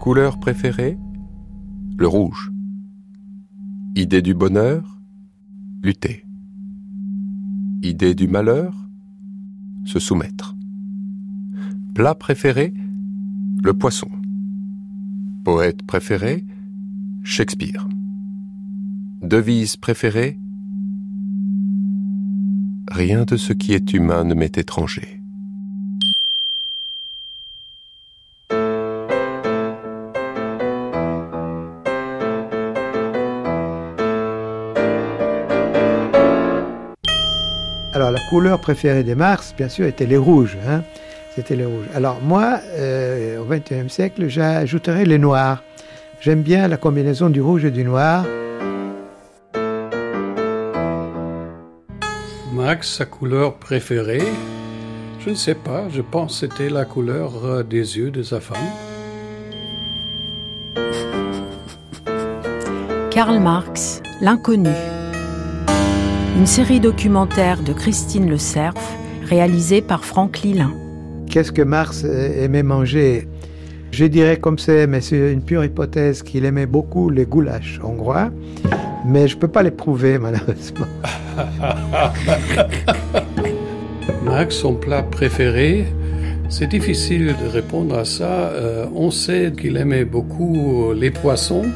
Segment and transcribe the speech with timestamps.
[0.00, 0.96] Couleur préférée?
[1.98, 2.52] Le rouge.
[3.96, 5.00] Idée du bonheur?
[5.82, 6.24] Lutter.
[7.82, 8.88] Idée du malheur?
[9.84, 10.56] Se soumettre.
[11.94, 12.72] Plat préféré?
[13.62, 14.08] Le poisson.
[15.44, 16.46] Poète préféré?
[17.24, 17.88] Shakespeare.
[19.20, 20.38] Devise préférée?
[22.88, 25.17] Rien de ce qui est humain ne m'est étranger.
[38.28, 40.58] Couleur préférée de Marx, bien sûr, était les rouges.
[40.68, 40.82] Hein.
[41.34, 41.86] C'était les rouges.
[41.94, 45.62] Alors moi, euh, au XXIe siècle, j'ajouterais les noirs.
[46.20, 48.26] J'aime bien la combinaison du rouge et du noir.
[52.52, 54.26] Max, sa couleur préférée,
[55.20, 58.40] je ne sais pas, je pense que c'était la couleur euh, des yeux de sa
[58.40, 58.58] femme.
[63.10, 64.97] Karl Marx, L'inconnu.
[66.38, 68.74] Une série documentaire de Christine Le Cerf,
[69.24, 70.72] réalisée par Franck Lilin.
[71.28, 73.26] Qu'est-ce que Marx aimait manger?
[73.90, 78.30] Je dirais comme c'est, mais c'est une pure hypothèse, qu'il aimait beaucoup les goulash hongrois,
[79.04, 80.86] mais je ne peux pas les prouver malheureusement.
[84.24, 85.86] Max, son plat préféré,
[86.48, 88.52] c'est difficile de répondre à ça.
[88.52, 91.66] Euh, on sait qu'il aimait beaucoup les poissons,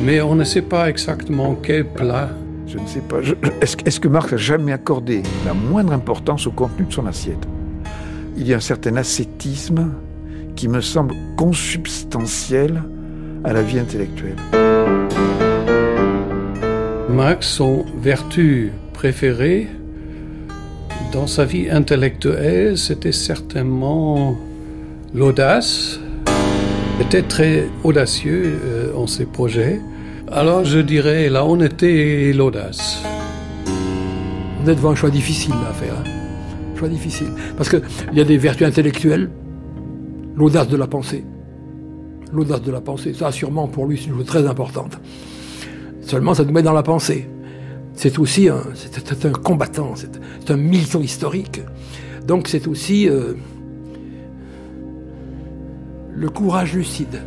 [0.00, 2.30] mais on ne sait pas exactement quel plat.
[2.72, 3.16] Je ne sais pas.
[3.60, 7.48] Est-ce que Marx a jamais accordé la moindre importance au contenu de son assiette?
[8.36, 9.90] Il y a un certain ascétisme
[10.54, 12.80] qui me semble consubstantiel
[13.42, 14.36] à la vie intellectuelle.
[17.08, 19.66] Max, son vertu préférée
[21.12, 24.38] dans sa vie intellectuelle, c'était certainement
[25.12, 25.98] l'audace.
[27.00, 29.80] Il était très audacieux euh, en ses projets.
[30.32, 33.02] Alors je dirais la honnêteté et l'audace.
[34.62, 35.94] Vous êtes devant un choix difficile à faire.
[35.94, 36.76] Hein.
[36.78, 37.32] choix difficile.
[37.56, 37.82] Parce qu'il
[38.12, 39.28] y a des vertus intellectuelles,
[40.36, 41.24] l'audace de la pensée.
[42.32, 45.00] L'audace de la pensée, ça sûrement pour lui c'est une chose très importante.
[46.00, 47.28] Seulement ça nous met dans la pensée.
[47.94, 48.62] C'est aussi un
[49.42, 51.60] combattant, c'est un militant historique.
[52.24, 53.34] Donc c'est aussi euh,
[56.14, 57.20] le courage lucide.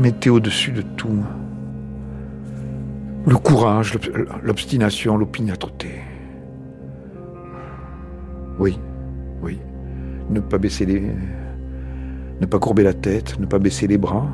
[0.00, 1.22] Mettait au-dessus de tout
[3.26, 3.98] Le courage,
[4.42, 5.90] l'obstination, l'opiniâtreté.
[8.58, 8.78] Oui,
[9.42, 9.58] oui.
[10.30, 11.02] Ne pas baisser les.
[12.40, 14.28] Ne pas courber la tête, ne pas baisser les bras.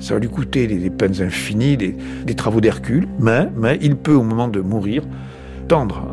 [0.00, 4.48] Ça va lui coûter des, peines infinies, des, travaux d'Hercule, mais, il peut, au moment
[4.48, 5.02] de mourir,
[5.68, 6.06] tendre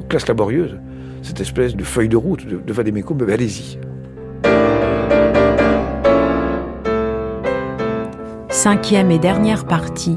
[0.00, 0.76] aux classes laborieuses
[1.22, 3.30] cette espèce de feuille de route de, de.
[3.30, 3.78] Allez-y.
[8.56, 10.16] Cinquième et dernière partie.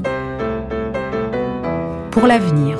[2.10, 2.78] Pour l'avenir.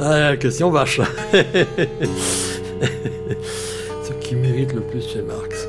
[0.00, 1.02] Ah, question vache.
[4.04, 5.68] ce qui mérite le plus chez Marx.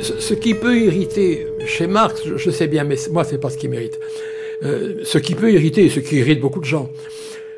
[0.00, 3.68] Ce, qui peut irriter chez Marx, je, sais bien, mais moi, c'est pas ce qui
[3.68, 4.00] mérite.
[4.62, 6.90] Euh, ce qui peut irriter, ce qui irrite beaucoup de gens,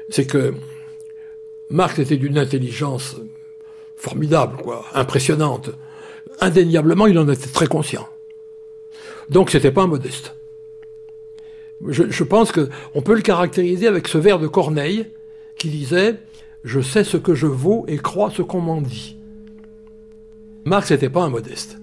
[0.08, 0.54] c'est que
[1.70, 3.16] Marx était d'une intelligence
[3.96, 5.70] formidable, quoi, impressionnante.
[6.40, 8.08] Indéniablement, il en était très conscient.
[9.30, 10.34] Donc, c'était pas un modeste.
[11.88, 15.06] Je, pense qu'on peut le caractériser avec ce vers de Corneille
[15.56, 16.14] qui disait
[16.62, 19.16] Je sais ce que je vaux et crois ce qu'on m'en dit.
[20.64, 21.78] Marx n'était pas un modeste.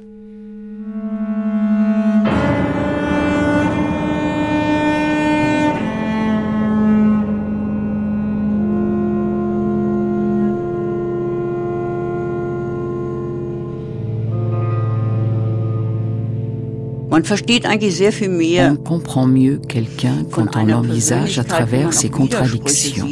[18.72, 23.08] On comprend mieux quelqu'un quand on l'envisage à travers ses contradictions.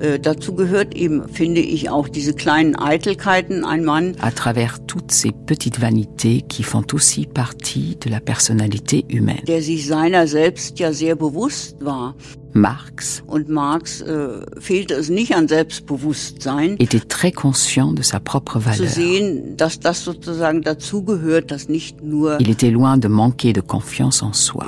[0.00, 0.18] Äh,
[4.22, 9.42] à travers toutes ces petites vanités qui font aussi partie de la personnalité humaine.
[12.54, 13.22] Marx
[14.06, 14.44] äh,
[16.78, 18.88] était très conscient de sa propre valeur.
[22.40, 24.66] Il était loin de manquer de confiance en soi.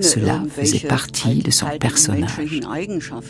[0.00, 2.40] Cela faisait partie de son personnage.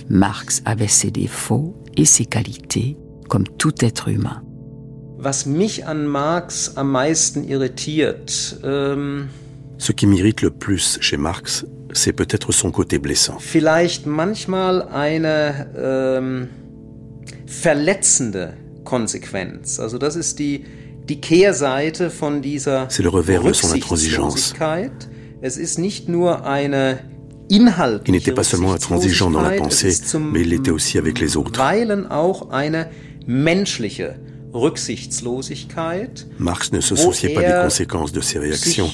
[0.09, 2.97] Marx avait ses défauts et ses qualités,
[3.29, 4.43] comme tout être humain.
[5.25, 9.29] Was mich an Marx am meisten irritiert, ähm
[9.79, 13.37] Ce qui m'irrite le plus chez Marx, c'est peut-être son côté blessant.
[13.39, 16.49] Vielleicht manchmal eine ähm,
[17.47, 18.55] verletzende
[18.85, 19.79] Konsequenz.
[19.79, 20.65] Also das ist die,
[21.09, 24.55] die Kehrseite von dieser C'est le revers de son intransigeance.
[25.41, 27.01] Es ist nicht nur eine
[27.49, 31.37] inhaltliche Il n'était pas seulement intransigeant dans la pensée, mais il l'était aussi avec les
[31.37, 31.61] autres.
[36.39, 38.91] Marx ne se souciait pas des conséquences de ses réactions.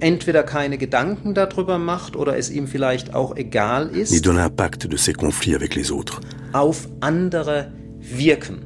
[0.00, 4.12] Entweder keine Gedanken darüber macht oder es ihm vielleicht auch egal ist.
[4.12, 6.20] Ni de l'impact de ses conflits avec les autres.
[6.52, 8.64] Auf andere wirken.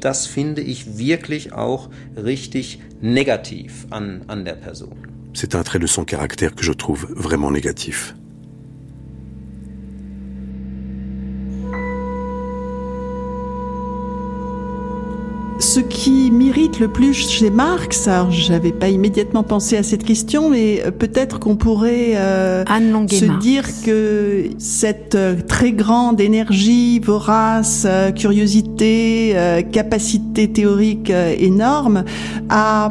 [0.00, 4.96] Das finde ich wirklich auch richtig negativ an, an der Person.
[5.34, 8.14] C'est un trait de son caractère que je trouve vraiment négatif.
[15.62, 20.50] Ce qui m'irrite le plus chez Marx, alors j'avais pas immédiatement pensé à cette question,
[20.50, 22.64] mais euh, peut-être qu'on pourrait euh,
[23.08, 27.86] se dire que cette euh, très grande énergie vorace,
[28.16, 29.36] curiosité,
[29.70, 32.02] capacité théorique énorme
[32.48, 32.90] a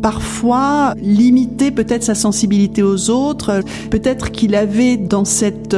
[0.00, 3.60] parfois limité peut-être sa sensibilité aux autres,
[3.90, 5.76] peut-être qu'il avait dans cette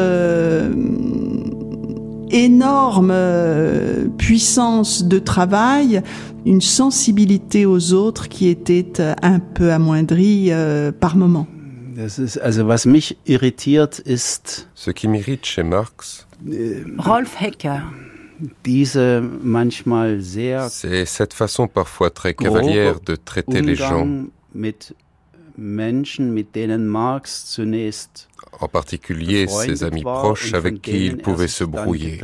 [2.30, 6.02] énorme euh, puissance de travail,
[6.46, 11.46] une sensibilité aux autres qui était euh, un peu amoindrie euh, par moment.
[12.42, 14.68] also was mich irritiert ist.
[14.74, 16.26] Ce qui m'irrite chez Marx.
[16.98, 17.82] Rolf Hecker.
[18.64, 20.68] Diese manchmal sehr.
[20.70, 24.06] C'est cette façon parfois très cavalière de traiter les gens.
[24.54, 24.94] Mit
[25.58, 28.28] Menschen, mit denen Marx zunächst
[28.60, 32.20] en particulier ses amis proches avec qui il pouvait se brouiller.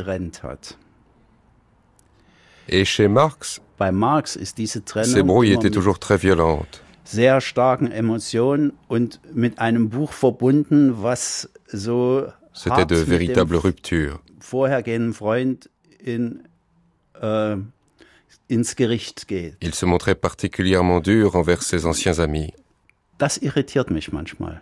[2.68, 3.60] Et chez Marx,
[5.02, 6.80] ces brouilles étaient toujours très violentes.
[7.04, 14.20] sehr starken Emotionen und mit einem Buch verbunden, was so C'était de véritables ruptures.
[14.40, 15.68] vorhergehenden Freund
[16.02, 16.44] in,
[17.20, 17.56] äh,
[18.48, 19.56] ins Gericht geht.
[19.60, 22.52] Il se montrait particulièrement dur envers ses anciens amis.
[23.24, 24.60] Das irritiert mich manchmal.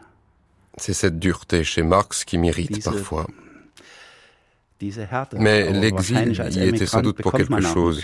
[0.77, 3.27] C'est cette dureté chez Marx qui m'irrite parfois.
[5.37, 8.01] Mais l'exil y était sans doute pour quelque chose.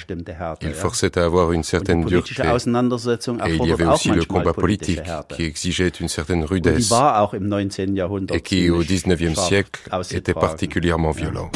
[0.63, 2.43] Il forçait à avoir une certaine dureté.
[2.43, 6.93] Et il y avait aussi le combat politique qui exigeait une certaine rudesse
[8.33, 11.53] et qui, au XIXe siècle, était particulièrement violent.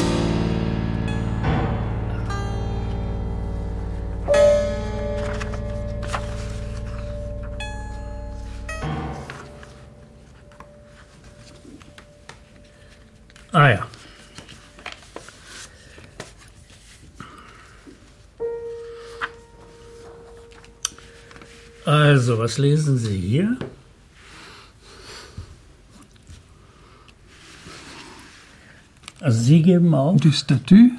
[13.55, 13.87] Ah ja.
[21.85, 23.57] Also, was lesen Sie hier?
[29.21, 30.91] Also Sie geben auch du Statut,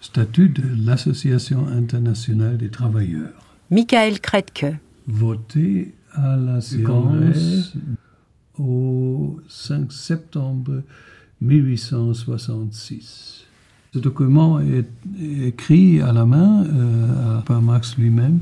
[0.00, 3.32] Statut de l'Association internationale des travailleurs.
[3.68, 4.78] Michael Kretke.
[5.06, 7.74] Voté à la séance
[8.58, 10.82] au 5 septembre
[11.40, 13.44] 1866.
[13.94, 14.88] Ce document est
[15.20, 18.40] écrit à la main euh, par Marx lui-même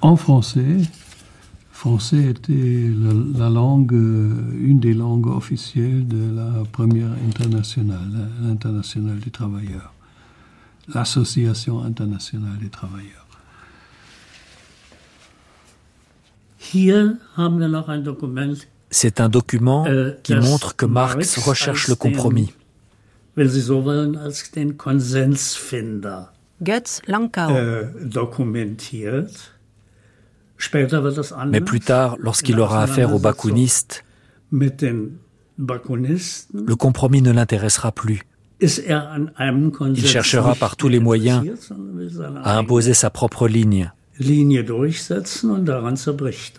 [0.00, 0.78] en français.
[1.70, 2.90] Français était
[3.38, 9.92] la, langue, euh, une des langues officielles de la première internationale, l'internationale des travailleurs,
[10.94, 13.26] l'association internationale des travailleurs.
[16.58, 18.66] Hier haben wir noch ein Dokument
[18.96, 22.54] c'est un document euh, qui montre que Marx recherche le compromis.
[26.62, 27.50] Götz Lankau.
[27.50, 27.84] Äh,
[31.48, 34.02] Mais plus tard, lorsqu'il aura affaire aux bakunistes,
[34.50, 35.14] le
[36.74, 38.22] compromis ne l'intéressera plus.
[38.62, 38.98] Er
[39.94, 41.44] Il cherchera par tous les moyens
[42.42, 43.92] à imposer sa propre ligne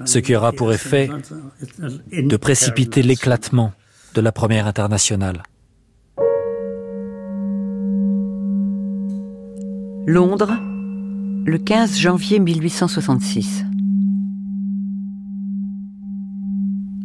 [0.05, 1.09] ce qui aura pour effet
[2.11, 3.73] de précipiter l'éclatement
[4.13, 5.43] de la première internationale.
[10.05, 10.53] Londres,
[11.45, 13.65] le 15 janvier 1866.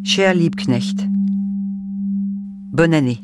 [0.05, 1.07] Cher Liebknecht,
[2.73, 3.21] Bonne année.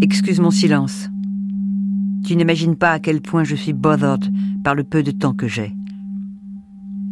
[0.00, 1.10] Excuse mon silence.
[2.24, 5.48] Tu n'imagines pas à quel point je suis bothered par le peu de temps que
[5.48, 5.74] j'ai.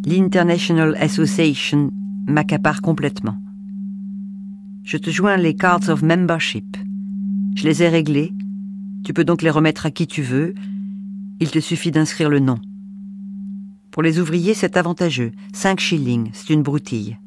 [0.07, 1.91] L'International Association
[2.27, 3.37] m'accapare complètement.
[4.85, 6.77] Je te joins les cards of membership.
[7.55, 8.33] Je les ai réglés.
[9.05, 10.55] Tu peux donc les remettre à qui tu veux.
[11.41, 12.59] Il te suffit d'inscrire le nom.
[13.91, 15.33] Pour les ouvriers, c'est avantageux.
[15.53, 17.19] 5 shillings, c'est une broutille.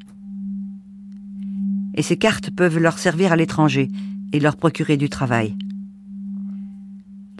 [1.95, 3.89] Et ces cartes peuvent leur servir à l'étranger
[4.31, 5.55] et leur procurer du travail.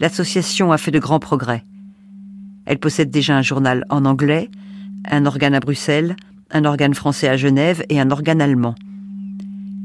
[0.00, 1.62] L'association a fait de grands progrès.
[2.66, 4.50] Elle possède déjà un journal en anglais,
[5.10, 6.16] un organe à Bruxelles,
[6.50, 8.74] un organe français à Genève et un organe allemand.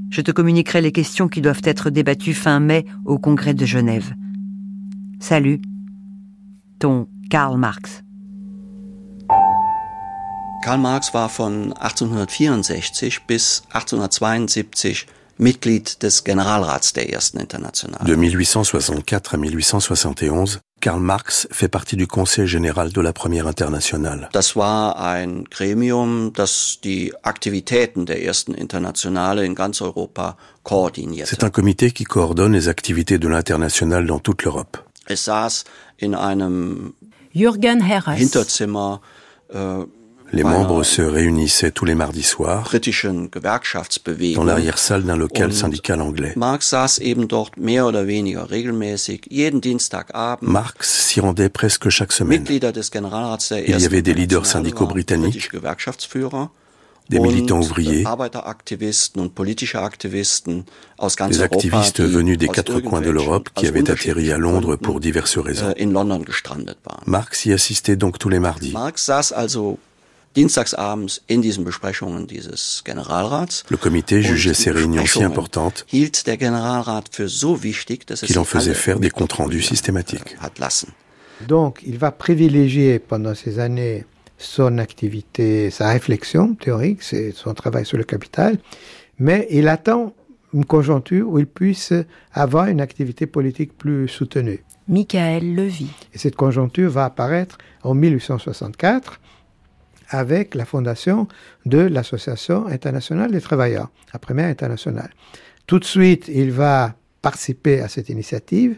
[0.09, 4.13] Je te communiquerai les questions qui doivent être débattues fin mai au congrès de Genève.
[5.19, 5.61] Salut,
[6.79, 8.03] ton Karl Marx.
[10.63, 15.05] Karl Marx war von 1864 bis 1872
[15.39, 18.05] Mitglied des Generalrats der Ersten Internationale.
[18.05, 24.27] De 1864 à 1871, Karl Marx fait partie du Conseil général de la Première Internationale.
[24.33, 31.29] Das war ein Gremium, das die Aktivitäten der Ersten Internationale in ganz Europa koordinierte.
[31.29, 34.77] C'est un comité qui coordonne les activités de l'Internationale dans toute l'Europe.
[35.07, 35.63] Es saß
[35.97, 36.93] in einem
[37.31, 38.17] Jürgen Herres.
[38.17, 39.01] Hinterzimmer
[39.49, 39.85] äh,
[40.31, 42.69] les membres se réunissaient tous les mardis soirs
[44.35, 46.33] dans l'arrière-salle d'un local syndical anglais.
[50.41, 52.43] Marx s'y rendait presque chaque semaine.
[52.47, 55.49] Il y avait des leaders syndicaux britanniques,
[57.09, 58.03] des militants ouvriers,
[61.29, 65.39] des activistes venus des quatre coins de l'Europe qui avaient atterri à Londres pour diverses
[65.39, 65.73] raisons.
[67.07, 68.73] Marx y assistait donc tous les mardis.
[70.35, 73.63] Dienstagsabends in diesen Besprechungen dieses Generalrats.
[73.69, 78.37] Le comité jugeait ces réunions si importantes hielt der Generalrat für so wichtig, dass qu'il
[78.39, 80.37] en faisait faire des comptes rendus systématiques.
[80.41, 80.93] Hat lassen.
[81.47, 84.05] Donc, il va privilégier pendant ces années
[84.37, 88.57] son activité, sa réflexion théorique, c'est son travail sur le capital,
[89.19, 90.13] mais il attend
[90.53, 91.93] une conjoncture où il puisse
[92.33, 94.63] avoir une activité politique plus soutenue.
[94.87, 95.87] Michael Levy.
[96.13, 99.19] Et cette conjoncture va apparaître en 1864
[100.09, 101.27] avec la fondation
[101.65, 105.11] de l'Association internationale des travailleurs, la première internationale.
[105.67, 108.77] Tout de suite, il va participer à cette initiative.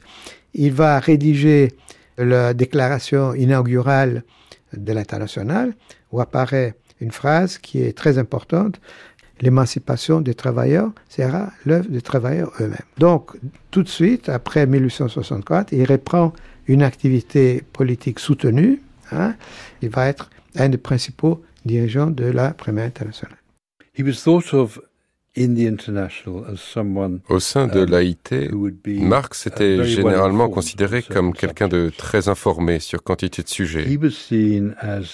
[0.53, 1.71] Il va rédiger
[2.17, 4.23] la déclaration inaugurale
[4.75, 5.73] de l'international
[6.11, 8.79] où apparaît une phrase qui est très importante.
[9.39, 12.77] L'émancipation des travailleurs sera l'œuvre des travailleurs eux-mêmes.
[12.97, 13.31] Donc,
[13.71, 16.33] tout de suite, après 1864, il reprend
[16.67, 18.81] une activité politique soutenue.
[19.11, 19.33] Hein.
[19.81, 23.37] Il va être un des principaux dirigeants de la Première Internationale.
[23.97, 24.79] He was thought of
[27.29, 28.51] Au sein de uh, l'AIT,
[28.99, 33.85] Marx était généralement considéré comme quelqu'un de très informé sur quantité de sujets.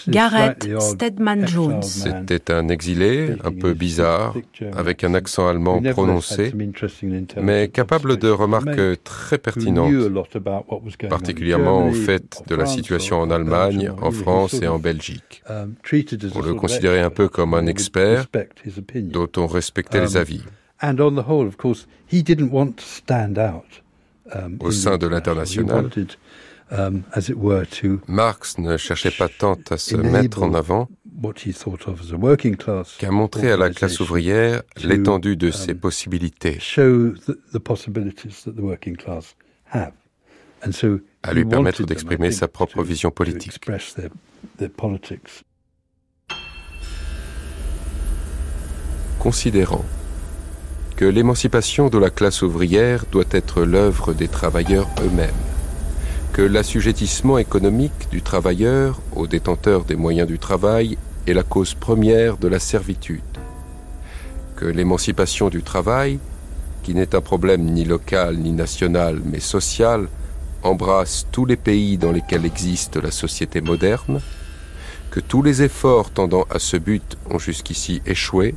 [0.08, 1.84] Garrett Stedman Jones.
[1.84, 4.36] C'était un exilé, un peu bizarre,
[4.76, 6.52] avec un accent allemand prononcé,
[7.40, 9.94] mais capable de remarques très pertinentes,
[11.10, 15.44] particulièrement au fait de la situation en Allemagne, en France et en Belgique.
[15.48, 15.76] Um,
[16.34, 18.26] on le considérait un peu comme un expert
[18.96, 20.44] dont on respectait les avis.
[24.60, 25.90] Au sein de l'international,
[26.72, 27.04] um,
[28.08, 30.90] Marx ne cherchait pas tant à se mettre en avant
[33.00, 36.60] qu'à montrer à la classe ouvrière l'étendue de ses um, possibilités,
[41.24, 43.60] à lui permettre d'exprimer sa propre vision politique.
[49.27, 49.84] Considérant
[50.96, 55.43] que l'émancipation de la classe ouvrière doit être l'œuvre des travailleurs eux-mêmes,
[56.31, 62.38] que l'assujettissement économique du travailleur aux détenteurs des moyens du travail est la cause première
[62.38, 63.34] de la servitude,
[64.55, 66.19] que l'émancipation du travail,
[66.84, 70.07] qui n'est un problème ni local ni national mais social,
[70.63, 74.22] embrasse tous les pays dans lesquels existe la société moderne,
[75.12, 78.55] que tous les efforts tendant à ce but ont jusqu'ici échoué,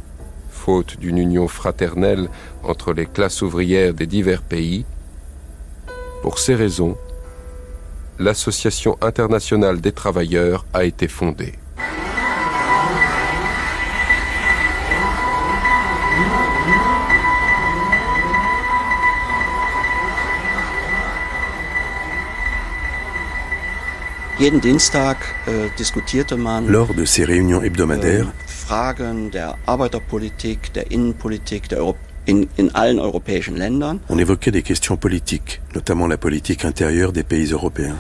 [0.65, 2.29] faute d'une union fraternelle
[2.63, 4.85] entre les classes ouvrières des divers pays.
[6.23, 6.97] Pour ces raisons,
[8.19, 11.55] l'Association internationale des travailleurs a été fondée.
[24.43, 24.51] Äh,
[26.67, 28.33] Lors de ces réunions hebdomadaires,
[28.71, 31.83] Fragen der Arbeiterpolitik, der Innenpolitik, der
[34.09, 37.97] On évoquait des questions politiques, notamment la politique intérieure des pays européens.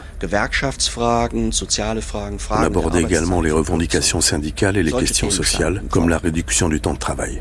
[2.51, 6.95] On abordait également les revendications syndicales et les questions sociales, comme la réduction du temps
[6.95, 7.41] de travail.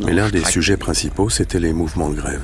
[0.00, 2.40] Mais l'un des sujets principaux, c'était les mouvements de grève.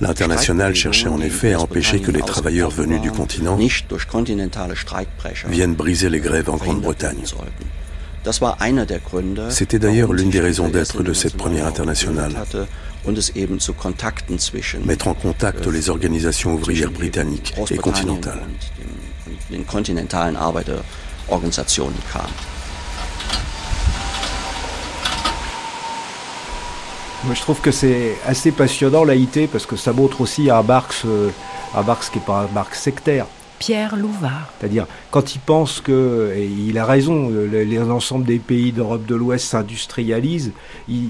[0.00, 3.58] L'international cherchait en effet à empêcher que les travailleurs venus du continent
[5.48, 7.18] viennent briser les grèves en Grande-Bretagne.
[9.50, 12.32] C'était d'ailleurs l'une des raisons d'être de cette première internationale.
[14.84, 18.40] Mettre en contact les organisations ouvrières britanniques et continentales.
[27.24, 31.02] Moi, je trouve que c'est assez passionnant l'AIT parce que ça montre aussi un Marx,
[31.04, 31.30] euh,
[31.74, 33.26] un Marx qui n'est pas un Marx sectaire.
[33.58, 34.52] Pierre Louvard.
[34.60, 39.46] C'est-à-dire, quand il pense que, et il a raison, l'ensemble des pays d'Europe de l'Ouest
[39.46, 40.52] s'industrialisent,
[40.88, 41.08] il,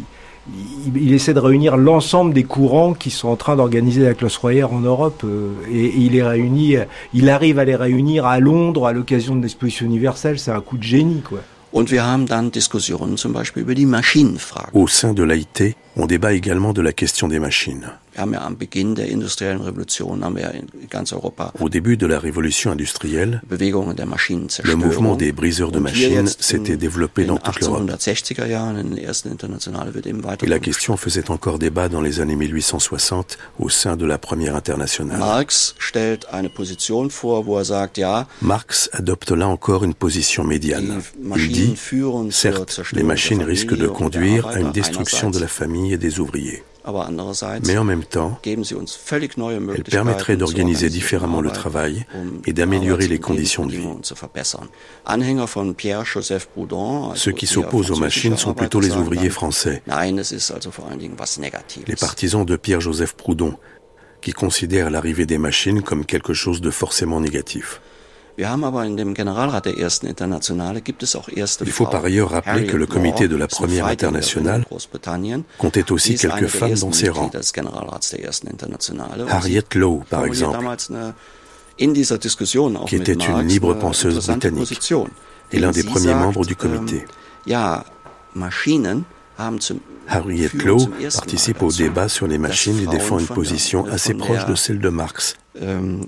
[0.95, 4.67] il, essaie de réunir l'ensemble des courants qui sont en train d'organiser la classe royale
[4.67, 6.77] en Europe euh, et, il les réunit,
[7.15, 10.79] il arrive à les réunir à Londres à l'occasion de l'exposition universelle, c'est un coup
[10.79, 11.41] de génie quoi.
[11.73, 14.71] Und wir haben dann Diskussionen zum Beispiel über die Maschinenfrage.
[14.73, 17.91] Au sein de l'AIT, on débat également de la question des machines.
[21.61, 27.37] Au début de la révolution industrielle, le mouvement des briseurs de machines s'était développé dans
[27.37, 27.91] toute l'Europe.
[30.43, 34.57] Et la question faisait encore débat dans les années 1860 au sein de la première
[34.57, 35.21] internationale.
[38.43, 41.01] Marx adopte là encore une position médiane.
[41.37, 41.75] Il dit,
[42.31, 46.63] certes, les machines risquent de conduire à une destruction de la famille et des ouvriers.
[47.65, 53.67] Mais en même temps, elle permettrait d'organiser différemment le travail um et d'améliorer les conditions
[53.67, 53.87] de vie.
[57.15, 59.83] Ceux qui s'opposent aux machines sont plutôt les ouvriers français,
[61.87, 63.57] les partisans de Pierre-Joseph Proudhon,
[64.21, 67.81] qui considèrent l'arrivée des machines comme quelque chose de forcément négatif.
[68.39, 68.45] Il
[71.73, 74.65] faut par ailleurs rappeler que le comité de la première internationale
[75.59, 77.31] comptait aussi quelques femmes dans ses rangs.
[79.29, 80.59] Harriet Lowe, par exemple,
[82.87, 84.81] qui était une libre penseuse britannique.
[85.53, 87.05] Et l'un des premiers membres du comité.
[90.09, 94.55] Harriet Lowe participe au débat sur les machines et défend une position assez proche de
[94.55, 95.37] celle de Marx.
[95.61, 96.05] Ähm,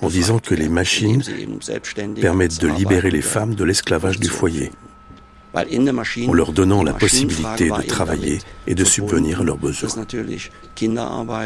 [0.00, 1.22] en disant que les machines
[2.20, 4.70] permettent de libérer les femmes de l'esclavage du foyer,
[5.54, 9.88] en leur donnant la possibilité de travailler et de subvenir à leurs besoins.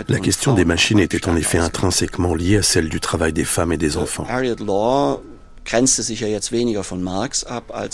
[0.08, 3.72] La question des machines était en effet intrinsèquement liée à celle du travail des femmes
[3.72, 4.26] et des enfants.
[5.72, 5.86] En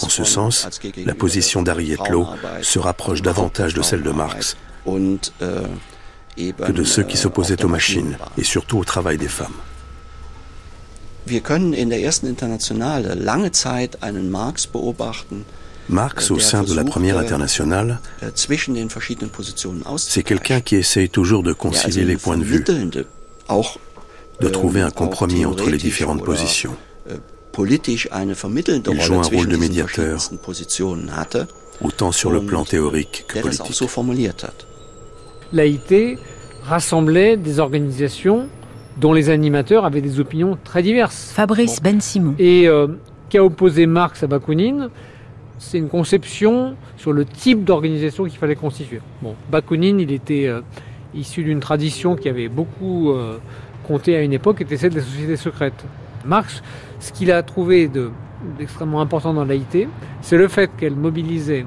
[0.09, 0.69] ce sens,
[1.05, 2.27] la position d'Harriet Lowe
[2.63, 8.17] se rapproche davantage de celle de Marx äh, que de ceux qui s'opposaient aux machines
[8.39, 9.55] et surtout au travail des femmes.
[15.89, 18.31] Marx, au sein de la première internationale, äh,
[19.97, 22.65] c'est quelqu'un qui essaye toujours de concilier les points de vue,
[24.41, 26.77] de trouver un compromis entre les différentes positions.
[27.59, 27.89] Äh,
[28.93, 30.19] il joue un rôle de médiateur,
[31.83, 33.91] autant sur le plan théorique que politique.
[35.53, 36.19] L'AIT
[36.65, 38.49] rassemblait des organisations
[38.97, 41.33] dont les animateurs avaient des opinions très diverses.
[41.35, 42.35] Fabrice Ben Simon.
[42.39, 42.89] Et euh,
[43.29, 44.89] qu'a opposé Marx à Bakounine,
[45.59, 49.01] c'est une conception sur le type d'organisation qu'il fallait constituer.
[49.23, 50.61] Bon, Bakounine, il était euh,
[51.15, 53.39] issu d'une tradition qui avait beaucoup euh,
[53.87, 55.85] compté à une époque, était celle des sociétés secrètes.
[56.25, 56.63] Marx,
[57.07, 57.89] ce qu'il a trouvé
[58.59, 59.89] d'extrêmement important dans l'AIT,
[60.23, 61.65] c'est le fait qu'elle mobilisait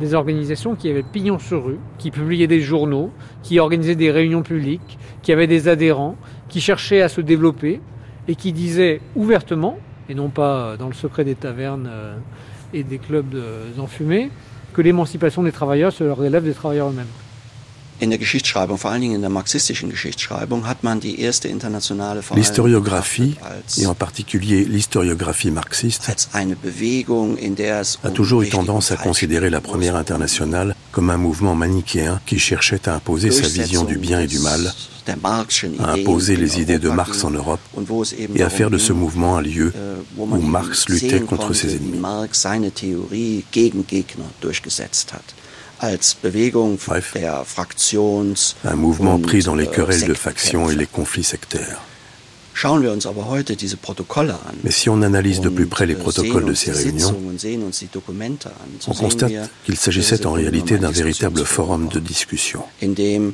[0.00, 3.12] des organisations qui avaient pignon sur rue, qui publiaient des journaux,
[3.44, 6.16] qui organisaient des réunions publiques, qui avaient des adhérents,
[6.48, 7.80] qui cherchaient à se développer
[8.26, 12.16] et qui disaient ouvertement, et non pas dans le secret des tavernes euh,
[12.74, 13.36] et des clubs
[13.76, 14.30] d'enfumés,
[14.72, 17.06] que l'émancipation des travailleurs se relève des travailleurs eux-mêmes.
[22.36, 23.36] L'historiographie,
[23.78, 26.10] et en particulier l'historiographie marxiste,
[28.02, 32.88] a toujours eu tendance à considérer la première internationale comme un mouvement manichéen qui cherchait
[32.88, 34.72] à imposer sa vision du bien et du mal,
[35.78, 37.60] à imposer les idées de Marx en Europe
[38.34, 39.80] et à faire de ce mouvement un lieu äh,
[40.18, 41.98] où Marx luttait contre ses ennemis.
[46.86, 47.16] Bref,
[48.64, 51.80] un mouvement pris dans les querelles de factions et les conflits sectaires.
[54.64, 57.16] Mais si on analyse de plus près les protocoles de ces réunions,
[58.86, 59.32] on constate
[59.64, 62.62] qu'il s'agissait en réalité d'un véritable forum de discussion.
[62.82, 63.30] Que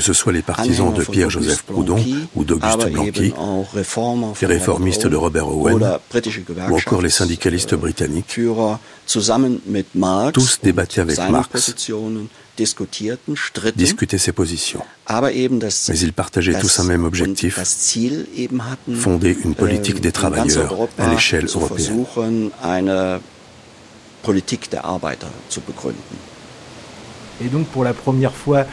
[0.00, 2.02] ce soit les partisans de Pierre-Joseph Proudhon
[2.34, 3.32] ou d'Auguste Blanqui,
[4.40, 5.78] les réformistes de Robert Owen,
[6.70, 8.40] ou encore les syndicalistes britanniques,
[10.32, 11.74] tous débattaient avec Marx
[13.76, 14.82] discuter ses positions.
[15.08, 17.58] Mais ils partageaient tous un même objectif,
[18.94, 22.04] fonder une politique äh, des travailleurs à l'échelle européenne.
[27.42, 28.66] Et donc pour la première fois,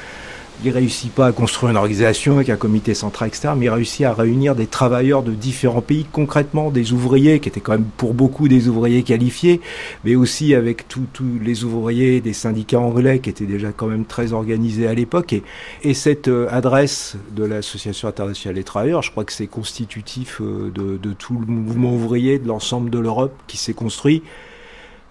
[0.63, 4.05] il réussit pas à construire une organisation avec un comité central, etc., mais il réussit
[4.05, 8.13] à réunir des travailleurs de différents pays, concrètement des ouvriers, qui étaient quand même pour
[8.13, 9.61] beaucoup des ouvriers qualifiés,
[10.03, 11.07] mais aussi avec tous
[11.41, 15.33] les ouvriers des syndicats anglais qui étaient déjà quand même très organisés à l'époque.
[15.33, 15.43] Et,
[15.83, 20.71] et, cette euh, adresse de l'Association internationale des travailleurs, je crois que c'est constitutif euh,
[20.73, 24.23] de, de tout le mouvement ouvrier de l'ensemble de l'Europe qui s'est construit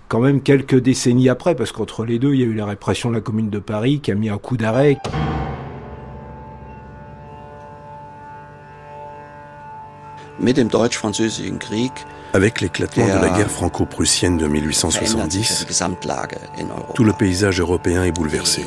[0.09, 3.11] quand même quelques décennies après, parce qu'entre les deux, il y a eu la répression
[3.11, 4.99] de la Commune de Paris qui a mis un coup d'arrêt.
[12.35, 15.67] Avec l'éclatement de la guerre franco-prussienne de 1870,
[16.95, 18.65] tout le paysage européen est bouleversé.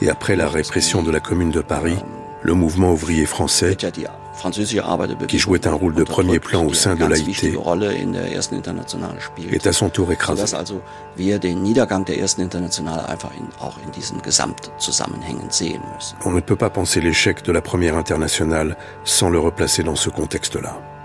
[0.00, 1.98] Et après la répression de la Commune de Paris,
[2.42, 3.76] le mouvement ouvrier français
[5.28, 7.56] qui jouait un rôle de premier plan au sein de l'AIT,
[9.54, 10.44] est à son tour écrasé.
[16.24, 20.10] On ne peut pas penser l'échec de la première internationale sans le replacer dans ce
[20.10, 20.95] contexte-là.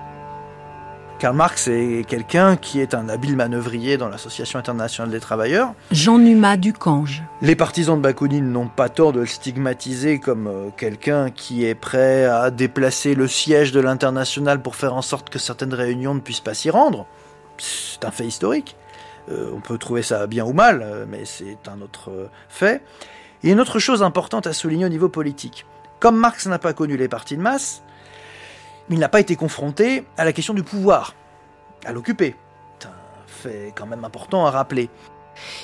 [1.21, 5.75] Karl Marx est quelqu'un qui est un habile manœuvrier dans l'Association internationale des travailleurs.
[5.91, 7.21] Jean Numa Ducange.
[7.43, 11.75] Les partisans de Bakounine n'ont pas tort de le stigmatiser comme euh, quelqu'un qui est
[11.75, 16.21] prêt à déplacer le siège de l'international pour faire en sorte que certaines réunions ne
[16.21, 17.05] puissent pas s'y rendre.
[17.59, 18.75] C'est un fait historique.
[19.29, 22.81] Euh, on peut trouver ça bien ou mal, euh, mais c'est un autre fait.
[23.43, 25.67] Et une autre chose importante à souligner au niveau politique.
[25.99, 27.83] Comme Marx n'a pas connu les partis de masse,
[28.89, 31.15] il n'a pas été confronté à la question du pouvoir,
[31.85, 32.35] à l'occuper.
[32.79, 32.91] C'est un
[33.25, 34.89] fait quand même important à rappeler.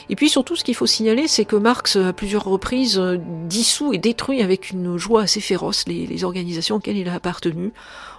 [0.09, 3.01] Et puis surtout, ce qu'il faut signaler, c'est que Marx, à plusieurs reprises,
[3.45, 7.73] dissout et détruit avec une joie assez féroce les, organisations auxquelles il a appartenu,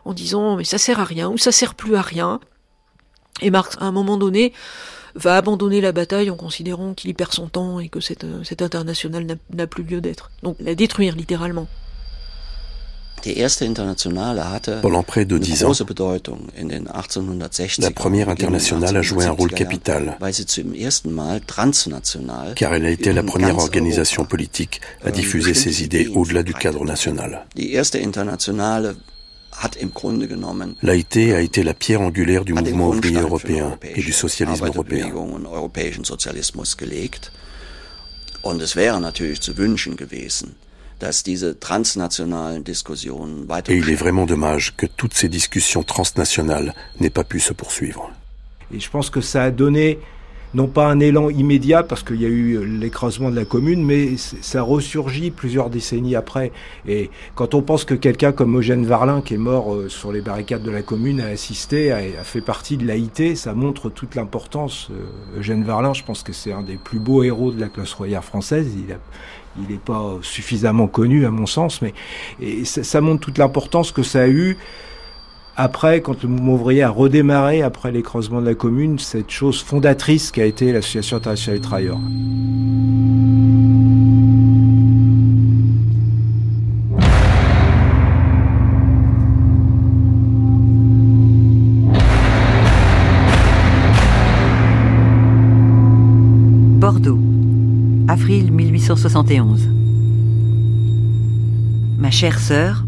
[0.04, 2.40] en disant mais ça sert à rien ou ça sert plus à rien.
[3.40, 4.52] Et Marx, à un moment donné,
[5.14, 8.62] va abandonner la bataille en considérant qu'il y perd son temps et que cette, cette
[8.62, 10.30] internationale n'a plus lieu d'être.
[10.42, 11.66] Donc la détruire littéralement.
[14.82, 15.72] Pendant près de dix ans,
[17.78, 20.18] la première internationale a joué un rôle capital,
[22.54, 26.84] car elle a été la première organisation politique à diffuser ses idées au-delà du cadre
[26.84, 27.46] national.
[30.82, 35.12] L'AIT a été la pierre angulaire du mouvement ouvrier européen et du socialisme européen.
[43.68, 48.10] Et il est vraiment dommage que toutes ces discussions transnationales n'aient pas pu se poursuivre.
[48.74, 49.98] Et je pense que ça a donné
[50.54, 54.16] non pas un élan immédiat parce qu'il y a eu l'écrasement de la commune, mais
[54.16, 56.52] ça ressurgit plusieurs décennies après.
[56.86, 60.20] Et quand on pense que quelqu'un comme Eugène Varlin, qui est mort euh, sur les
[60.20, 64.88] barricades de la commune, a assisté, a, fait partie de l'AIT, ça montre toute l'importance.
[64.90, 67.92] Euh, Eugène Varlin, je pense que c'est un des plus beaux héros de la classe
[67.92, 68.68] royale française.
[68.74, 68.98] Il a,
[69.60, 71.94] il n'est pas suffisamment connu à mon sens, mais
[72.64, 74.56] ça, montre toute l'importance que ça a eu
[75.60, 80.30] après, quand le mouvement ouvrier a redémarré après l'écrasement de la commune, cette chose fondatrice
[80.30, 81.98] qu'a été l'Association internationale des travailleurs.
[98.20, 99.70] Avril 1871.
[101.98, 102.84] Ma chère sœur,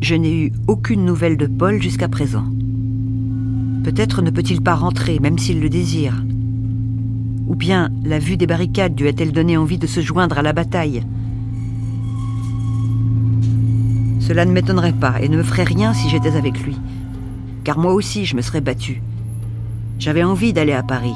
[0.00, 2.44] je n'ai eu aucune nouvelle de Paul jusqu'à présent.
[3.84, 6.24] Peut-être ne peut-il pas rentrer, même s'il le désire.
[7.46, 10.52] Ou bien la vue des barricades lui a-t-elle donné envie de se joindre à la
[10.52, 11.04] bataille?
[14.18, 16.76] Cela ne m'étonnerait pas et ne me ferait rien si j'étais avec lui.
[17.62, 19.02] Car moi aussi, je me serais battue.
[20.00, 21.14] J'avais envie d'aller à Paris.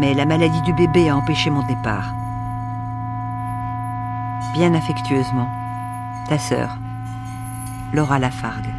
[0.00, 2.12] Mais la maladie du bébé a empêché mon départ.
[4.54, 5.48] Bien affectueusement,
[6.28, 6.76] ta sœur.
[7.92, 8.74] Laura Lafargue.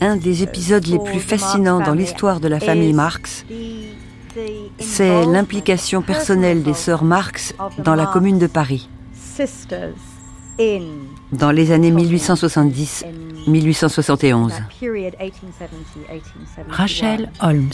[0.00, 3.46] Un des épisodes les plus fascinants dans l'histoire de la famille Marx,
[4.78, 8.88] c'est l'implication personnelle des sœurs Marx dans la Commune de Paris.
[11.32, 14.52] Dans les années 1870-1871.
[16.68, 17.72] Rachel Holmes.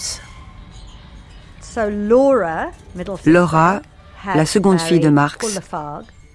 [3.26, 3.82] Laura,
[4.34, 5.58] la seconde fille de Marx,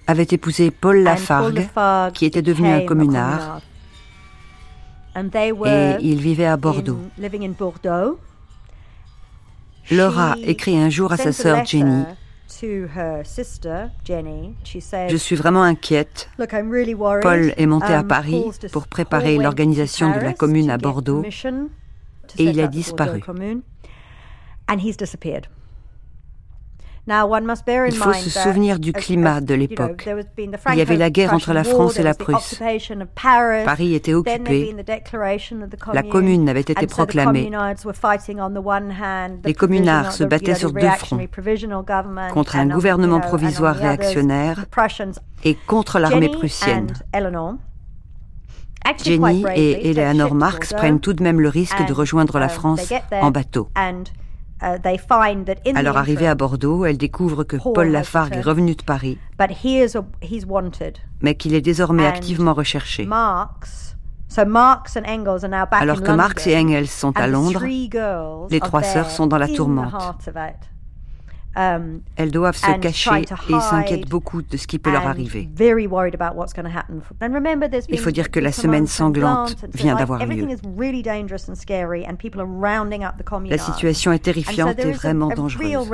[0.06, 1.66] avait épousé Paul Lafargue,
[2.12, 3.62] qui était devenu un communard,
[5.16, 7.00] et il vivait à Bordeaux.
[9.90, 12.04] Laura écrit un jour à sa sœur Jenny
[15.08, 16.28] je suis vraiment inquiète.
[17.22, 21.22] Paul est monté à um, Paris pour préparer l'organisation de la commune à Bordeaux.
[22.38, 23.22] et il a disparu.
[27.06, 30.08] Il faut se souvenir du climat de l'époque.
[30.38, 32.60] Il y avait la guerre entre la France et la Prusse.
[33.64, 34.74] Paris était occupé.
[35.92, 37.50] La commune avait été proclamée.
[39.44, 41.20] Les communards se battaient sur deux fronts,
[42.32, 44.64] contre un gouvernement provisoire réactionnaire
[45.44, 46.92] et contre l'armée prussienne.
[49.02, 52.92] Jenny et Eleanor Marx prennent tout de même le risque de rejoindre la um, France
[53.12, 53.68] en bateau.
[54.62, 54.78] Uh,
[55.74, 59.18] à leur arrivée à Bordeaux, elle découvre que Paul Lafargue est revenu de Paris,
[61.20, 63.06] mais qu'il est désormais activement recherché.
[65.70, 67.64] Alors que Marx et Engels sont à Londres,
[68.50, 69.94] les trois sœurs sont dans la tourmente.
[71.56, 75.48] Um, Elles doivent se cacher et s'inquiètent beaucoup de ce qui peut leur arriver.
[77.88, 80.46] Il faut dire que la semaine sanglante vient d'avoir lieu.
[83.48, 85.88] La situation est terrifiante et vraiment dangereuse.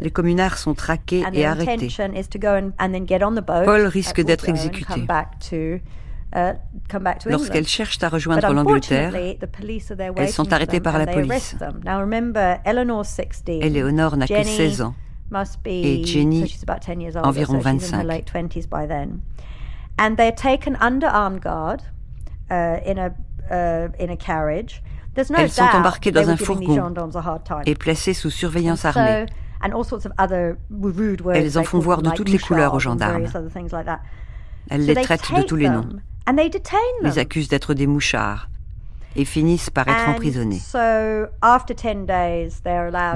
[0.00, 1.88] Les communards sont traqués et arrêtés.
[3.64, 5.06] Paul risque d'être exécuté.
[6.36, 6.54] Uh,
[7.26, 11.54] Lorsqu'elles cherchent à rejoindre l'Angleterre, elles sont arrêtées par la police.
[13.62, 14.94] Eleanor n'a que 16 ans.
[15.66, 16.60] et Jenny
[17.22, 18.04] environ 25.
[25.36, 26.94] Elles sont embarquées dans un fourgon
[27.64, 29.26] et placées sous surveillance armée.
[31.32, 33.26] Elles en font voir de toutes les couleurs aux gendarmes.
[34.68, 35.88] Elles les traitent de tous les noms
[37.02, 38.48] les accusent d'être des mouchards
[39.16, 40.60] et finissent par être emprisonnés.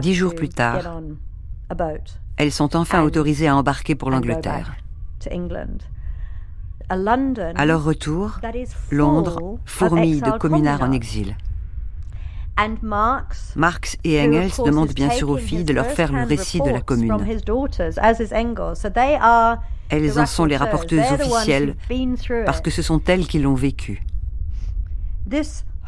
[0.01, 1.01] Dix jours plus tard,
[2.37, 4.75] elles sont enfin autorisées à embarquer pour l'Angleterre.
[6.91, 8.39] À leur retour,
[8.91, 11.37] Londres fourmille de communards en exil.
[13.57, 16.81] Marx et Engels demandent bien sûr aux filles de leur faire le récit de la
[16.81, 17.13] commune.
[19.91, 21.77] Elles en sont les rapporteuses officielles
[22.45, 24.03] parce que ce sont elles qui l'ont vécu.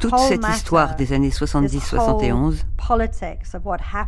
[0.00, 2.64] Toute cette histoire des années 70-71,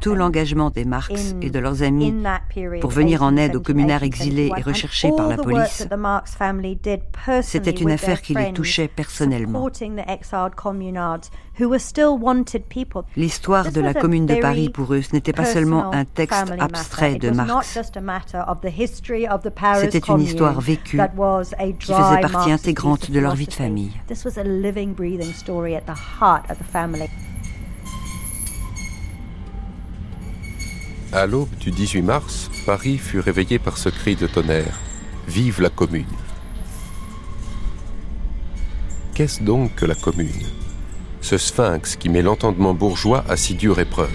[0.01, 2.15] tout l'engagement des Marx et de leurs amis
[2.81, 5.87] pour venir en aide aux communards exilés et recherchés par la police,
[7.43, 9.69] c'était une affaire qui les touchait personnellement.
[13.17, 17.17] L'histoire de la Commune de Paris pour eux, ce n'était pas seulement un texte abstrait
[17.17, 17.79] de Marx.
[19.81, 20.99] C'était une histoire vécue
[21.79, 23.93] qui faisait partie intégrante de leur vie de famille.
[31.13, 34.81] À l'aube du 18 mars, Paris fut réveillé par ce cri de tonnerre.
[35.29, 36.07] Vive la Commune.
[39.15, 40.31] Qu'est-ce donc que la Commune?
[41.23, 44.11] Ce sphinx qui met l'entendement bourgeois à si dure épreuve.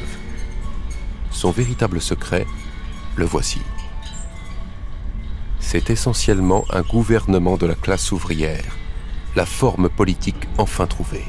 [1.32, 2.46] Son véritable secret,
[3.16, 3.62] le voici.
[5.60, 8.78] C'est essentiellement un gouvernement de la classe ouvrière,
[9.36, 11.26] la forme politique enfin trouvée.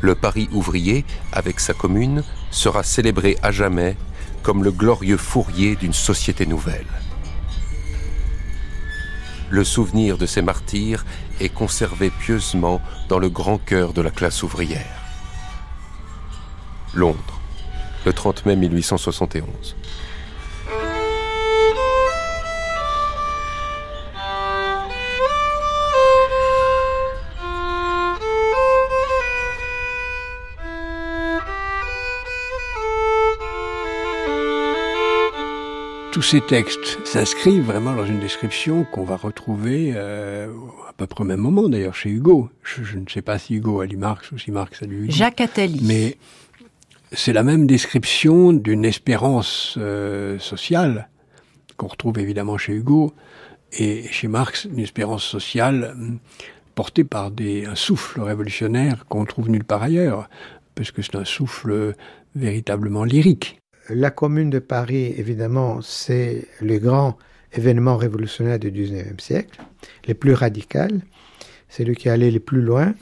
[0.00, 3.96] Le Paris ouvrier, avec sa commune, sera célébré à jamais
[4.42, 6.86] comme le glorieux fourrier d'une société nouvelle.
[9.50, 11.04] Le souvenir de ces martyrs
[11.40, 15.02] est conservé pieusement dans le grand cœur de la classe ouvrière.
[16.94, 17.40] Londres,
[18.06, 19.76] le 30 mai 1871.
[36.14, 40.46] Tous ces textes s'inscrivent vraiment dans une description qu'on va retrouver euh,
[40.88, 42.50] à peu près au même moment d'ailleurs chez Hugo.
[42.62, 45.12] Je, ne sais pas si Hugo a lu Marx ou si Marx a lu Hugo.
[45.12, 45.80] Jacques Attali.
[45.82, 46.16] Mais
[47.10, 51.08] c'est la même description d'une espérance euh, sociale
[51.76, 53.12] qu'on retrouve évidemment chez Hugo
[53.72, 56.20] et chez Marx, une espérance sociale hum,
[56.76, 60.28] portée par des, un souffle révolutionnaire qu'on trouve nulle part ailleurs,
[60.76, 61.96] parce que c'est un souffle
[62.36, 63.60] véritablement lyrique.
[63.90, 67.18] La Commune de Paris, évidemment, c'est le grand
[67.52, 69.60] événement révolutionnaire du XIXe siècle,
[70.08, 71.02] le plus radical,
[71.68, 72.94] c'est lui qui est allé le plus loin.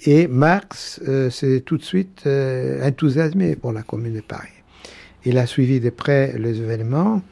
[0.00, 4.48] Et Marx euh, s'est tout de suite euh, enthousiasmé pour la Commune de Paris.
[5.24, 7.22] Il a suivi de près les événements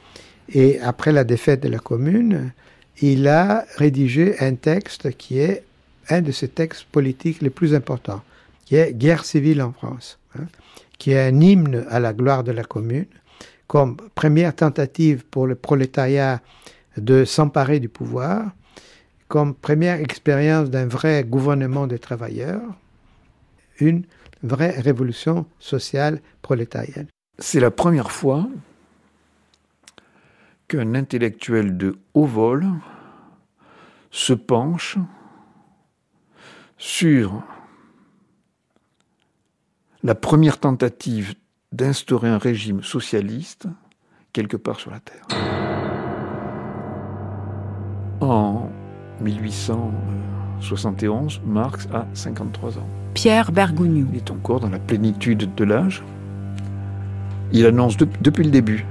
[0.49, 2.53] et après la défaite de la Commune,
[3.01, 5.65] il a rédigé un texte qui est
[6.09, 8.23] un de ses textes politiques les plus importants,
[8.65, 10.45] qui est Guerre civile en France, hein,
[10.99, 13.07] qui est un hymne à la gloire de la Commune,
[13.67, 16.41] comme première tentative pour le prolétariat
[16.97, 18.51] de s'emparer du pouvoir,
[19.29, 22.63] comme première expérience d'un vrai gouvernement des travailleurs,
[23.81, 24.05] une
[24.43, 27.09] vraie révolution sociale prolétarienne.
[27.39, 28.49] C'est la première fois
[30.69, 32.67] qu'un intellectuel de haut vol
[34.11, 34.97] se penche
[36.79, 37.43] sur
[40.07, 41.35] la première tentative
[41.73, 43.67] d'instaurer un régime socialiste
[44.33, 45.27] quelque part sur la Terre.
[48.21, 48.69] En
[49.21, 52.87] 1871, Marx a 53 ans.
[53.15, 54.07] Pierre Bergogneau.
[54.13, 56.05] Il est encore dans la plénitude de l'âge.
[57.51, 58.87] Il annonce depuis le début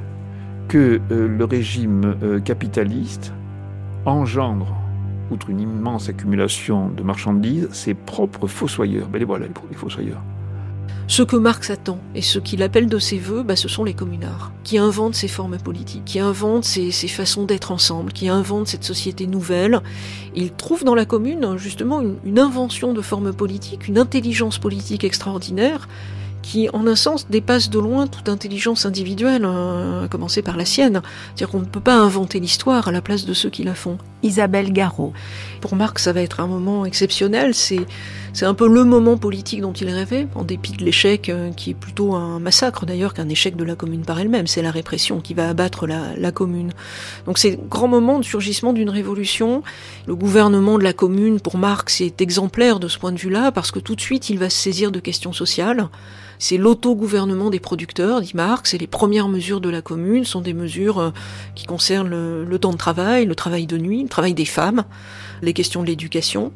[0.68, 3.32] que euh, le régime euh, capitaliste
[4.06, 4.76] engendre,
[5.32, 9.08] outre une immense accumulation de marchandises, ses propres fossoyeurs.
[9.14, 10.22] Mais les voilà, les fossoyeurs.
[11.08, 13.94] Ce que Marx attend et ce qu'il appelle de ses voeux, bah, ce sont les
[13.94, 18.84] communards, qui inventent ces formes politiques, qui inventent ces, façons d'être ensemble, qui inventent cette
[18.84, 19.82] société nouvelle.
[20.36, 25.04] Il trouve dans la commune justement une, une invention de formes politiques, une intelligence politique
[25.04, 25.88] extraordinaire,
[26.46, 30.66] qui, en un sens, dépasse de loin toute intelligence individuelle, hein, à commencer par la
[30.66, 31.02] sienne.
[31.28, 33.98] C'est-à-dire qu'on ne peut pas inventer l'histoire à la place de ceux qui la font.
[34.22, 35.12] Isabelle Garot.
[35.60, 37.56] Pour Marx, ça va être un moment exceptionnel.
[37.56, 37.88] C'est,
[38.36, 41.70] c'est un peu le moment politique dont il rêvait, en dépit de l'échec, euh, qui
[41.70, 44.46] est plutôt un massacre d'ailleurs qu'un échec de la commune par elle-même.
[44.46, 46.74] C'est la répression qui va abattre la, commune.
[47.28, 49.64] Donc c'est grand moment de surgissement d'une révolution.
[50.06, 53.72] Le gouvernement de la commune, pour Marx, est exemplaire de ce point de vue-là, parce
[53.72, 55.88] que tout de suite, il va se saisir de questions sociales.
[56.38, 60.54] C'est l'autogouvernement des producteurs, dit Marx, et les premières mesures de la commune sont des
[60.54, 61.12] mesures euh,
[61.56, 64.84] qui concernent le, temps de travail, le travail de nuit, le travail des femmes,
[65.42, 66.52] les questions de l'éducation.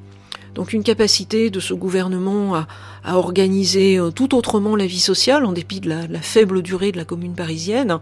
[0.59, 2.67] Donc une capacité de ce gouvernement à,
[3.15, 7.05] organiser euh, tout autrement la vie sociale, en dépit de la, faible durée de la
[7.05, 7.99] commune parisienne.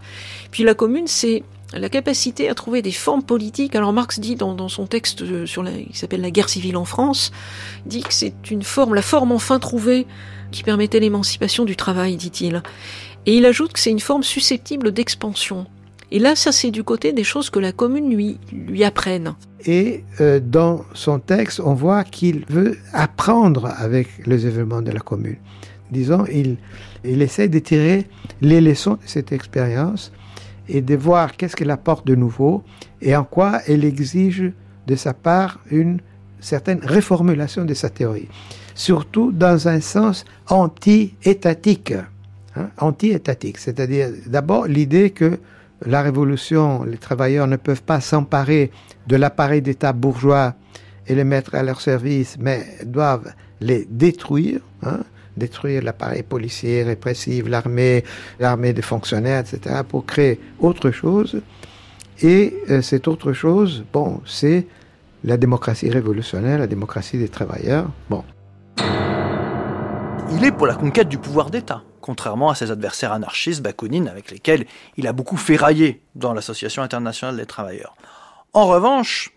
[0.50, 3.76] Puis la commune, c'est la capacité à trouver des formes politiques.
[3.76, 6.84] Alors Marx dit dans, son texte euh, sur la, qui s'appelle La guerre civile en
[6.84, 7.30] France,
[7.86, 10.08] dit que c'est une forme, la forme enfin trouvée
[10.50, 12.64] qui permettait l'émancipation du travail, dit-il.
[13.26, 15.68] Et il ajoute que c'est une forme susceptible d'expansion.
[16.10, 19.34] Et là, ça c'est du côté des choses que la commune lui, lui apprenne.
[19.66, 25.00] Et euh, dans son texte, on voit qu'il veut apprendre avec les événements de la
[25.00, 25.36] commune.
[25.90, 26.56] Disons, il,
[27.04, 28.06] il essaie de tirer
[28.40, 30.12] les leçons de cette expérience
[30.68, 32.62] et de voir qu'est-ce qu'elle apporte de nouveau
[33.00, 34.52] et en quoi elle exige
[34.86, 36.00] de sa part une
[36.40, 38.28] certaine réformulation de sa théorie
[38.78, 41.92] surtout dans un sens anti-étatique.
[42.56, 45.38] Hein, anti-étatique, c'est-à-dire d'abord l'idée que
[45.84, 48.70] la révolution, les travailleurs ne peuvent pas s'emparer
[49.06, 50.54] de l'appareil d'État bourgeois
[51.06, 55.00] et les mettre à leur service, mais doivent les détruire, hein,
[55.36, 58.04] détruire l'appareil policier, répressif, l'armée,
[58.40, 61.40] l'armée des fonctionnaires, etc., pour créer autre chose.
[62.20, 64.66] Et euh, cette autre chose, bon, c'est
[65.24, 67.88] la démocratie révolutionnaire, la démocratie des travailleurs.
[68.10, 68.24] Bon,
[70.32, 74.30] il est pour la conquête du pouvoir d'État, contrairement à ses adversaires anarchistes, Bakounine, avec
[74.30, 74.64] lesquels
[74.96, 77.96] il a beaucoup ferraillé dans l'Association internationale des travailleurs.
[78.54, 79.30] En revanche,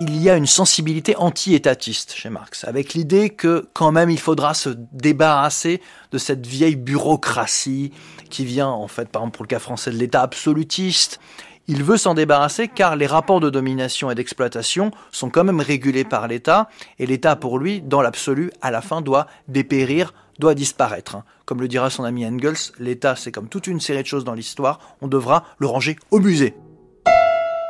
[0.00, 4.54] il y a une sensibilité anti-étatiste chez Marx, avec l'idée que quand même il faudra
[4.54, 7.92] se débarrasser de cette vieille bureaucratie
[8.30, 11.20] qui vient, en fait, par exemple pour le cas français, de l'État absolutiste,
[11.66, 16.04] il veut s'en débarrasser car les rapports de domination et d'exploitation sont quand même régulés
[16.04, 21.14] par l'État et l'État pour lui, dans l'absolu, à la fin doit dépérir, doit disparaître.
[21.14, 21.24] Hein.
[21.44, 24.34] Comme le dira son ami Engels, l'État c'est comme toute une série de choses dans
[24.34, 26.54] l'histoire, on devra le ranger au musée.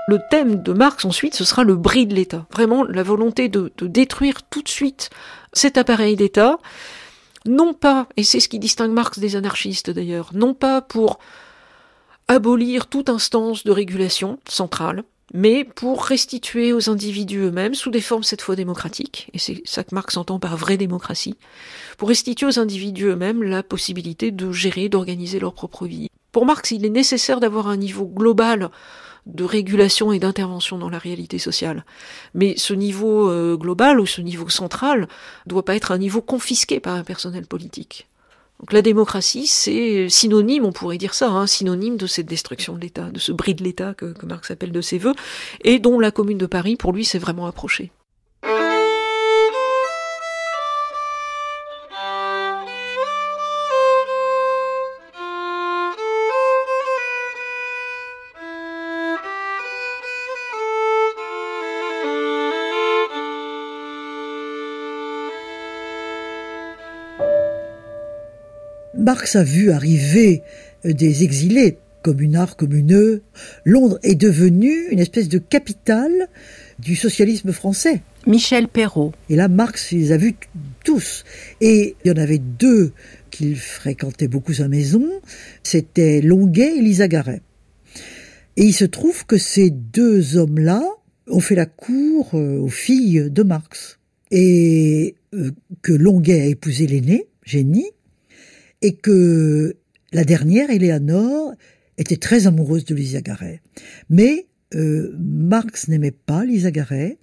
[0.09, 2.47] Le thème de Marx ensuite, ce sera le bris de l'État.
[2.51, 5.11] Vraiment la volonté de, de détruire tout de suite
[5.53, 6.59] cet appareil d'État,
[7.47, 11.19] non pas, et c'est ce qui distingue Marx des anarchistes d'ailleurs, non pas pour
[12.29, 18.23] abolir toute instance de régulation centrale, mais pour restituer aux individus eux-mêmes, sous des formes
[18.23, 21.37] cette fois démocratiques, et c'est ça que Marx entend par vraie démocratie,
[21.99, 26.09] pour restituer aux individus eux-mêmes la possibilité de gérer, d'organiser leur propre vie.
[26.33, 28.71] Pour Marx, il est nécessaire d'avoir un niveau global
[29.27, 31.85] de régulation et d'intervention dans la réalité sociale.
[32.35, 35.09] Mais ce niveau euh, global ou ce niveau central
[35.47, 38.09] doit pas être un niveau confisqué par un personnel politique.
[38.61, 42.81] Donc la démocratie, c'est synonyme, on pourrait dire ça, hein, synonyme de cette destruction de
[42.81, 45.15] l'État, de ce bris de l'État que, Marx appelle de ses voeux,
[45.65, 47.91] et dont la Commune de Paris, pour lui, s'est vraiment approchée.
[69.11, 70.45] Marx a vu arriver
[70.85, 73.23] euh, des exilés communards, communeux.
[73.65, 76.29] Londres est devenue une espèce de capitale
[76.79, 78.03] du socialisme français.
[78.29, 79.11] Michel Perrault.
[79.29, 80.37] Et là, Marx les a vus
[80.85, 81.25] tous.
[81.61, 82.93] Et il y en avait deux
[83.33, 85.05] qu'il fréquentait beaucoup sa maison.
[85.65, 87.07] C'était Longuet et Lisa.
[87.11, 90.85] Et il se trouve que ces deux hommes-là
[91.27, 93.99] ont fait la cour euh, aux filles de Marx.
[94.31, 95.51] Et euh,
[95.83, 97.91] que Longuet a épousé l'aîné, Génie,
[98.83, 99.77] et que
[100.13, 101.55] la dernière, Eleanor,
[101.99, 103.61] était très amoureuse de Lisa Garet.
[104.09, 107.19] Mais euh, Marx n'aimait pas Lisa Garet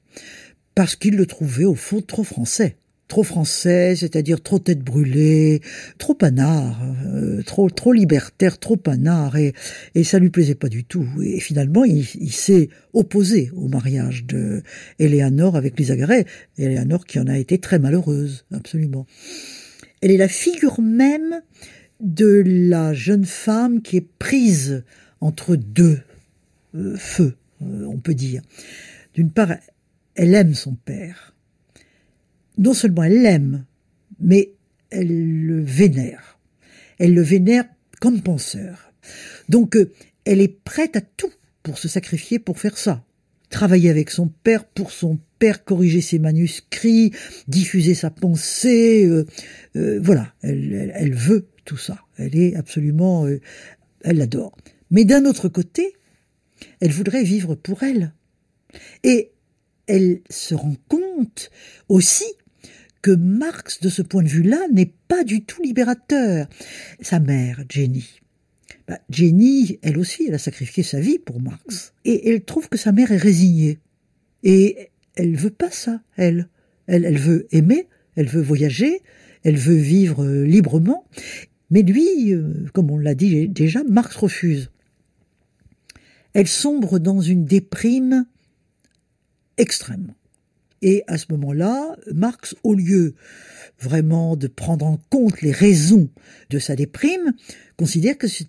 [0.75, 2.77] parce qu'il le trouvait au fond trop français.
[3.07, 5.61] Trop français, c'est-à-dire trop tête brûlée,
[5.97, 9.53] trop panard, euh, trop trop libertaire, trop panard, et,
[9.95, 11.07] et ça lui plaisait pas du tout.
[11.23, 14.61] Et finalement, il, il s'est opposé au mariage de
[14.99, 16.25] Eleanor avec Lisa Garet.
[16.57, 19.05] Eleanor qui en a été très malheureuse, absolument.
[20.07, 21.41] Elle est la figure même
[21.99, 24.85] de la jeune femme qui est prise
[25.19, 25.99] entre deux
[26.75, 28.41] euh, feux, euh, on peut dire.
[29.15, 29.55] D'une part,
[30.15, 31.35] elle aime son père.
[32.57, 33.65] Non seulement elle l'aime,
[34.21, 34.53] mais
[34.91, 36.39] elle le vénère.
[36.99, 37.65] Elle le vénère
[37.99, 38.93] comme penseur.
[39.49, 39.91] Donc, euh,
[40.23, 41.33] elle est prête à tout
[41.63, 43.03] pour se sacrifier pour faire ça.
[43.49, 47.11] Travailler avec son père pour son père, corriger ses manuscrits,
[47.47, 49.05] diffuser sa pensée.
[49.05, 49.25] Euh,
[49.75, 51.99] euh, voilà, elle, veut tout ça.
[52.17, 53.39] Elle est absolument, euh,
[54.03, 54.55] elle l'adore.
[54.91, 55.93] Mais d'un autre côté,
[56.79, 58.13] elle voudrait vivre pour elle.
[59.03, 59.31] Et
[59.87, 61.49] elle se rend compte
[61.87, 62.25] aussi
[63.01, 66.47] que Marx, de ce point de vue-là, n'est pas du tout libérateur.
[66.99, 68.19] Sa mère, Jenny.
[68.87, 71.93] Bah, Jenny, elle aussi, elle a sacrifié sa vie pour Marx.
[72.05, 73.79] Et elle trouve que sa mère est résignée.
[74.43, 76.47] Et elle veut pas ça, elle.
[76.85, 79.01] Elle, elle veut aimer, elle veut voyager,
[79.43, 81.05] elle veut vivre euh, librement.
[81.69, 84.71] Mais lui, euh, comme on l'a dit déjà, Marx refuse.
[86.33, 88.25] Elle sombre dans une déprime
[89.57, 90.13] extrême.
[90.81, 93.15] Et à ce moment-là, Marx, au lieu
[93.79, 96.09] vraiment de prendre en compte les raisons
[96.51, 97.33] de sa déprime,
[97.75, 98.47] considère que c'est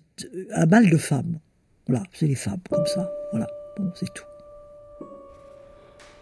[0.51, 1.39] un mal de femme.
[1.87, 3.11] Voilà, c'est les femmes comme ça.
[3.31, 3.47] Voilà,
[3.77, 4.28] bon, c'est tout.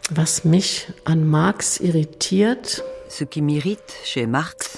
[0.10, 2.84] Was mich an Marx irritiert,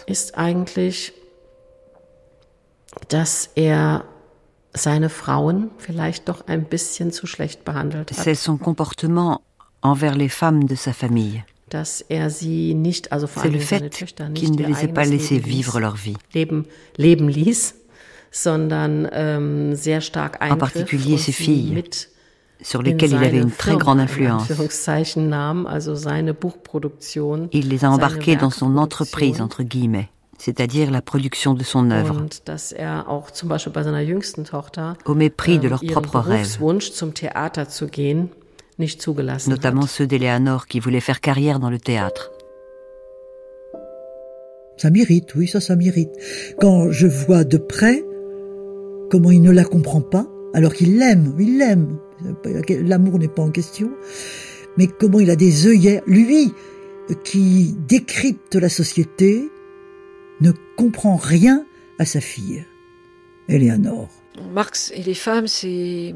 [0.08, 1.14] ist eigentlich,
[3.10, 4.06] dass er
[4.74, 8.18] seine Frauen vielleicht doch ein bisschen zu schlecht behandelt hat.
[8.18, 9.42] C'est son comportement
[9.82, 11.44] envers les femmes de sa famille.
[11.70, 15.80] Dass er sie nicht, also vor allem seine Töchter, nicht ne les pas laissé vivre
[15.80, 16.18] leur vie.
[16.34, 16.66] Leben,
[16.98, 17.76] leben ließ,
[18.32, 21.72] sondern ähm, sehr stark eingriff en particulier ses filles.
[21.72, 22.10] mit
[22.62, 24.52] sur lesquels il avait une très grande influence.
[27.52, 32.26] Il les a embarqués dans son entreprise, entre guillemets, c'est-à-dire la production de son œuvre,
[32.78, 33.02] er
[35.06, 36.58] au mépris de leurs propres rêves,
[39.48, 42.32] notamment ceux d'Eleanor qui voulait faire carrière dans le théâtre.
[44.78, 46.12] Ça m'irrite, oui, ça, ça m'irrite.
[46.58, 48.02] Quand je vois de près
[49.12, 52.00] comment il ne la comprend pas, alors qu'il l'aime, il l'aime,
[52.70, 53.92] l'amour n'est pas en question,
[54.78, 56.54] mais comment il a des œillères, lui
[57.24, 59.50] qui décrypte la société,
[60.42, 61.66] ne comprend rien
[61.98, 62.66] à sa fille,
[63.48, 64.10] Eleanor.
[64.54, 66.14] Marx et les femmes, c'est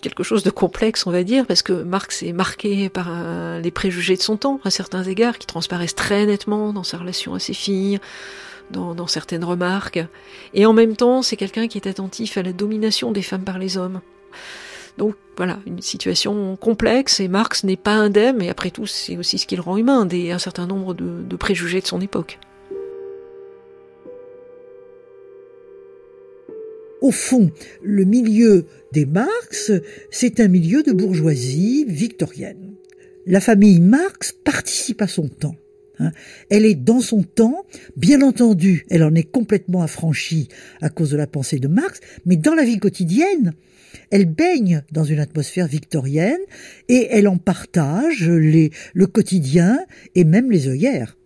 [0.00, 4.16] quelque chose de complexe, on va dire, parce que Marx est marqué par les préjugés
[4.16, 7.54] de son temps, à certains égards, qui transparaissent très nettement dans sa relation à ses
[7.54, 8.00] filles,
[8.70, 10.00] dans, dans certaines remarques.
[10.54, 13.58] Et en même temps, c'est quelqu'un qui est attentif à la domination des femmes par
[13.58, 14.00] les hommes.
[14.98, 19.38] Donc voilà, une situation complexe et Marx n'est pas indemne, et après tout c'est aussi
[19.38, 22.38] ce qui le rend humain, des, un certain nombre de, préjugés de son époque.
[27.00, 27.50] Au fond,
[27.82, 29.72] le milieu des Marx,
[30.10, 32.74] c'est un milieu de bourgeoisie victorienne.
[33.24, 35.56] La famille Marx participe à son temps.
[35.98, 36.12] Hein.
[36.50, 37.64] Elle est dans son temps,
[37.96, 40.48] bien entendu, elle en est complètement affranchie
[40.82, 43.54] à cause de la pensée de Marx, mais dans la vie quotidienne,
[44.10, 46.40] elle baigne dans une atmosphère victorienne
[46.88, 49.78] et elle en partage les, le quotidien
[50.14, 51.16] et même les œillères,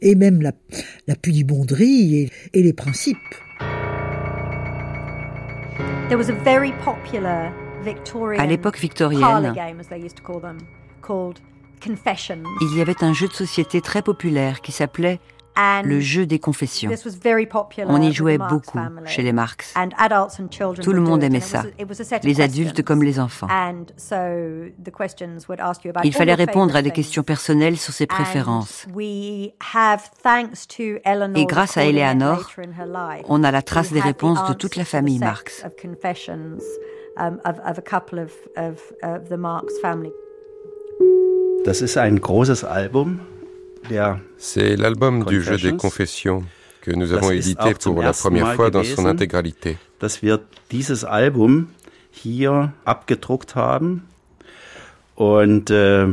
[0.00, 0.52] et même la,
[1.06, 3.16] la pudibonderie et, et les principes.
[8.38, 9.54] À l'époque victorienne,
[12.60, 15.20] il y avait un jeu de société très populaire qui s'appelait
[15.56, 16.90] le jeu des confessions.
[17.86, 19.74] On y jouait beaucoup chez les Marx.
[20.82, 21.64] Tout le monde aimait ça,
[22.22, 23.48] les adultes comme les enfants.
[26.04, 28.86] Il fallait répondre à des questions personnelles sur ses préférences.
[31.36, 32.50] Et grâce à Eleanor,
[33.28, 35.64] on a la trace des réponses de toute la famille Marx.
[41.64, 43.20] Das ist ein großes Album.
[44.38, 46.44] C'est l'album du jeu des confessions
[46.80, 49.78] que nous avons édité pour la première fois dans son intégralité.
[50.00, 51.68] Dass wir dieses Album
[52.10, 54.02] hier abgedruckt haben
[55.14, 56.08] und äh,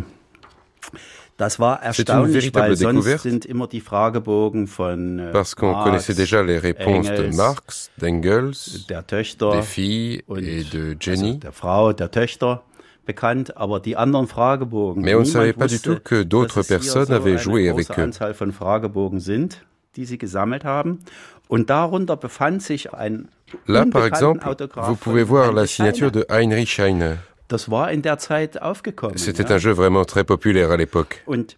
[1.37, 6.43] das war erstaunlich, weil sonst sind immer die Fragebogen von äh, Parce qu'on connaissait déjà
[6.43, 11.51] les réponses Engels, de Marx, d'Engels, der Töchter des filles et de Jenny, also der
[11.51, 12.63] Frau, der Töchter.
[13.05, 15.03] Bekannt, aber die anderen Fragebogen.
[15.03, 18.01] Mais on ne savait pas du tout que d'autres personnes avaient joué avec eux.
[18.01, 20.99] Anzahl von Fragebogen sind, die sie gesammelt haben.
[21.47, 23.27] Und darunter befand sich ein
[23.67, 27.17] Là, par exemple, vous pouvez voir la signature de Heinrich Heine.
[27.49, 29.17] Das war in der Zeit aufgekommen.
[29.17, 29.55] C'était ja.
[29.55, 31.21] un jeu vraiment très populaire à l'époque.
[31.25, 31.57] Und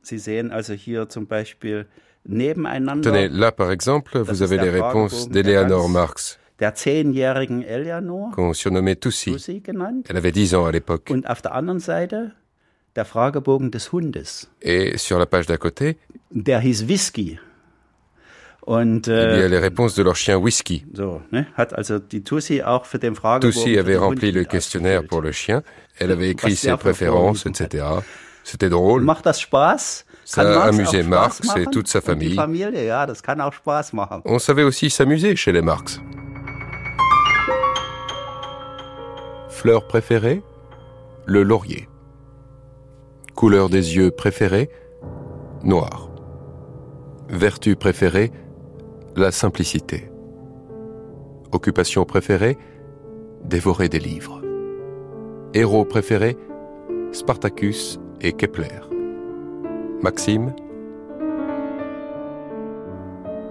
[0.00, 1.86] Sie sehen also hier zum Beispiel
[2.24, 3.10] nebeneinander.
[3.10, 6.47] Tenez, là par exemple, vous avez les réponses d'Eleanor Marx der zehnjährigen Eleanor,
[8.34, 9.36] qu'on surnommait Tussi.
[10.08, 11.10] Elle avait 10 ans à l'époque.
[11.10, 12.32] Und auf der anderen Seite
[12.96, 14.48] der Fragebogen des Hundes.
[14.60, 15.96] Et sur la page d'à côté,
[16.32, 17.38] der hieß Whisky.
[18.66, 20.84] Und, il y a les réponses de leur chien Whisky.
[20.92, 25.04] So, ne, hat also die Tussi auch für den Fragebogen Tussi avait rempli le questionnaire
[25.06, 25.62] pour le chien.
[25.98, 27.84] Elle avait écrit ses préférences, etc.
[28.44, 29.04] C'était drôle.
[29.04, 30.04] Macht das Spaß?
[30.24, 32.36] Ça amusait Marx et toute sa famille.
[34.24, 36.00] On savait aussi s'amuser chez les Marx.
[39.58, 40.40] Fleur préférée
[41.26, 41.88] Le laurier.
[43.34, 44.70] Couleur des yeux préférée
[45.64, 46.10] Noir.
[47.28, 48.30] Vertu préférée
[49.16, 50.12] La simplicité.
[51.50, 52.56] Occupation préférée
[53.42, 54.42] Dévorer des livres.
[55.54, 56.36] Héros préférés
[57.10, 58.78] Spartacus et Kepler.
[60.02, 60.54] Maxime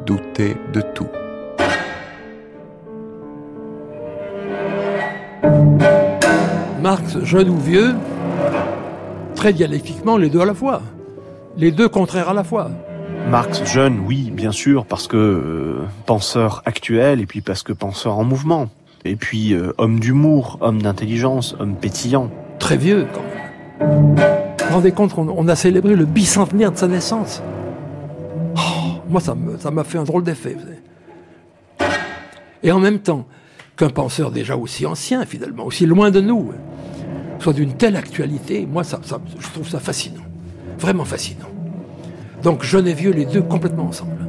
[0.05, 1.09] Douter de tout.
[6.81, 7.95] Marx, jeune ou vieux,
[9.35, 10.81] très dialectiquement, les deux à la fois.
[11.57, 12.69] Les deux contraires à la fois.
[13.29, 18.17] Marx, jeune, oui, bien sûr, parce que euh, penseur actuel, et puis parce que penseur
[18.17, 18.69] en mouvement.
[19.05, 22.29] Et puis euh, homme d'humour, homme d'intelligence, homme pétillant.
[22.59, 24.15] Très vieux, quand même.
[24.17, 27.41] Vous vous rendez compte qu'on a célébré le bicentenaire de sa naissance?
[28.55, 28.59] Oh,
[29.09, 30.57] Moi, ça m'a fait un drôle d'effet.
[32.63, 33.25] Et en même temps,
[33.78, 36.51] qu'un penseur déjà aussi ancien, finalement, aussi loin de nous,
[37.39, 38.99] soit d'une telle actualité, moi, ça,
[39.39, 40.23] je trouve ça fascinant.
[40.80, 41.49] Vraiment fascinant.
[42.43, 44.28] Donc, jeune et vieux, les deux complètement ensemble.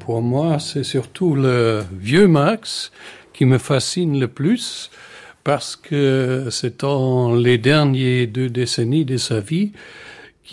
[0.00, 2.90] Pour moi, c'est surtout le vieux Max
[3.32, 4.90] qui me fascine le plus
[5.44, 9.72] parce que c'est dans les dernières deux décennies de sa vie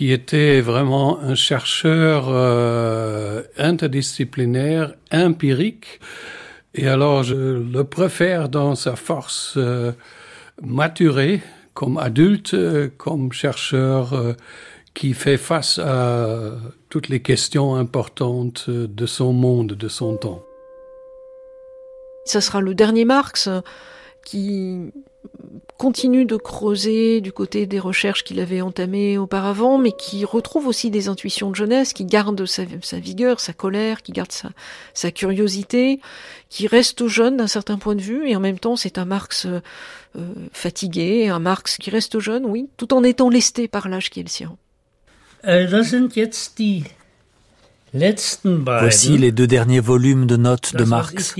[0.00, 6.00] qui était vraiment un chercheur euh, interdisciplinaire, empirique.
[6.74, 9.92] Et alors, je le préfère dans sa force euh,
[10.62, 11.42] maturée,
[11.74, 14.14] comme adulte, euh, comme chercheur
[14.94, 16.52] qui fait face à
[16.88, 20.42] toutes les questions importantes de son monde, de son temps.
[22.24, 23.50] Ça sera le dernier Marx
[24.24, 24.92] qui
[25.80, 30.90] continue de creuser du côté des recherches qu'il avait entamées auparavant, mais qui retrouve aussi
[30.90, 32.64] des intuitions de jeunesse, qui garde sa,
[32.98, 34.30] vigueur, sa colère, qui garde
[34.92, 36.00] sa, curiosité,
[36.50, 39.46] qui reste jeune d'un certain point de vue, et en même temps c'est un Marx
[39.46, 39.60] euh,
[40.52, 44.24] fatigué, un Marx qui reste jeune, oui, tout en étant lesté par l'âge qui est
[44.24, 44.56] le sien.
[45.44, 45.66] Äh,
[47.92, 51.34] Voici les deux derniers volumes de notes de Marx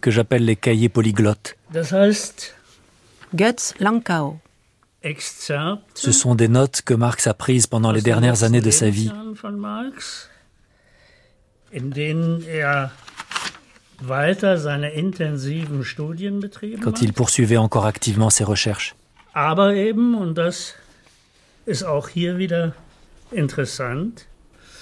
[0.00, 1.56] que j'appelle les cahiers polyglottes.
[3.34, 4.38] Götz Lankau.
[5.94, 9.10] Ce sont des notes que Marx a prises pendant les dernières années de sa vie.
[16.82, 18.94] quand il poursuivait encore activement ses recherches.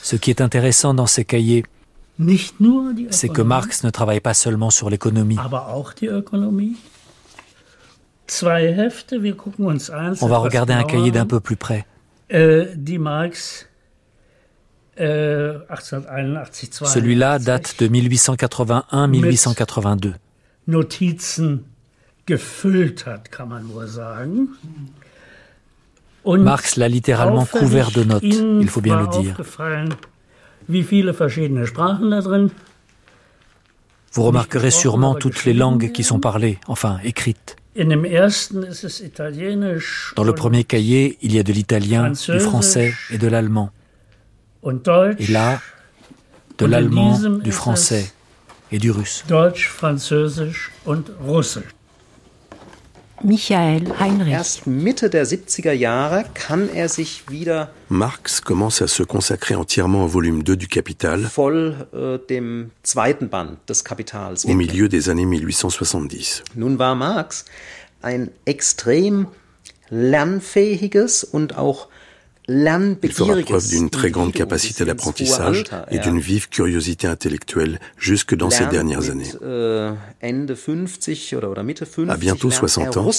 [0.03, 1.65] Ce qui est intéressant dans ces cahiers,
[3.11, 5.37] c'est que Marx ne travaille pas seulement sur l'économie.
[10.21, 11.87] On va regarder un cahier d'un peu plus près.
[12.31, 12.67] Äh,
[16.85, 20.15] Celui-là date de 1881-1882.
[26.27, 29.37] Marx l'a littéralement couvert de notes, il faut bien le dire.
[34.13, 37.57] Vous remarquerez sûrement toutes les langues qui sont parlées, enfin écrites.
[40.17, 43.71] Dans le premier cahier, il y a de l'italien, du français et de l'allemand.
[44.65, 45.61] Et là,
[46.59, 48.13] de l'allemand, du français
[48.73, 49.25] et du russe.
[53.23, 54.33] Michael Heinrich.
[54.33, 60.05] Erst Mitte der 70er Jahre kann er sich wieder Marx commence à se consacrer entièrement
[60.05, 65.09] au volume 2 du Capital voll äh, dem zweiten Band des Kapitals au milieu des
[65.09, 66.45] années 1870.
[66.55, 67.45] Nun war Marx
[68.01, 69.27] ein extrem
[69.91, 71.89] lernfähiges und auch
[72.51, 78.51] Il fera preuve d'une très grande capacité d'apprentissage et d'une vive curiosité intellectuelle jusque dans
[78.51, 79.31] ces dernières années.
[79.41, 79.93] Äh,
[82.09, 83.11] à bientôt 60 ans,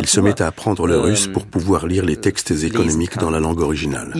[0.00, 3.38] il se met à apprendre le russe pour pouvoir lire les textes économiques dans la
[3.38, 4.12] langue originale.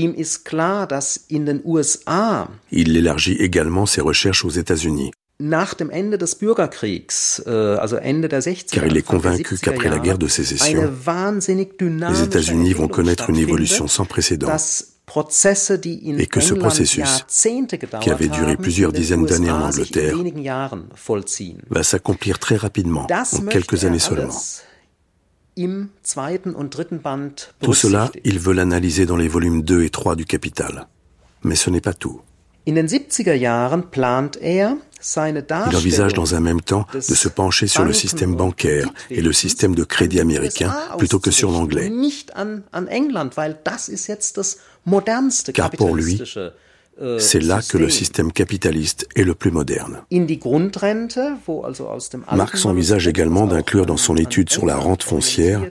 [2.70, 5.10] Il élargit également ses recherches aux États-Unis.
[5.44, 9.88] Nach dem Ende des Bürgerkriegs, äh, also Ende der 60er, Car il est convaincu qu'après
[9.88, 10.88] la guerre de sécession,
[12.10, 14.56] les États-Unis vont connaître une évolution sans précédent
[16.16, 17.24] et que ce processus,
[18.00, 20.14] qui avait duré plusieurs dizaines d'années en Angleterre,
[21.70, 24.38] va s'accomplir très rapidement, en quelques années seulement.
[27.60, 30.86] Tout cela, il veut l'analyser dans les volumes 2 et 3 du Capital.
[31.42, 32.20] Mais ce n'est pas tout.
[32.64, 37.66] In den 70er Jahren plant er, il envisage dans un même temps de se pencher
[37.66, 41.90] sur le système bancaire et le système de crédit américain plutôt que sur l'anglais.
[45.54, 46.22] Car pour lui,
[47.00, 50.02] äh, c'est là que le système capitaliste est le plus moderne.
[52.32, 55.68] Marx envisage également d'inclure dans son étude sur la rente foncière,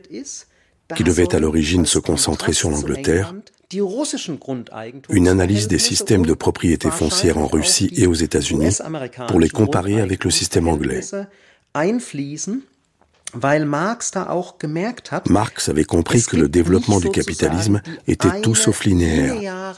[0.96, 3.34] qui devait à l'origine se concentrer sur l'Angleterre,
[5.10, 8.78] une analyse des systèmes de propriété foncière en Russie et aux États-Unis
[9.28, 11.02] pour les comparer avec le système anglais.
[15.30, 19.74] Marx avait compris que le développement du capitalisme était tout sauf linéaire,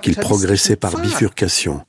[0.00, 1.82] qu'il progressait par bifurcation,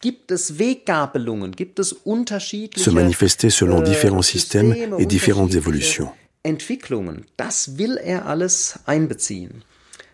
[2.76, 6.10] se manifestait selon äh, différents systèmes et différentes évolutions.
[6.44, 9.64] Entwicklungen, das will er alles einbeziehen.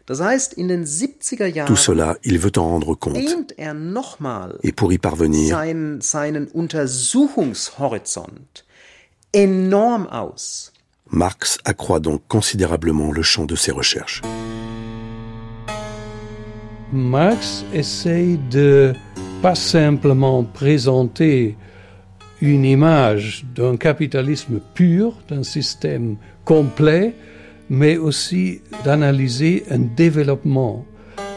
[0.06, 3.20] Das heißt, in den 70er Jahren Tout cela, il veut en rendre compte.
[3.58, 8.64] er nochmal Et pour y parvenir, sein, seinen Untersuchungshorizont
[9.36, 10.72] enorm aus.
[11.10, 14.22] Marx accroît donc considérablement le champ de ses recherches.
[16.94, 18.94] Marx essaye de
[19.42, 21.58] pas simplement présenter
[22.42, 27.14] une image d'un capitalisme pur, d'un système complet,
[27.70, 30.86] mais aussi d'analyser un développement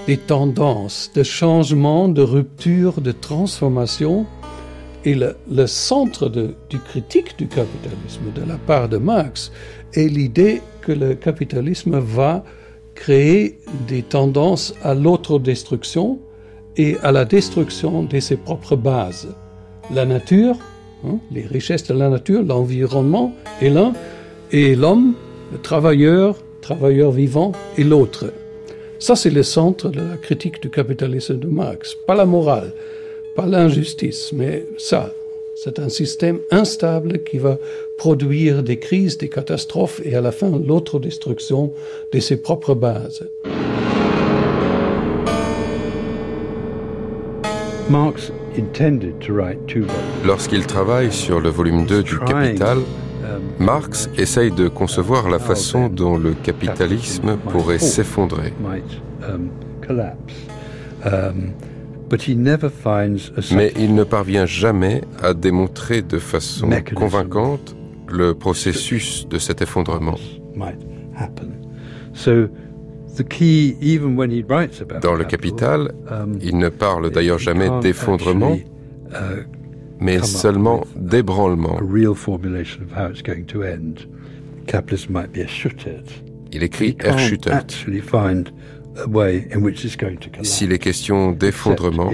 [0.07, 4.27] des tendances, de changement, de rupture, de transformation.
[5.05, 9.51] Et le, centre de, du critique du capitalisme de la part de Marx
[9.95, 12.45] est l'idée que le capitalisme va
[12.95, 16.19] créer des tendances à l'autodestruction
[16.77, 19.29] et à la destruction de ses propres bases.
[19.91, 20.59] La nature,
[21.07, 23.33] Hein, les richesses de la nature, l'environnement
[23.63, 23.93] est l'un,
[24.53, 25.15] et l'homme,
[25.53, 28.33] le travailleur, travailleur vivant, est l'autre.
[28.99, 31.97] Ça, c'est le centre de la critique du capitalisme de Marx.
[32.07, 32.73] Pas la morale,
[33.35, 35.15] pas l'injustice, mais ça.
[35.55, 37.59] C'est un système instable qui va
[37.97, 41.73] produire des crises, des catastrophes et à la fin l'autre destruction
[42.13, 43.29] de ses propres bases.
[47.91, 48.33] Marx
[50.25, 52.85] Lorsqu'il travaille sur le volume 2 du Capital, um,
[53.59, 58.53] Marx essaye de concevoir la façon dont le capitalisme pourrait s'effondrer.
[59.23, 59.51] Um,
[61.05, 61.53] um,
[63.53, 67.77] Mais il ne parvient jamais à démontrer de façon convaincante
[68.09, 70.17] le processus de cet effondrement.
[75.03, 79.47] Dans le Capital, um, il ne parle d'ailleurs jamais d'effondrement, uh,
[80.01, 81.79] mais seulement d'ébranlement.
[86.53, 87.65] Il écrit erschüttert.
[90.43, 92.11] S'il est question d'effondrement,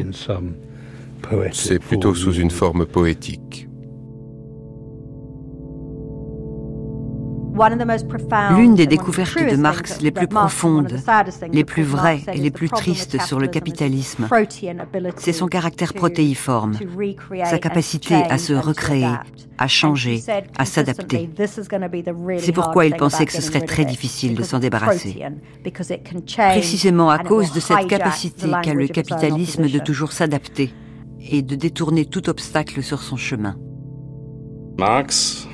[1.53, 3.66] c'est plutôt sous une forme poétique.
[8.51, 11.01] L'une des découvertes de Marx les plus profondes,
[11.53, 14.29] les plus vraies et les plus tristes sur le capitalisme,
[15.17, 16.75] c'est son caractère protéiforme,
[17.45, 19.09] sa capacité à se recréer,
[19.59, 20.23] à changer,
[20.59, 21.31] à s'adapter.
[22.39, 25.25] C'est pourquoi il pensait que ce serait très difficile de s'en débarrasser.
[26.37, 30.73] Précisément à cause de cette capacité qu'a le capitalisme de toujours s'adapter
[31.31, 33.57] et de détourner tout obstacle sur son chemin.
[34.79, 35.49] Marx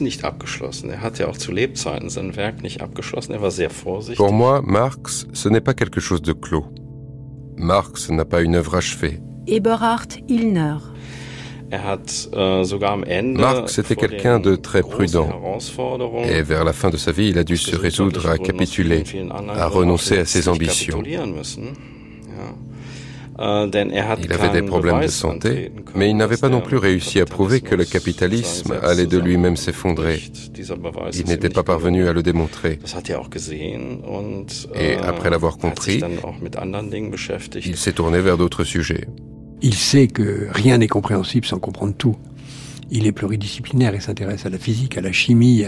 [0.00, 0.90] nicht abgeschlossen.
[0.90, 3.32] Er hat ja auch zu Lebzeiten sein Werk nicht abgeschlossen.
[3.32, 4.18] Er war sehr vorsichtig.
[4.18, 6.66] Pour moi, Marx, ce n'est pas quelque chose de clos.
[7.56, 9.20] Marx n'a pas une œuvre achevée.
[9.46, 10.78] Eberhard Illner.
[11.70, 15.28] Er hat, äh, sogar am Ende Marx était quelqu'un de très prudent.
[16.24, 19.04] Et vers la fin de sa vie, il a dû se résoudre à capituler,
[19.54, 21.02] à renoncer à ses ambitions.
[23.38, 27.20] Äh, er il avait des problèmes de santé, mais il n'avait pas non plus réussi
[27.20, 30.20] à prouver que le capitalisme allait de lui-même s'effondrer.
[31.14, 32.80] Il n'était pas parvenu à le démontrer.
[34.74, 36.00] Et après l'avoir äh, compris,
[37.64, 39.06] il s'est tourné vers d'autres sujets.
[39.62, 42.16] Il sait que rien n'est compréhensible sans comprendre tout.
[42.90, 45.64] Il est pluridisciplinaire et s'intéresse à la physique, à la chimie,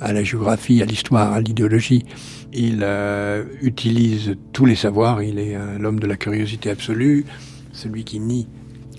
[0.00, 2.04] à la géographie, à l'histoire, à l'idéologie.
[2.52, 5.22] Il euh, utilise tous les savoirs.
[5.22, 7.24] Il est l'homme de la curiosité absolue,
[7.72, 8.48] celui qui nie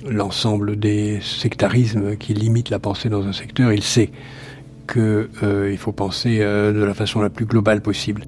[0.07, 3.71] l'ensemble des sectarismes qui limitent la pensée dans un secteur.
[3.73, 4.09] Il sait
[4.91, 5.01] qu'il
[5.43, 8.23] euh, faut penser euh, de la façon la plus globale possible.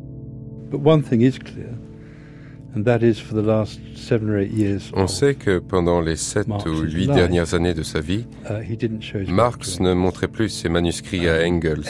[4.95, 9.79] On sait que pendant les sept ou huit dernières années de sa vie, uh, Marx
[9.79, 11.83] ne montrait plus ses manuscrits à Engels.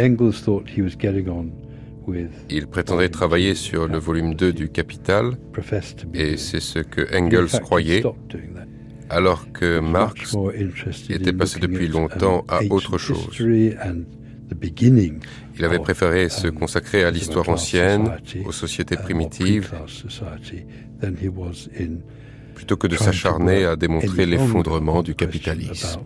[2.49, 5.37] Il prétendait travailler sur le volume 2 du Capital,
[6.13, 8.03] et c'est ce que Engels croyait,
[9.09, 10.35] alors que Marx
[11.09, 13.29] était passé depuis longtemps à autre chose.
[15.57, 18.11] Il avait préféré se consacrer à l'histoire ancienne,
[18.45, 19.73] aux sociétés primitives,
[22.55, 25.99] plutôt que de s'acharner à démontrer l'effondrement du capitalisme.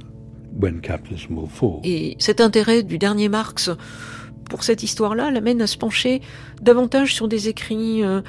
[1.83, 3.69] Et cet intérêt du dernier Marx
[4.49, 6.21] pour cette histoire-là l'amène à se pencher
[6.61, 8.21] davantage sur des écrits euh,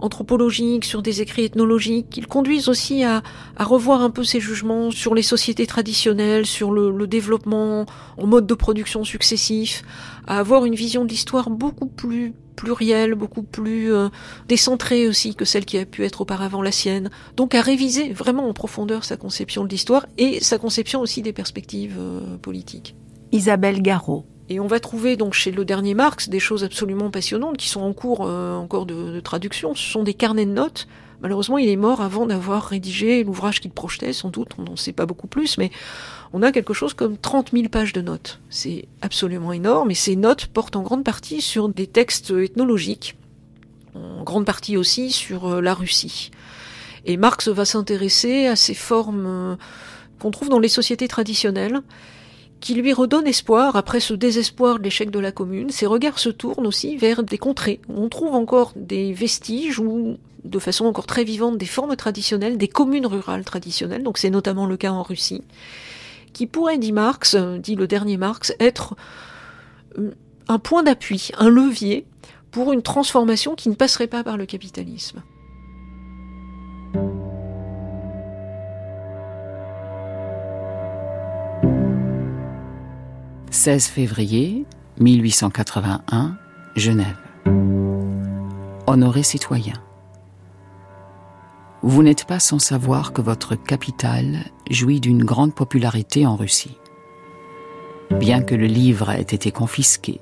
[0.00, 3.22] anthropologiques, sur des écrits ethnologiques, qui le conduisent aussi à,
[3.58, 8.54] revoir un peu ses jugements sur les sociétés traditionnelles, sur le, développement en mode de
[8.54, 9.82] production successif,
[10.26, 14.08] à avoir une vision de l'histoire beaucoup plus plurielle, beaucoup plus euh,
[14.48, 17.10] décentrée aussi que celle qui a pu être auparavant la sienne.
[17.36, 21.32] Donc à réviser vraiment en profondeur sa conception de l'histoire et sa conception aussi des
[21.32, 22.94] perspectives euh, politiques.
[23.32, 24.24] Isabelle Garot.
[24.48, 27.80] Et on va trouver donc chez le dernier Marx des choses absolument passionnantes qui sont
[27.80, 29.74] en cours euh, encore de, traduction.
[29.74, 30.86] Ce sont des carnets de notes.
[31.22, 34.92] Malheureusement, il est mort avant d'avoir rédigé l'ouvrage qu'il projetait, sans doute, on n'en sait
[34.92, 35.70] pas beaucoup plus, mais
[36.34, 38.40] on a quelque chose comme 30 000 pages de notes.
[38.50, 43.16] C'est absolument énorme, et ces notes portent en grande partie sur des textes ethnologiques,
[43.94, 46.30] en grande partie aussi sur euh, la Russie.
[47.06, 49.56] Et Marx va s'intéresser à ces formes euh,
[50.18, 51.80] qu'on trouve dans les sociétés traditionnelles,
[52.64, 55.68] qui lui redonne espoir après ce désespoir de l'échec de la commune.
[55.68, 60.16] Ses regards se tournent aussi vers des contrées où on trouve encore des vestiges ou
[60.44, 64.64] de façon encore très vivante des formes traditionnelles, des communes rurales traditionnelles, donc c'est notamment
[64.64, 65.42] le cas en Russie,
[66.32, 68.96] qui pourrait, dit Marx, dit le dernier Marx, être
[69.98, 70.12] euh,
[70.48, 72.06] un point d'appui, un levier
[72.50, 75.22] pour une transformation qui ne passerait pas par le capitalisme.
[83.54, 84.66] 16 février
[84.98, 86.36] 1881,
[86.74, 87.16] Genève.
[88.88, 89.74] Honoré citoyen.
[91.80, 94.40] Vous n'êtes pas sans savoir que votre capitale
[94.70, 96.76] jouit d'une grande popularité en Russie.
[98.18, 100.20] Bien que le livre ait été confisqué,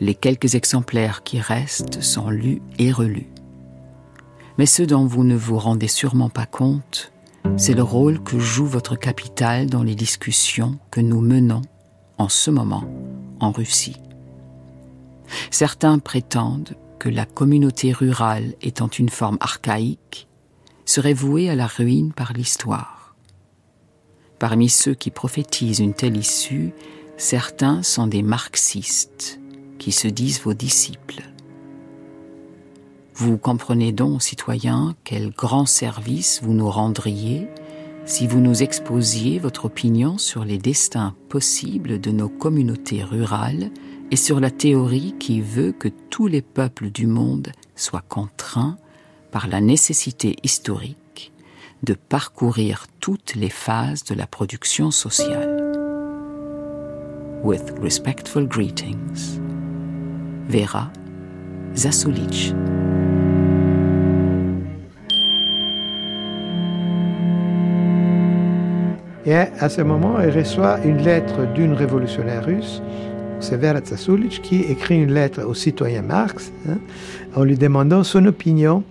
[0.00, 3.32] les quelques exemplaires qui restent sont lus et relus.
[4.58, 7.12] Mais ce dont vous ne vous rendez sûrement pas compte,
[7.56, 11.62] c'est le rôle que joue votre capitale dans les discussions que nous menons
[12.28, 12.84] ce moment
[13.40, 13.96] en Russie.
[15.50, 20.28] Certains prétendent que la communauté rurale étant une forme archaïque,
[20.84, 23.16] serait vouée à la ruine par l'histoire.
[24.38, 26.72] Parmi ceux qui prophétisent une telle issue,
[27.16, 29.40] certains sont des marxistes
[29.78, 31.22] qui se disent vos disciples.
[33.14, 37.48] Vous comprenez donc, citoyens, quel grand service vous nous rendriez
[38.12, 43.70] si vous nous exposiez votre opinion sur les destins possibles de nos communautés rurales
[44.10, 48.76] et sur la théorie qui veut que tous les peuples du monde soient contraints
[49.30, 51.32] par la nécessité historique
[51.84, 55.72] de parcourir toutes les phases de la production sociale.
[57.42, 59.40] With respectful greetings,
[60.50, 60.92] Vera
[61.74, 62.52] Zasulich.
[69.24, 72.82] Et à ce moment, il reçoit une lettre d'une révolutionnaire russe,
[73.38, 76.78] c'est Vera Zasulich, qui écrit une lettre au citoyen Marx hein,
[77.36, 78.82] en lui demandant son opinion.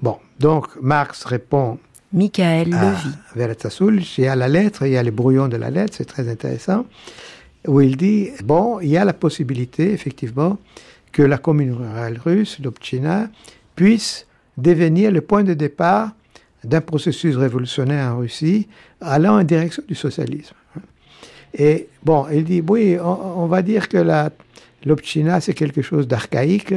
[0.00, 1.78] Bon, donc Marx répond
[2.12, 2.94] Michael à
[3.34, 5.94] Vera Zasulich, il y a la lettre, il y a les brouillons de la lettre,
[5.96, 6.86] c'est très intéressant,
[7.66, 10.58] où il dit, bon, il y a la possibilité, effectivement,
[11.10, 13.30] que la commune rurale russe, l'Obchina,
[13.74, 14.28] puisse
[14.58, 16.12] devenir le point de départ
[16.64, 18.68] d'un processus révolutionnaire en Russie
[19.00, 20.54] allant en direction du socialisme.
[21.54, 23.98] Et bon, il dit, oui, on, va dire que
[24.84, 26.74] l'Obchina, c'est quelque chose d'archaïque.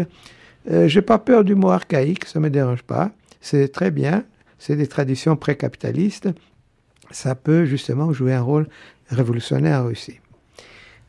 [0.70, 3.12] Euh, Je n'ai pas peur du mot archaïque, ça me dérange pas.
[3.40, 4.24] C'est très bien,
[4.60, 6.30] c'est des traditions pré-capitalistes.
[7.12, 8.68] Ça peut justement jouer un rôle
[9.10, 10.20] révolutionnaire en Russie.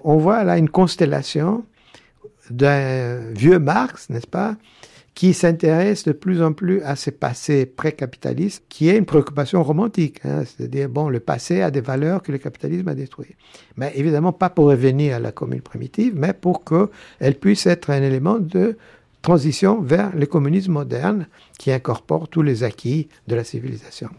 [0.01, 1.65] On voit là une constellation
[2.51, 4.57] d'un vieux Marx, n'est-ce pas,
[5.17, 10.21] qui s'intéresse de plus en plus à ce passé pré-capitaliste, qui est une préoccupation romantique.
[10.25, 13.35] Hein, C'est-à-dire, bon, le passé a des valeurs que le capitalisme a détruites.
[13.79, 18.03] Mais évidemment, pas pour revenir à la commune primitive, mais pour qu'elle puisse être un
[18.03, 18.77] élément de
[19.23, 24.11] transition vers le communisme moderne qui incorpore tous les acquis de la civilisation.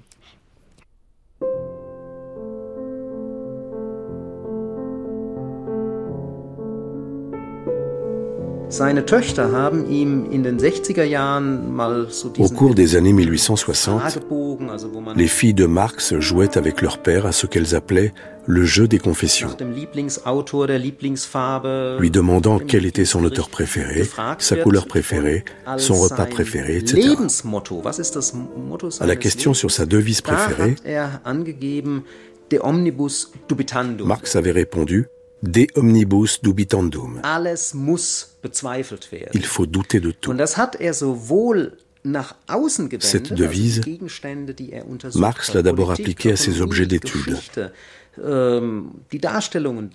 [12.40, 14.20] Au cours des années 1860,
[15.16, 18.14] les filles de Marx jouaient avec leur père à ce qu'elles appelaient
[18.46, 19.56] le jeu des confessions,
[22.00, 24.04] lui demandant quel était son auteur préféré,
[24.40, 25.46] sa couleur préférée,
[25.78, 27.16] son repas préféré, etc.
[29.00, 30.76] À la question sur sa devise préférée,
[34.06, 35.08] Marx avait répondu
[35.44, 37.22] De omnibus dubitandum.
[39.34, 40.34] Il faut douter de tout.
[43.00, 43.82] Cette devise,
[45.16, 47.38] Marx l'a d'abord appliquée à ses objets d'étude,
[48.24, 48.92] ähm,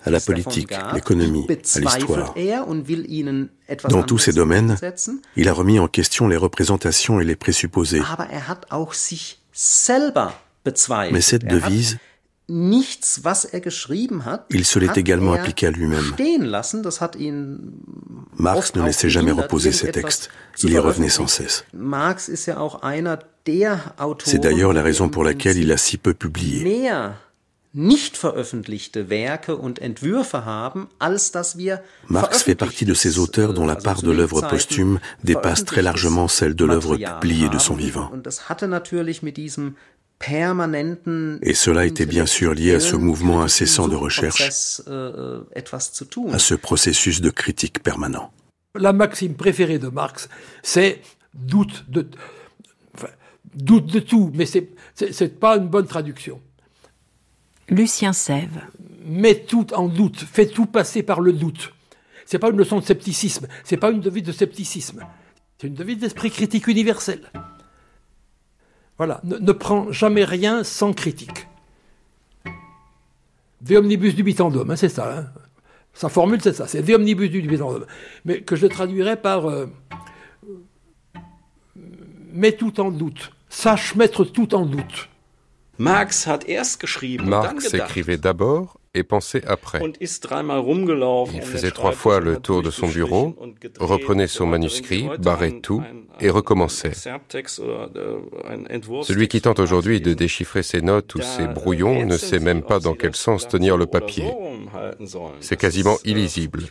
[0.05, 2.35] à la politique, l'économie, à l'histoire.
[2.37, 2.61] Er
[3.89, 4.77] Dans tous ces domaines,
[5.37, 7.99] il a remis en question les représentations et les présupposés.
[7.99, 8.55] Er
[11.13, 12.12] Mais cette devise, Er
[14.51, 16.13] il se l'est également er appliqué à lui-même.
[18.37, 20.31] Marx ne laissait jamais reposer ses textes.
[20.63, 21.65] Il y revenait sans cesse.
[24.25, 26.63] C'est d'ailleurs la raison pour laquelle il a si peu publié.
[32.09, 36.29] Marx fait partie de ces auteurs dont la part de l'œuvre posthume dépasse très largement
[36.29, 38.11] celle de l'œuvre publiée de son vivant.
[41.43, 47.21] Et cela était bien sûr lié à ce mouvement incessant de recherche, à ce processus
[47.21, 48.33] de critique permanent.
[48.79, 50.29] La maxime préférée de Marx,
[50.63, 51.01] c'est
[51.35, 52.09] doute de,
[53.55, 56.41] doute de tout, mais c'est c'est pas une bonne traduction.
[57.69, 58.63] Lucien Sève.
[59.05, 61.73] Mets tout en doute, fais tout passer par le doute.
[62.25, 65.05] C'est pas une leçon de scepticisme, c'est pas une devise de scepticisme,
[65.59, 67.21] c'est une devise d'esprit critique universel.
[69.03, 71.49] Voilà, ne, prends jamais rien sans critique.
[73.61, 75.19] De omnibus dubitandum, hein, c'est ça.
[75.19, 75.27] Hein.
[75.93, 77.85] Sa formule, c'est ça, c'est de omnibus dubitandum.
[78.25, 79.67] Mais que je traduirais par euh,
[82.33, 85.09] mets tout en doute, sache mettre tout en doute.
[87.25, 89.81] Marx écrivait d'abord et pensait après.
[90.01, 93.35] Il faisait trois fois le tour de son bureau,
[93.79, 95.83] reprenait son manuscrit, barrait tout
[96.21, 96.93] et recommençait.
[99.03, 102.81] Celui qui tente aujourd'hui de déchiffrer ses notes ou ses brouillons ne sait même pas
[102.81, 104.31] dans quel sens tenir le papier.
[105.41, 106.65] C'est quasiment illisible,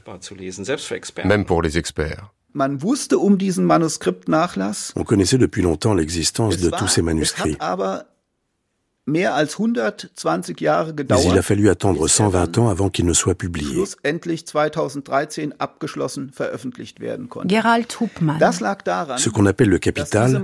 [1.25, 2.31] même pour les experts.
[2.53, 2.77] Um
[4.95, 7.57] On connaissait depuis longtemps l'existence de tous ces manuscrits.
[9.07, 9.25] Mais
[11.25, 13.83] il a fallu attendre 120 ans avant qu'il ne soit publié.
[17.47, 17.87] Gerald
[19.17, 20.43] Ce qu'on appelle le capital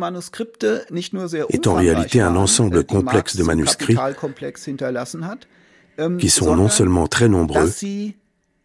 [1.50, 3.96] est en réalité un ensemble complexe de manuscrits
[6.00, 7.72] ähm, qui sont non seulement très nombreux,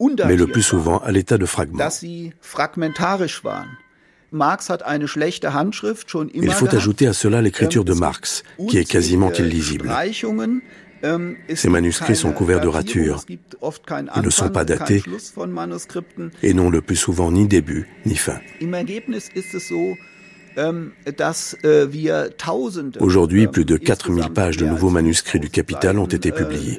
[0.00, 1.88] mais le plus souvent à l'état de fragments.
[6.34, 9.90] Il faut ajouter à cela l'écriture de Marx, qui est quasiment illisible.
[11.54, 13.24] Ces manuscrits sont couverts de ratures.
[13.28, 15.02] Ils ne sont pas datés
[16.42, 18.38] et n'ont le plus souvent ni début ni fin.
[23.00, 26.78] Aujourd'hui, plus de 4000 pages de nouveaux manuscrits du Capital ont été publiés.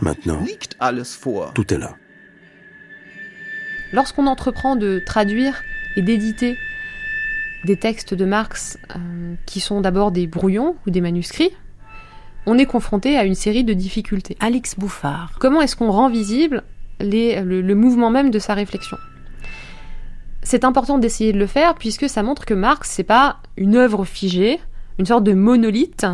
[0.00, 0.44] Maintenant,
[1.54, 1.96] tout est là.
[3.92, 5.62] Lorsqu'on entreprend de traduire
[5.96, 6.56] et d'éditer
[7.64, 11.50] des textes de Marx euh, qui sont d'abord des brouillons ou des manuscrits,
[12.46, 14.36] on est confronté à une série de difficultés.
[14.40, 15.32] Alix Bouffard.
[15.40, 16.62] Comment est-ce qu'on rend visible
[17.00, 18.96] le, mouvement même de sa réflexion?
[20.42, 24.04] C'est important d'essayer de le faire puisque ça montre que Marx, c'est pas une œuvre
[24.04, 24.60] figée,
[24.98, 26.06] une sorte de monolithe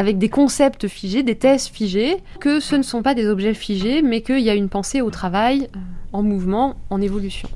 [0.00, 4.00] avec des concepts figés, des thèses figées, que ce ne sont pas des objets figés,
[4.00, 5.78] mais qu'il y a une pensée au travail, euh,
[6.14, 7.50] en mouvement, en évolution.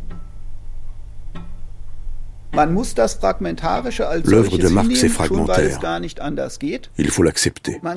[2.53, 2.83] L'œuvre
[4.59, 5.81] de Marx est fragmentaire.
[6.99, 7.81] Il faut l'accepter.
[7.83, 7.95] On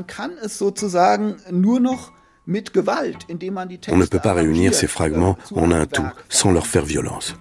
[3.97, 7.35] ne peut pas réunir ces fragments en un tout sans leur faire violence.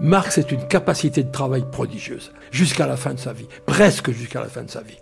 [0.00, 4.40] Marx est une capacité de travail prodigieuse, jusqu'à la fin de sa vie, presque jusqu'à
[4.40, 4.98] la fin de sa vie.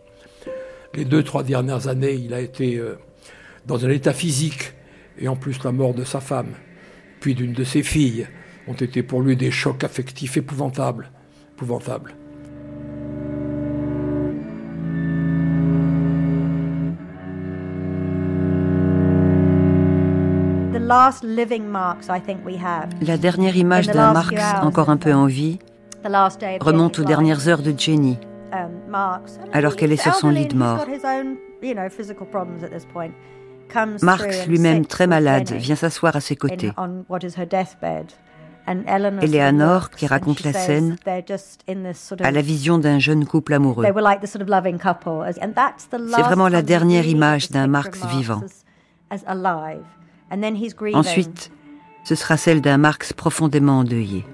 [0.94, 2.98] Les deux, trois dernières années, il a été euh,
[3.66, 4.74] dans un état physique,
[5.18, 6.52] et en plus la mort de sa femme,
[7.20, 8.28] puis d'une de ses filles,
[8.68, 11.10] ont été pour lui des chocs affectifs épouvantables.
[11.54, 12.14] épouvantables.
[23.00, 25.58] La dernière image d'un Marx encore un peu en vie
[26.60, 28.18] remonte aux dernières heures de Jenny,
[29.52, 30.84] alors qu'elle est sur son lit de mort.
[34.02, 36.72] Marx, lui-même très malade, vient s'asseoir à ses côtés.
[39.22, 43.84] Eleanor, qui raconte la scène, a la vision d'un jeune couple amoureux.
[43.84, 43.92] C'est
[46.22, 48.42] vraiment la dernière image d'un Marx vivant.
[50.94, 51.50] Ensuite,
[52.04, 54.24] ce sera celle d'un Marx profondément endeuillé.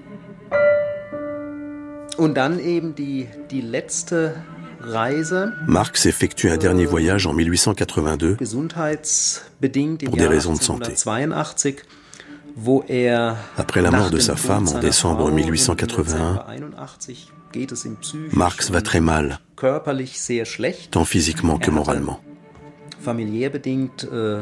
[5.67, 8.37] Marx effectue un dernier voyage en 1882
[10.05, 10.93] pour des raisons de santé.
[12.89, 16.45] Er Après la mort de sa femme en décembre 1881,
[18.33, 19.39] Marx va très mal,
[20.91, 22.19] tant physiquement que er moralement.
[23.07, 24.41] Äh,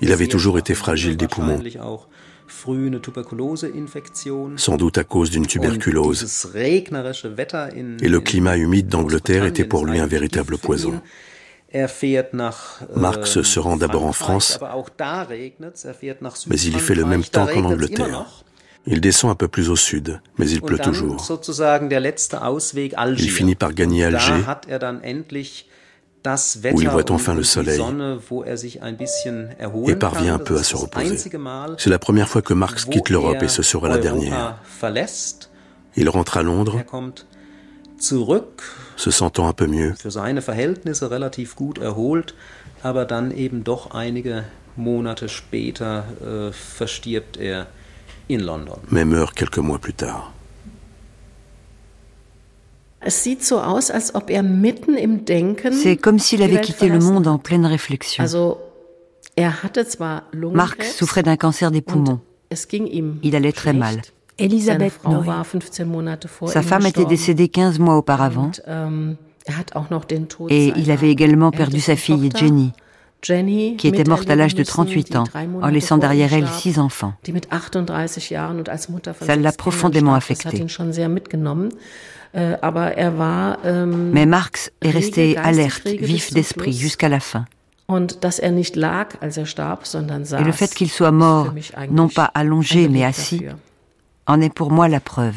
[0.00, 1.60] Il avait toujours été fragile des poumons,
[4.56, 6.46] sans doute à cause d'une tuberculose.
[6.54, 11.00] Et le climat humide d'Angleterre était pour lui un véritable poison.
[11.70, 11.86] Er
[12.96, 14.58] Marx äh, se rend d'abord en France,
[16.46, 18.44] mais il y fait le même temps qu'en Angleterre.
[18.86, 21.22] Il descend un peu plus au sud, mais il pleut toujours.
[23.18, 24.40] Il finit par gagner Alger,
[24.70, 24.78] er
[26.74, 31.16] où il voit enfin le soleil er et parvient un peu à se reposer.
[31.78, 34.58] C'est la première fois que Marx quitte l'Europe et ce sera la dernière.
[35.96, 36.82] Il rentre à Londres
[38.96, 39.94] se sentant un peu mieux.
[42.84, 44.44] Aber dann eben doch einige
[44.76, 47.66] Monate später äh, verstirbt er
[48.28, 48.78] in London.
[48.88, 50.32] Mais meurt quelques mois plus tard.
[52.97, 52.97] Es sieht so aus, als ob er mitten im Denken
[55.72, 58.22] C'est comme s'il avait quitté le monde en pleine réflexion.
[58.22, 58.58] Also,
[59.36, 62.20] er hatte zwar Marx souffrait d'un cancer des poumons.
[63.22, 64.02] Il allait très mal.
[64.38, 64.94] Elisabeth
[66.46, 69.64] Sa femme était décédée 15 mois auparavant ähm, er
[70.50, 72.30] et il avait également perdu sa fille
[73.20, 75.24] Jenny, qui était morte à l'âge de 38 ans,
[75.60, 77.14] en laissant derrière elle six enfants.
[79.22, 80.64] Ça l'a profondément affecté.
[82.34, 87.46] Äh, er ähm, Mais Marx est resté alerte, vif d'esprit jusqu'à la fin.
[87.90, 87.96] Er
[90.38, 91.54] et le fait qu'il soit mort,
[91.90, 93.46] non pas allongé mais assis,
[94.26, 95.36] en est pour moi la preuve.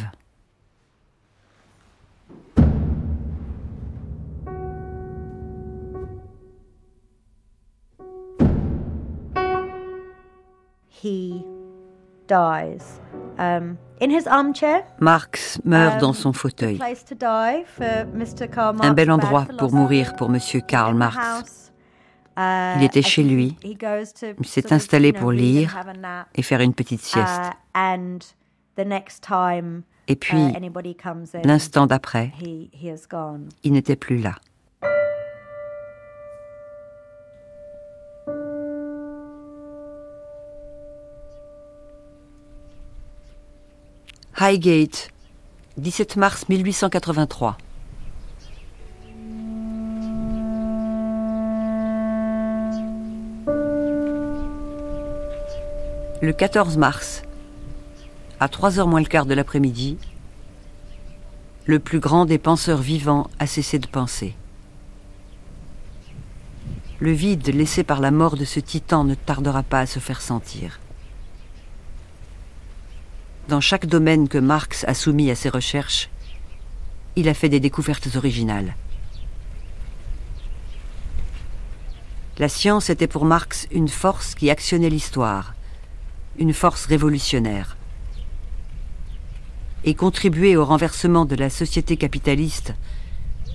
[11.03, 11.43] He
[12.27, 12.99] dies.
[13.39, 13.77] Um,
[14.99, 16.79] Marx meurt dans son fauteuil.
[18.81, 21.71] Un bel endroit pour mourir pour Monsieur Karl Marx.
[22.37, 23.57] Uh, il était chez lui.
[23.63, 25.77] Il s'est installé pour lire
[26.33, 27.51] et faire une petite sieste.
[27.75, 28.29] Uh,
[30.07, 32.31] et puis, uh, l'instant d'après,
[33.63, 34.35] il n'était plus là.
[44.39, 45.09] Highgate,
[45.77, 47.57] 17 mars 1883.
[56.21, 57.23] Le 14 mars,
[58.39, 59.97] à 3 heures moins le quart de l'après-midi,
[61.65, 64.33] le plus grand des penseurs vivants a cessé de penser.
[66.99, 70.21] Le vide laissé par la mort de ce titan ne tardera pas à se faire
[70.21, 70.80] sentir.
[73.51, 76.09] Dans chaque domaine que Marx a soumis à ses recherches,
[77.17, 78.77] il a fait des découvertes originales.
[82.37, 85.53] La science était pour Marx une force qui actionnait l'histoire,
[86.39, 87.75] une force révolutionnaire.
[89.83, 92.73] Et contribuer au renversement de la société capitaliste,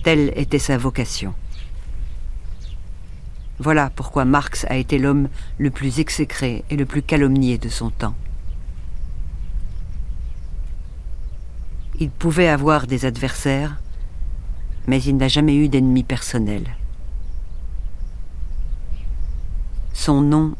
[0.03, 1.33] telle était sa vocation.
[3.57, 5.27] Voilà pourquoi Marx a été l'homme
[5.57, 8.13] le plus exécré et le plus calomnié de son temps.
[11.99, 13.81] Il pouvait avoir des adversaires,
[14.85, 16.63] mais il n'a jamais eu d'ennemi personnel.
[19.93, 20.55] Son nom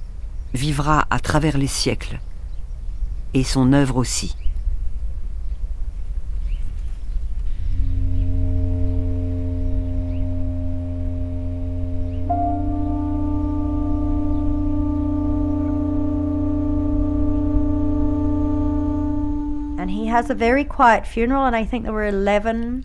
[0.55, 2.19] vivra à travers les siècles,
[3.35, 4.35] et son œuvre aussi.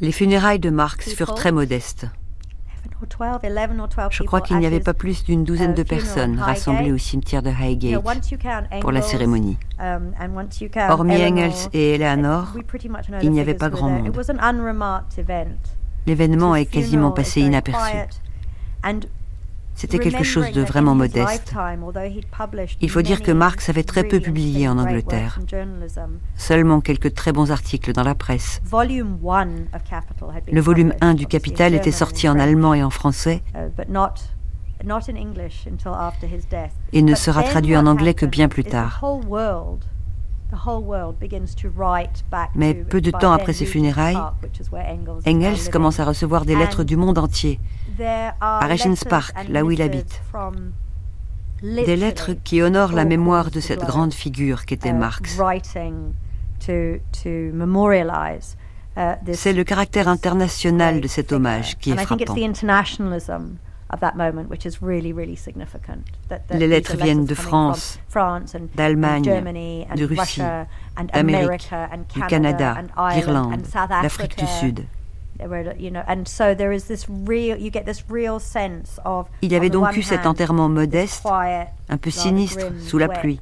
[0.00, 2.06] Les funérailles de Marx furent très modestes.
[4.10, 7.50] Je crois qu'il n'y avait pas plus d'une douzaine de personnes rassemblées au cimetière de
[7.50, 8.02] Highgate
[8.80, 9.58] pour la cérémonie.
[9.80, 10.12] Um,
[10.88, 12.54] Hormis Engels et Eleanor,
[13.22, 14.12] il n'y avait pas grand monde.
[16.06, 17.96] L'événement est quasiment passé inaperçu.
[19.74, 21.54] C'était quelque chose de vraiment modeste.
[22.80, 25.38] Il faut dire que Marx avait très peu publié en Angleterre.
[26.36, 28.60] Seulement quelques très bons articles dans la presse.
[30.52, 33.70] Le volume 1 du Capital était sorti en allemand et en français uh,
[36.92, 39.00] et ne sera traduit en anglais que bien plus tard.
[42.55, 44.18] Mais peu de temps après ses funérailles,
[45.26, 47.59] Engels commence à recevoir des lettres du monde entier,
[48.40, 50.22] à Regent's Park, là où il habite.
[51.62, 55.38] Des lettres qui honorent la mémoire de cette grande figure qu'était uh, Marx.
[58.94, 62.34] Uh, C'est le caractère international de cet hommage qui est frappant.
[66.51, 67.99] Les lettres viennent de France,
[68.74, 69.22] d'Allemagne,
[69.97, 70.40] de Russie,
[71.12, 71.70] d'Amérique,
[72.14, 72.76] du Canada,
[73.14, 73.62] d'Irlande,
[74.03, 74.86] d'Afrique du Sud.
[79.43, 81.26] Il y avait donc eu cet enterrement modeste,
[81.88, 83.40] un peu sinistre, sous la pluie.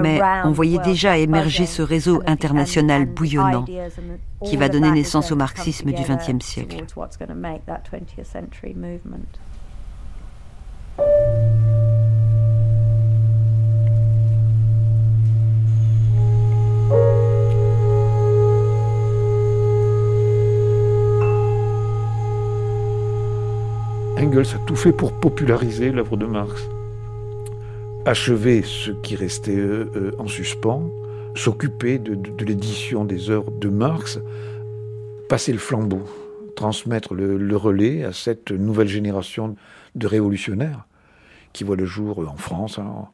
[0.00, 3.64] Mais on voyait déjà émerger ce réseau international bouillonnant
[4.44, 6.84] qui va donner naissance au marxisme du XXe siècle.
[24.16, 26.68] Engels a tout fait pour populariser l'œuvre de Marx
[28.06, 30.90] achever ce qui restait euh, euh, en suspens,
[31.34, 34.20] s'occuper de, l'édition des œuvres de Marx,
[35.28, 36.02] passer le flambeau,
[36.54, 39.56] transmettre le, relais à cette nouvelle génération
[39.94, 40.86] de révolutionnaires
[41.52, 43.10] qui voit le jour en France, en,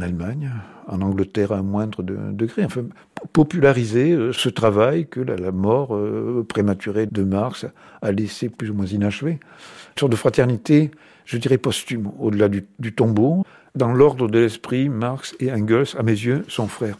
[0.00, 0.52] Allemagne,
[0.86, 2.64] en Angleterre à un moindre degré.
[2.64, 2.84] Enfin,
[3.32, 5.98] populariser euh, ce travail que la, mort
[6.46, 7.66] prématurée de Marx
[8.00, 9.32] a laissé plus ou moins inachevé.
[9.32, 10.92] Une sorte de fraternité,
[11.24, 13.42] je dirais posthume, au-delà du tombeau.
[13.74, 16.98] Dans l'ordre de l'esprit, Marx et Engels, à mes yeux, sont frères.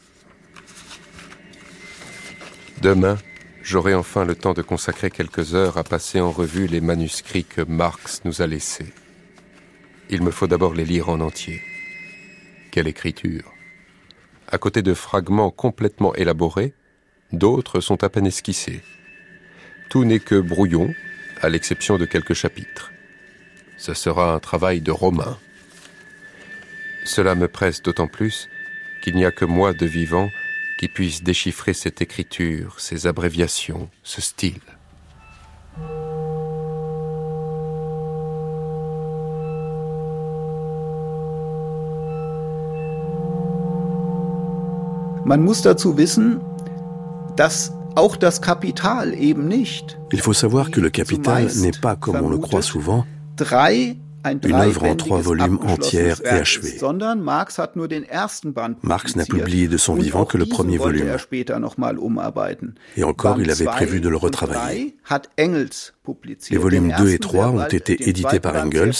[2.82, 3.18] Demain,
[3.62, 7.62] j'aurai enfin le temps de consacrer quelques heures à passer en revue les manuscrits que
[7.62, 8.92] Marx nous a laissés.
[10.10, 11.60] Il me faut d'abord les lire en entier.
[12.70, 13.52] Quelle écriture
[14.46, 16.72] À côté de fragments complètement élaborés,
[17.32, 18.82] d'autres sont à peine esquissés.
[19.90, 20.94] Tout n'est que brouillon,
[21.42, 22.92] à l'exception de quelques chapitres.
[23.76, 25.38] Ce sera un travail de romain.
[27.04, 28.48] Cela me presse d'autant plus
[29.02, 30.28] qu'il n'y a que moi de vivant
[30.78, 34.60] qui puisse déchiffrer cette écriture, ces abréviations, ce style.
[45.24, 46.40] Man muss dazu wissen,
[47.36, 49.98] dass auch das Kapital eben nicht.
[50.10, 53.04] Il faut savoir que le capital n'est pas, comme on le croit souvent,
[54.24, 56.78] une œuvre en trois volumes entière et achevée.
[58.82, 61.08] Marx n'a publié de son vivant que le premier volume.
[61.08, 61.16] Er
[62.96, 64.96] et encore, il avait prévu de le retravailler.
[66.50, 68.92] Les volumes 2 et 3 ont été édités par Engels,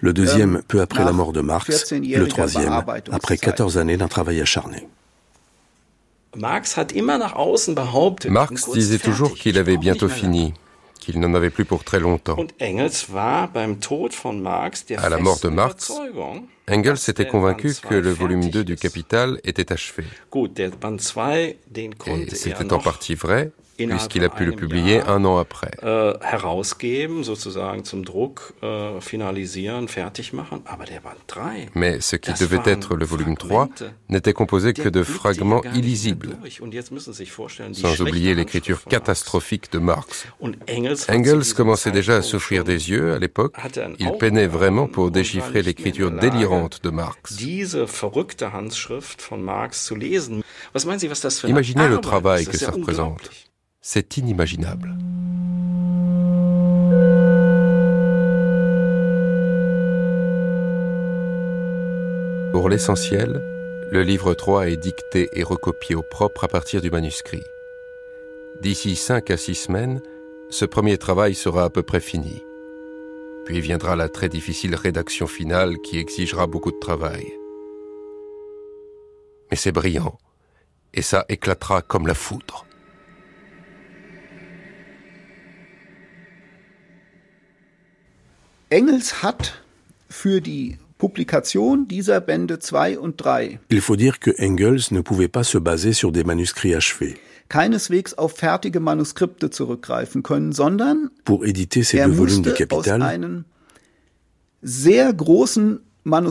[0.00, 4.40] le deuxième peu après la mort de Marx, le troisième après 14 années d'un travail
[4.40, 4.88] acharné.
[6.36, 6.80] Marx
[8.72, 10.54] disait toujours qu'il avait bientôt fini
[11.00, 12.36] qu'il n'en avait plus pour très longtemps.
[12.60, 12.70] À
[15.08, 15.92] la mort de Marx,
[16.70, 20.04] Engels était convaincu que le volume 2 du Capital était achevé.
[22.06, 25.70] Et c'était en partie vrai, puisqu'il a pu le publier un an après.
[25.82, 26.12] Äh,
[28.62, 30.62] äh, finalisieren, fertig machen.
[30.66, 31.42] Aber der Band 3,
[31.74, 33.68] Mais ce qui devait être le volume 3
[34.08, 36.36] n'était composé que de fragments illisibles,
[37.72, 40.26] sans oublier l'écriture catastrophique de Marx.
[41.08, 43.54] Engels commençait déjà à souffrir des yeux à l'époque.
[43.98, 47.40] Il peinait vraiment pour déchiffrer l'écriture délirante de Marx.
[51.44, 53.30] Imaginez le travail que ça représente.
[53.86, 54.96] C'est inimaginable.
[62.52, 63.42] Pour l'essentiel,
[63.92, 67.42] le livre 3 est dicté et recopié au propre à partir du manuscrit.
[68.62, 70.00] D'ici cinq à six semaines,
[70.48, 72.42] ce premier travail sera à peu près fini.
[73.44, 77.26] Puis viendra la très difficile rédaction finale qui exigera beaucoup de travail.
[79.50, 80.16] Mais c'est brillant,
[80.94, 82.64] et ça éclatera comme la foudre.
[88.70, 89.62] Engels hat
[90.08, 95.28] für die Publikation dieser Bände 2 und 3 Il faut dire que Engels ne pouvait
[95.28, 97.16] pas se baser sur des manuscrits achevés.
[97.48, 103.02] keineswegs auf fertige Manuskripte zurückgreifen können, sondern pour éditer ces er deux volumes du Capital,
[103.02, 103.44] aus einem
[104.62, 105.80] sehr großen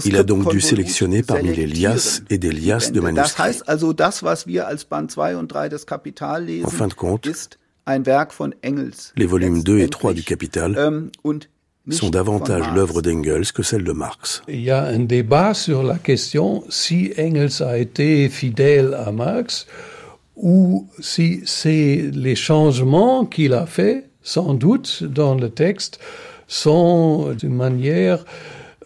[0.05, 3.38] Il a donc dû sélectionner parmi les liasses et des liasses de manuscrits.
[3.38, 6.69] Das heißt also, das, was wir als Band 2 und 3 des Kapital lesen, en
[6.69, 9.14] fin de compte, ist ein Werk von Engels.
[9.15, 11.49] Les volumes 2 et 3 du Capital ähm, und
[11.89, 14.41] sont davantage l'œuvre d'Engels que celle de Marx.
[14.47, 19.68] Il y a un débat sur la question si Engels a été fidèle à Marx
[20.35, 25.99] ou si c'est les changements qu'il a fait, sans doute, dans le texte,
[26.47, 28.23] sont d'une manière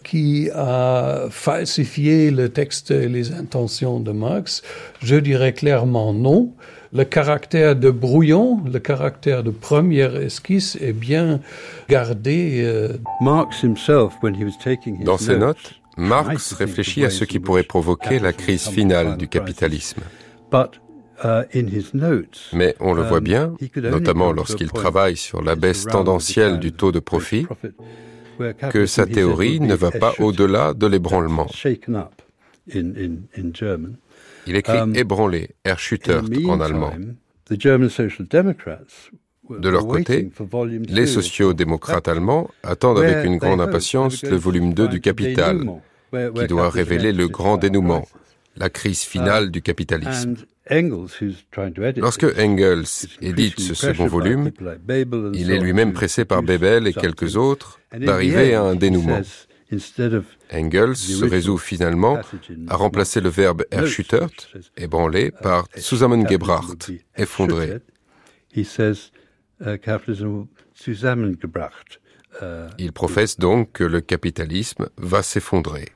[0.04, 4.62] qui a falsifié le texte et les intentions de Marx.
[5.02, 6.52] Je dirais clairement non
[6.92, 11.40] le caractère de brouillon, le caractère de première esquisse est bien
[11.88, 12.62] gardé.
[12.64, 12.96] Euh,
[15.04, 20.02] Dans ses notes, Marx réfléchit à ce qui pourrait provoquer la crise finale du capitalisme.
[21.24, 21.42] Uh,
[22.52, 26.92] Mais on le voit um, bien, notamment lorsqu'il travaille sur la baisse tendancielle du taux
[26.92, 27.44] de profit,
[28.70, 31.48] que sa théorie ne va pas au-delà de l'ébranlement.
[34.48, 36.92] Il écrit um, ébranlé, Erschüttert en allemand.
[39.50, 40.30] De leur côté,
[40.88, 45.64] les sociaux-démocrates allemands attendent avec une grande impatience le volume 2 du Capital,
[46.34, 48.06] qui doit révéler le grand dénouement,
[48.56, 50.34] la crise finale um, du capitalisme.
[51.96, 54.50] Lorsque Engels édite ce second volume,
[55.34, 59.20] il est lui-même pressé par Bebel et quelques autres d'arriver à un dénouement.
[60.52, 62.18] Engels se résout finalement
[62.68, 64.30] à remplacer le verbe erschüttert,
[64.76, 67.80] ébranlé, par zusammengebracht, effondré.
[72.78, 75.88] Il professe donc que le capitalisme va s'effondrer.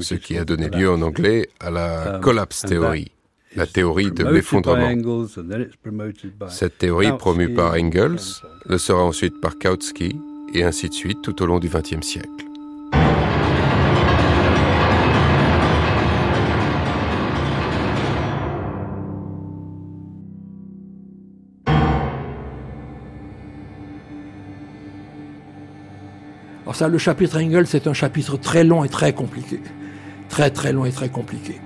[0.00, 3.10] Ce qui a donné lieu en anglais à la collapse théorie
[3.56, 4.90] la théorie de l'effondrement.
[6.48, 10.20] Cette théorie promue par Engels le sera ensuite par Kautsky
[10.54, 12.28] et ainsi de suite tout au long du XXe siècle.
[26.62, 29.60] Alors ça, le chapitre Engels, c'est un chapitre très long et très compliqué.
[30.28, 31.60] Très très long et très compliqué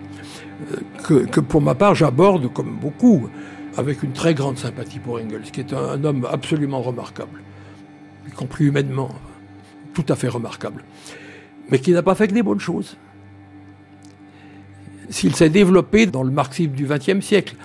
[1.04, 3.28] que, pour ma part j'aborde comme beaucoup,
[3.76, 7.42] avec une très grande sympathie pour Engels, qui est un, homme absolument remarquable,
[8.28, 9.10] y compris humainement,
[9.94, 10.84] tout à fait remarquable,
[11.70, 12.96] mais qui n'a pas fait que des bonnes choses.
[15.08, 17.56] S'il s'est développé dans le marxisme du XXe siècle,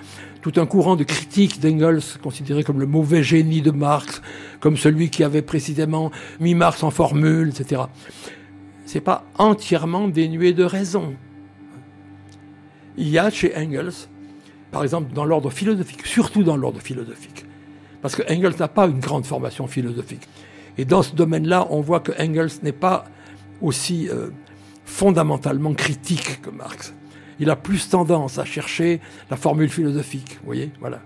[0.41, 4.21] tout un courant de critique d'Engels, considéré comme le mauvais génie de Marx,
[4.59, 7.83] comme celui qui avait précisément mis Marx en formule, etc.
[8.85, 11.15] C'est pas entièrement dénué de raison
[12.97, 14.07] il y a chez Engels
[14.75, 17.45] par exemple, dans l'ordre philosophique, surtout dans l'ordre philosophique.
[18.01, 20.27] Parce que Engels n'a pas une grande formation philosophique.
[20.77, 23.05] Et dans ce domaine-là, on voit que Engels n'est pas
[23.61, 24.31] aussi euh,
[24.83, 26.93] fondamentalement critique que Marx.
[27.39, 28.99] Il a plus tendance à chercher
[29.29, 30.99] la formule philosophique, vous voyez, voilà.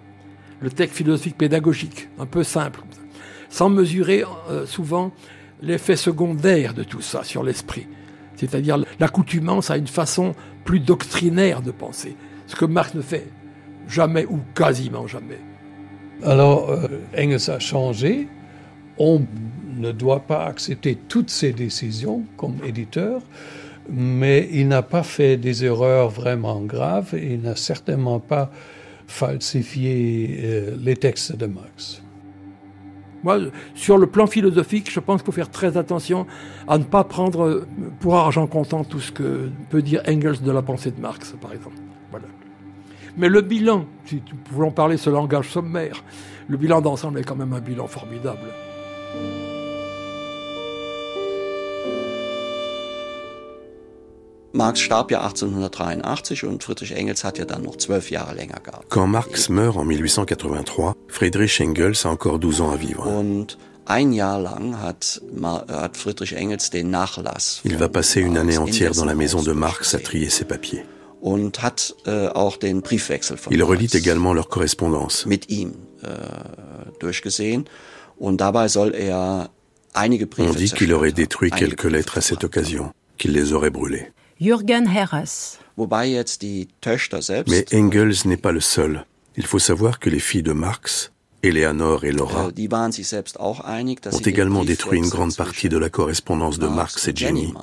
[0.62, 2.82] Le texte philosophique pédagogique, un peu simple,
[3.52, 5.12] sans mesurer euh, souvent
[5.62, 7.88] l'effet secondaire de tout ça sur l'esprit.
[8.36, 10.34] C'est-à-dire l'accoutumance à une façon
[10.70, 12.16] plus doctrinaire de penser,
[12.46, 13.26] ce que Marx ne fait
[13.88, 15.40] jamais ou quasiment jamais.
[16.24, 16.88] Alors, euh,
[17.18, 18.28] Engels a changé.
[19.00, 19.24] On
[19.78, 23.24] ne doit pas accepter toutes ses décisions comme éditeur,
[23.90, 27.16] mais il n'a pas fait des erreurs vraiment graves.
[27.20, 28.52] Il n'a certainement pas
[29.08, 32.04] falsifié euh, les textes de Marx.
[33.24, 33.40] Moi,
[33.76, 36.26] sur le plan philosophique, je pense qu'il faut faire très attention
[36.68, 37.66] à ne pas prendre
[38.00, 41.54] pour argent comptant tout ce que peut dire Engels de la pensée de Marx, par
[41.54, 41.76] exemple.
[43.18, 46.04] Mais le bilan, si nous pouvons parler ce langage sommaire,
[46.48, 48.40] le bilan d'ensemble est quand même un bilan formidable.
[54.52, 58.90] Marx starb ja 1883 und Friedrich Engels hat ja dann noch zwölf Jahre länger gehabt.
[58.90, 63.04] Quand Marx meurt en 1883, Friedrich Engels a encore 12 ans à vivre.
[63.04, 65.22] Und ein Jahr lang hat,
[65.68, 67.62] hat Friedrich Engels den Nachlass.
[67.64, 70.84] Il va passer une année entière dans la maison de Marx à trier ses papiers.
[71.22, 75.28] Und hat äh, auch den Briefwechsel von Il relit également leur correspondance.
[75.28, 76.08] Mit ihm äh,
[77.00, 77.66] durchgesehen.
[78.18, 79.50] Und dabei soll er
[79.94, 83.70] einige Briefe On dit qu'il aurait détruit quelques lettres à cette occasion, qu'il les aurait
[83.70, 84.12] brûlées.
[84.42, 85.60] Jürgen Herres.
[87.48, 89.06] Mais Engels n'est pas le seul.
[89.36, 91.12] Il faut savoir que les filles de Marx,
[91.44, 92.68] Eleanor et Laura, äh,
[94.12, 97.54] ont également détruit une grande partie de la correspondance de Marx et Jenny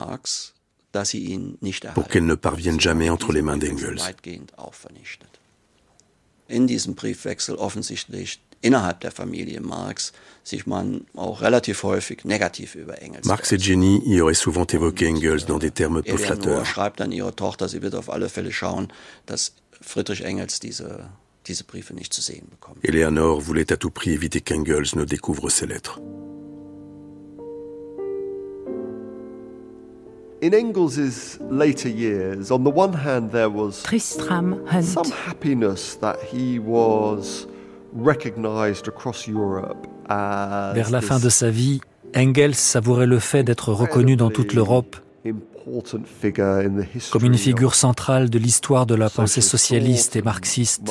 [1.95, 4.01] pour qu'elle ne parvienne jamais entre les mains d'Engels.
[6.49, 10.13] In diesem Briefwechsel offensichtlich innerhalb der Familie Marx
[10.45, 13.27] sich man auch relativ häufig negativ über Engels.
[13.27, 16.67] Marx et Jenny y auraient souvent évoqué Engels dans des termes peu flatteurs.
[16.67, 18.89] schreibt an ihre Tochter, sie wird auf alle Fälle schauen,
[19.27, 21.09] dass Friedrich Engels diese
[21.47, 22.85] diese Briefe nicht zu sehen bekommt.
[22.85, 26.01] Eleanor voulait à tout prix éviter qu'Engels ne découvre ces lettres.
[30.43, 34.85] In Engels' later years, on the one hand, there was Tristram Hunt.
[34.85, 37.47] some happiness that he was
[40.75, 41.81] vers la fin de sa vie,
[42.15, 44.97] Engels savourait le fait d'être reconnu dans toute l'Europe
[47.11, 50.83] comme une figure centrale de l'histoire de la pensée socialiste et marxiste.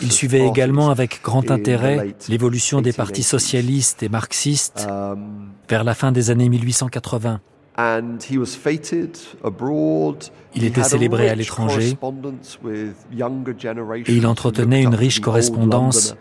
[0.00, 4.88] Il suivait également avec grand intérêt l'évolution des partis socialistes et marxistes
[5.68, 7.40] vers la fin des années 1880.
[10.54, 11.96] Il était célébré à l'étranger.
[14.06, 16.14] et il entretenait une riche correspondance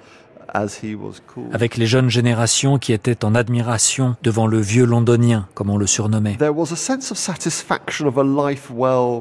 [1.51, 5.87] avec les jeunes générations qui étaient en admiration devant le vieux londonien, comme on le
[5.87, 6.37] surnommait.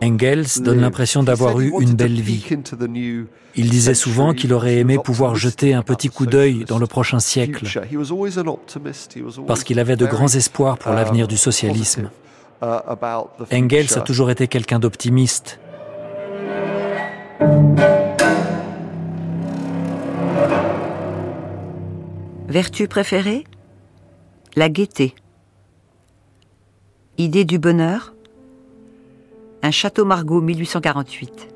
[0.03, 2.45] Engels donne l'impression d'avoir eu une belle vie.
[3.57, 7.19] Il disait souvent qu'il aurait aimé pouvoir jeter un petit coup d'œil dans le prochain
[7.19, 7.67] siècle,
[9.47, 12.11] parce qu'il avait de grands espoirs pour l'avenir du socialisme.
[12.61, 15.61] Engels a toujours été quelqu'un d'optimiste.
[22.49, 23.45] Vertu préférée?
[24.57, 25.15] La gaieté.
[27.17, 28.15] Idée du bonheur?
[29.63, 31.55] Un château Margaux 1848.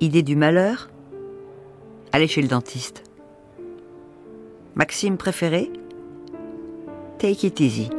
[0.00, 0.90] Idée du malheur?
[2.12, 3.02] Aller chez le dentiste.
[4.74, 5.70] Maxime préféré?
[7.18, 7.90] Take it easy.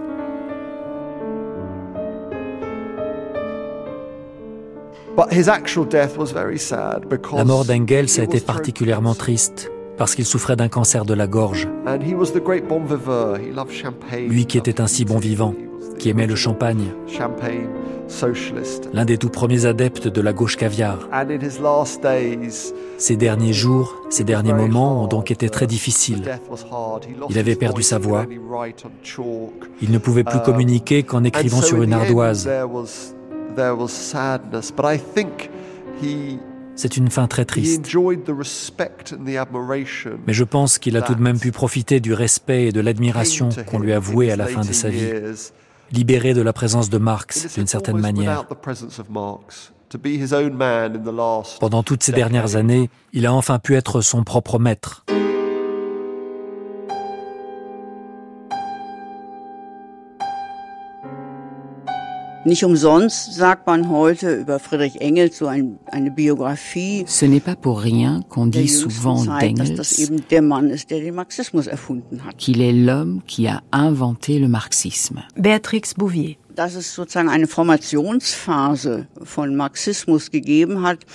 [7.34, 11.68] La mort d'Engels a été particulièrement triste parce qu'il souffrait d'un cancer de la gorge.
[14.28, 15.54] Lui qui était un si bon vivant,
[16.00, 16.94] qui aimait le champagne,
[18.94, 20.98] l'un des tout premiers adeptes de la gauche caviar.
[22.98, 26.40] Ses derniers jours, ses derniers moments ont donc été très difficiles.
[27.30, 28.26] Il avait perdu sa voix.
[29.82, 32.50] Il ne pouvait plus communiquer qu'en écrivant sur une ardoise.
[36.76, 37.88] C'est une fin très triste.
[40.26, 43.50] Mais je pense qu'il a tout de même pu profiter du respect et de l'admiration
[43.68, 45.12] qu'on lui a voué à la fin de sa vie,
[45.92, 48.46] libéré de la présence de Marx d'une certaine manière.
[51.60, 55.06] Pendant toutes ces dernières années, il a enfin pu être son propre maître.
[62.44, 62.66] Ce
[67.26, 69.80] n'est pas pour rien qu'on dit souvent d'Engels
[72.38, 75.22] qu'il est l'homme qui a inventé le marxisme.
[75.38, 76.40] Béatrix Bouvier.
[76.56, 81.06] Dass es sozusagen eine Formationsphase von Marxismus gegeben hat,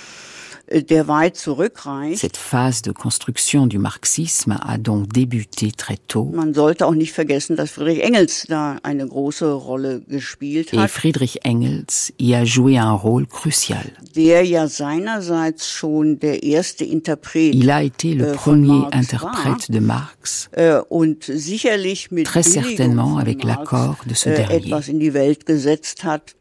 [0.69, 6.29] Cette phase de construction du marxisme a donc débuté très tôt.
[6.33, 10.83] Man sollte auch nicht vergessen, dass Friedrich Engels da eine große Rolle gespielt hat.
[10.83, 13.85] Et Friedrich Engels y a joué un rôle crucial.
[14.15, 19.79] Der ja seinerseits schon der erste Interpret Il a été le äh, premier interprète de
[19.79, 20.49] Marx.
[20.51, 24.57] Äh, und sicherlich mit très certainement avec l'accord de ce äh, dernier.
[24.57, 26.35] etwas in die Welt gesetzt hat.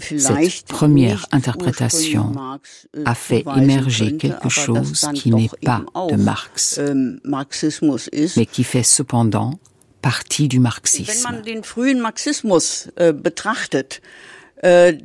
[0.00, 2.32] Cette première interprétation
[2.96, 7.20] äh, a fait émerger quelque chose qui n'est pas de Marx, ähm,
[8.36, 9.58] mais qui fait cependant
[10.00, 11.42] partie du marxisme.
[12.96, 13.10] äh,
[14.62, 14.98] äh,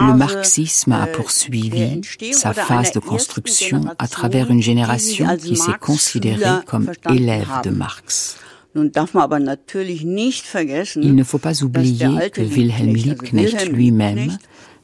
[0.00, 2.00] Le marxisme a poursuivi
[2.32, 8.38] sa phase de construction à travers une génération qui s'est considérée comme élève de Marx.
[8.76, 13.70] Nun darf man aber natürlich nicht vergessen, Il ne faut pas oublier que Wilhelm Liebknecht
[13.70, 14.36] lui-même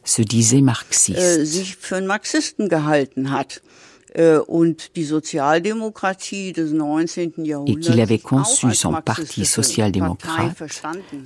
[0.02, 1.20] se disait marxiste.
[1.20, 3.60] Äh, sich für einen Marxisten gehalten hat.
[4.14, 7.32] Äh, und die Sozialdemokratie des 19.
[7.66, 10.56] Et qu'il avait conçu son parti social-démocrate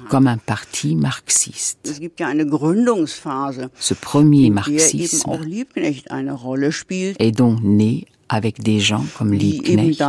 [0.09, 1.89] comme un parti marxiste.
[1.89, 5.39] Es gibt ja eine Gründungsphase, Ce premier marxisme
[7.19, 10.01] est donc né avec des gens comme Liebknecht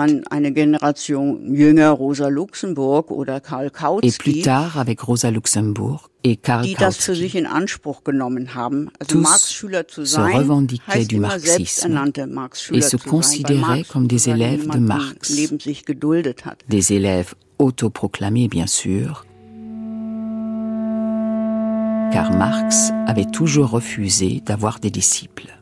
[4.03, 7.43] et plus tard avec Rosa Luxemburg et Karl Kautsky.
[9.07, 9.37] Tous
[9.95, 12.11] se revendiquaient du marxisme
[12.73, 15.31] et se considéraient comme des élèves de Marx,
[16.69, 19.25] des élèves autoproclamés bien sûr,
[22.11, 25.56] car Marx avait toujours refusé d'avoir des disciples.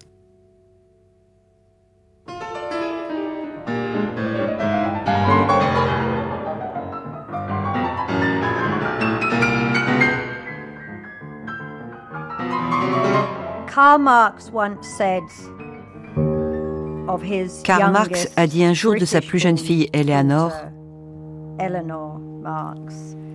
[17.65, 20.53] Karl Marx a dit un jour de sa plus jeune fille Eleanor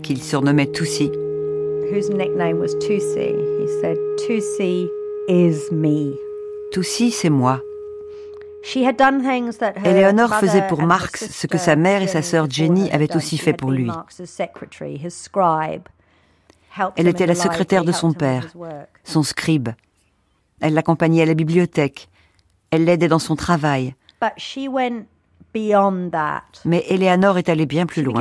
[0.03, 1.13] qu'il surnommait Tussie.
[6.73, 7.61] Tussie, c'est moi.
[9.85, 13.53] Eleanor faisait pour Marx ce que sa mère et sa sœur Jenny avaient aussi fait
[13.53, 13.91] pour lui.
[16.97, 18.47] Elle était la secrétaire de son père,
[19.05, 19.69] son scribe.
[20.61, 22.09] Elle l'accompagnait à la bibliothèque.
[22.71, 23.95] Elle l'aidait dans son travail.
[26.65, 28.21] Mais Eleanor est allée bien plus loin.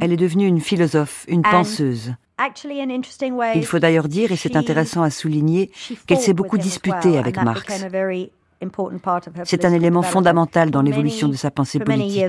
[0.00, 2.14] Elle est devenue une philosophe, une penseuse.
[3.56, 5.70] Il faut d'ailleurs dire, et c'est intéressant à souligner,
[6.06, 7.84] qu'elle s'est beaucoup disputée avec Marx.
[9.44, 12.22] C'est un élément fondamental dans l'évolution de sa pensée politique.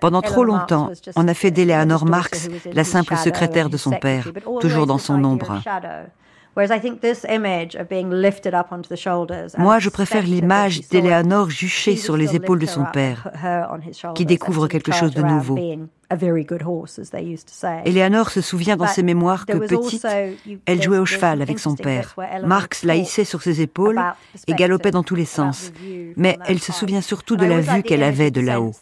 [0.00, 4.28] Pendant trop longtemps, on a fait d'Eleanor Marx la simple secrétaire de son père,
[4.60, 5.60] toujours dans son ombre.
[9.58, 13.30] Moi, je préfère l'image d'Eleanor juchée sur les épaules de son père,
[14.14, 15.58] qui découvre quelque chose de nouveau.
[17.86, 20.06] Eleanor se souvient dans ses mémoires que petite,
[20.66, 22.14] elle jouait au cheval avec son père.
[22.44, 24.00] Marx la hissait sur ses épaules
[24.46, 25.72] et galopait dans tous les sens.
[26.16, 28.74] Mais elle se souvient surtout de la vue qu'elle avait de là-haut.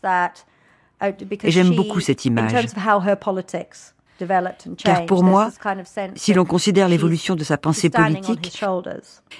[1.42, 2.52] Et j'aime beaucoup cette image.
[4.78, 5.51] Car pour moi,
[6.14, 8.62] si l'on considère l'évolution de sa pensée politique,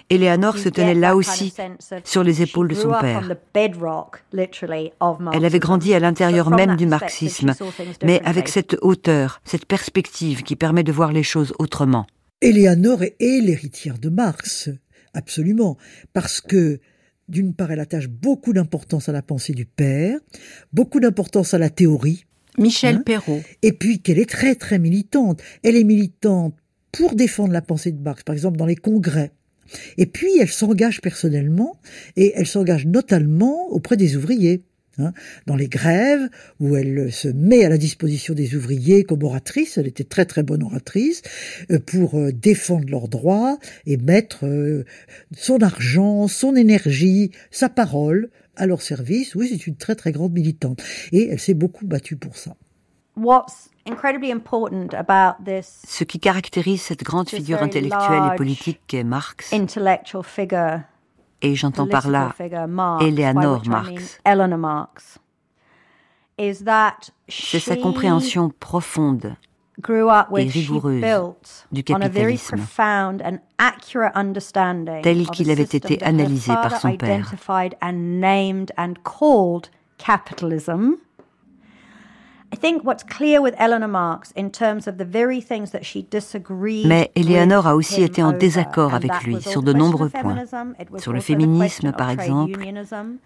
[0.09, 1.53] Eleanor se tenait là aussi
[2.05, 3.23] sur les épaules de son père.
[5.33, 7.55] Elle avait grandi à l'intérieur même du marxisme,
[8.05, 12.07] mais avec cette hauteur, cette perspective qui permet de voir les choses autrement.
[12.43, 14.71] Eleanor est l'héritière de Marx,
[15.13, 15.77] absolument,
[16.13, 16.81] parce que
[17.29, 20.19] d'une part, elle attache beaucoup d'importance à la pensée du père,
[20.73, 22.27] beaucoup d'importance à la théorie,
[22.61, 23.43] Michel hein Perrault.
[23.63, 25.43] Et puis qu'elle est très très militante.
[25.63, 26.55] Elle est militante
[26.93, 29.33] pour défendre la pensée de Marx, par exemple dans les congrès.
[29.97, 31.77] Et puis elle s'engage personnellement
[32.17, 34.65] et elle s'engage notamment auprès des ouvriers.
[34.99, 35.13] Hein,
[35.47, 36.29] dans les grèves,
[36.59, 40.43] où elle se met à la disposition des ouvriers comme oratrice, elle était très très
[40.43, 41.23] bonne oratrice,
[41.71, 44.85] euh, pour euh, défendre leurs droits et mettre euh,
[45.35, 48.31] son argent, son énergie, sa parole
[48.61, 49.35] à leur service.
[49.35, 50.81] Oui, c'est une très très grande militante.
[51.13, 52.55] Et elle s'est beaucoup battue pour ça.
[55.63, 59.53] Ce qui caractérise cette grande figure intellectuelle et politique qu'est Marx,
[61.43, 62.35] et j'entends par là
[63.01, 64.21] Eleanor Marx.
[67.29, 69.35] C'est sa compréhension profonde
[70.37, 71.01] et rigoureuse
[71.73, 72.57] du capitalisme,
[75.03, 77.33] tel qu'il avait été analysé par son père.
[86.85, 90.45] Mais Eleanor a aussi été en désaccord avec lui sur de nombreux points,
[90.99, 92.59] sur le féminisme par exemple,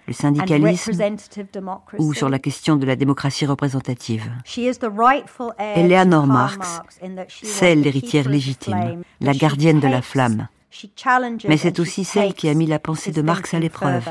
[0.06, 0.92] le syndicalisme
[1.98, 4.30] ou sur la question de la démocratie représentative.
[5.76, 6.82] Eleanor Marx,
[7.42, 10.48] c'est l'héritière légitime, la gardienne de la flamme.
[11.48, 14.09] Mais c'est aussi celle qui a mis la pensée de Marx à l'épreuve,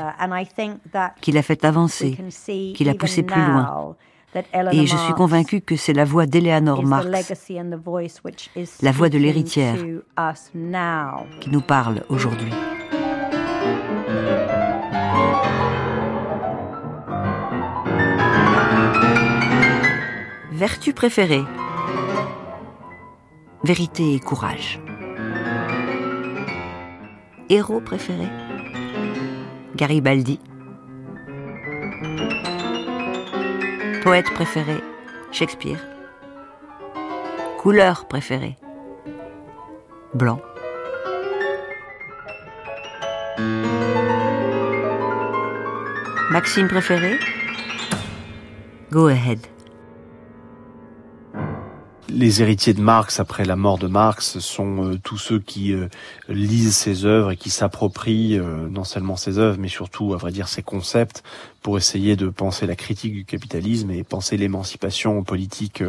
[1.20, 2.18] qui l'a fait avancer,
[2.74, 3.94] qui l'a poussé plus loin,
[4.72, 7.06] et je suis convaincue que c'est la voix d'Eleanor Marx,
[8.82, 9.76] la voix de l'héritière,
[11.40, 12.52] qui nous parle aujourd'hui.
[20.52, 21.42] Vertu préférée
[23.64, 24.80] Vérité et courage.
[27.48, 28.28] Héros préféré
[29.74, 30.38] Garibaldi.
[34.04, 34.82] Poète préféré,
[35.32, 35.80] Shakespeare.
[37.56, 38.58] Couleur préférée,
[40.12, 40.42] blanc.
[46.30, 47.18] Maxime préféré,
[48.92, 49.40] go ahead
[52.14, 55.88] les héritiers de Marx après la mort de Marx sont euh, tous ceux qui euh,
[56.28, 60.30] lisent ses œuvres et qui s'approprient euh, non seulement ses œuvres mais surtout à vrai
[60.30, 61.24] dire ses concepts
[61.62, 65.82] pour essayer de penser la critique du capitalisme et penser l'émancipation politique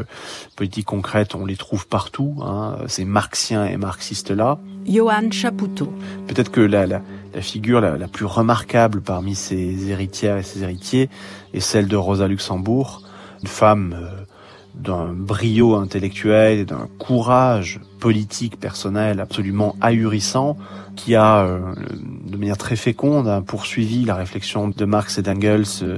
[0.56, 1.36] politique concrète.
[1.36, 4.58] On les trouve partout hein, ces marxiens et marxistes là.
[4.88, 5.94] Johan Chapoutot.
[6.28, 7.02] Peut-être que la, la,
[7.34, 11.10] la figure la, la, plus remarquable parmi ces héritières et ces héritiers
[11.54, 13.02] est celle de Rosa Luxembourg
[13.42, 13.96] une femme
[14.78, 20.58] d'un brio intellectuel et d'un courage politique personnel absolument ahurissant
[20.96, 21.74] qui a, euh,
[22.26, 25.98] de manière très féconde, hein, poursuivi la réflexion de Marx et d'Engels euh,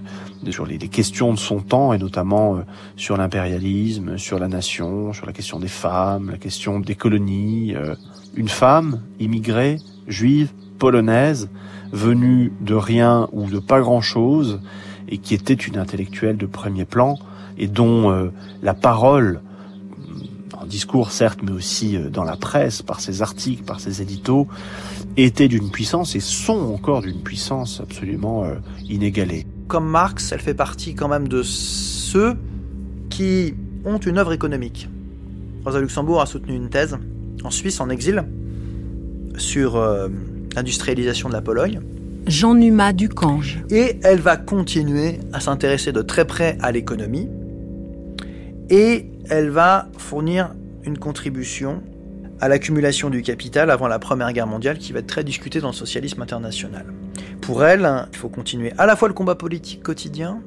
[0.49, 2.61] sur les, questions de son temps et notamment euh,
[2.95, 7.75] sur l'impérialisme, sur la nation, sur la question des femmes, la question des colonies.
[8.35, 9.77] une femme immigrée,
[10.07, 11.49] juive, polonaise,
[11.91, 14.59] venue de rien ou de pas grand-chose
[15.09, 17.17] et qui était une intellectuelle de premier plan,
[17.57, 18.31] et dont euh,
[18.61, 19.41] la parole,
[20.53, 24.47] en discours certes, mais aussi euh, dans la presse, par ses articles, par ses éditos,
[25.15, 28.55] était d'une puissance et sont encore d'une puissance absolument euh,
[28.88, 29.45] inégalée.
[29.67, 32.35] Comme Marx, elle fait partie quand même de ceux
[33.09, 33.55] qui
[33.85, 34.89] ont une œuvre économique.
[35.65, 36.97] Rosa Luxembourg a soutenu une thèse
[37.43, 38.23] en Suisse, en exil,
[39.38, 39.79] sur
[40.55, 41.81] l'industrialisation de la Pologne.
[42.27, 43.63] Jean Numa Ducange.
[43.69, 47.29] Et elle va continuer à s'intéresser de très près à l'économie,
[48.69, 50.53] et elle va fournir
[50.84, 51.81] une contribution
[52.39, 55.69] à l'accumulation du capital avant la Première Guerre mondiale qui va être très discutée dans
[55.69, 56.85] le socialisme international.
[57.41, 60.41] Pour elle, il faut continuer à la fois le combat politique quotidien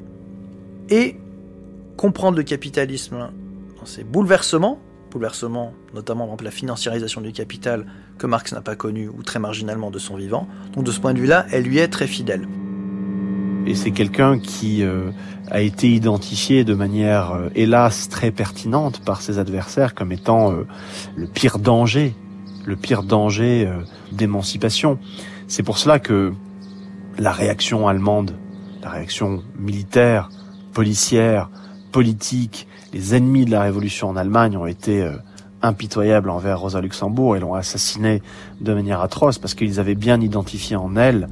[0.88, 1.16] et
[1.96, 3.30] comprendre le capitalisme
[3.78, 4.78] dans ses bouleversements,
[5.10, 7.86] bouleversements notamment dans la financiarisation du capital
[8.18, 10.46] que Marx n'a pas connu ou très marginalement de son vivant.
[10.74, 12.46] Donc de ce point de vue-là, elle lui est très fidèle.
[13.66, 15.10] Et c'est quelqu'un qui euh,
[15.50, 20.66] a été identifié de manière, euh, hélas, très pertinente par ses adversaires comme étant euh,
[21.14, 22.14] le pire danger,
[22.64, 23.70] le pire danger
[24.12, 24.98] d'émancipation.
[25.46, 26.32] C'est pour cela que
[27.18, 28.32] la réaction allemande,
[28.82, 30.30] la réaction militaire,
[30.72, 31.50] policière,
[31.92, 35.08] politique, les ennemis de la révolution en Allemagne ont été
[35.62, 38.22] impitoyables envers Rosa Luxembourg et l'ont assassinée
[38.60, 41.28] de manière atroce parce qu'ils avaient bien identifié en elle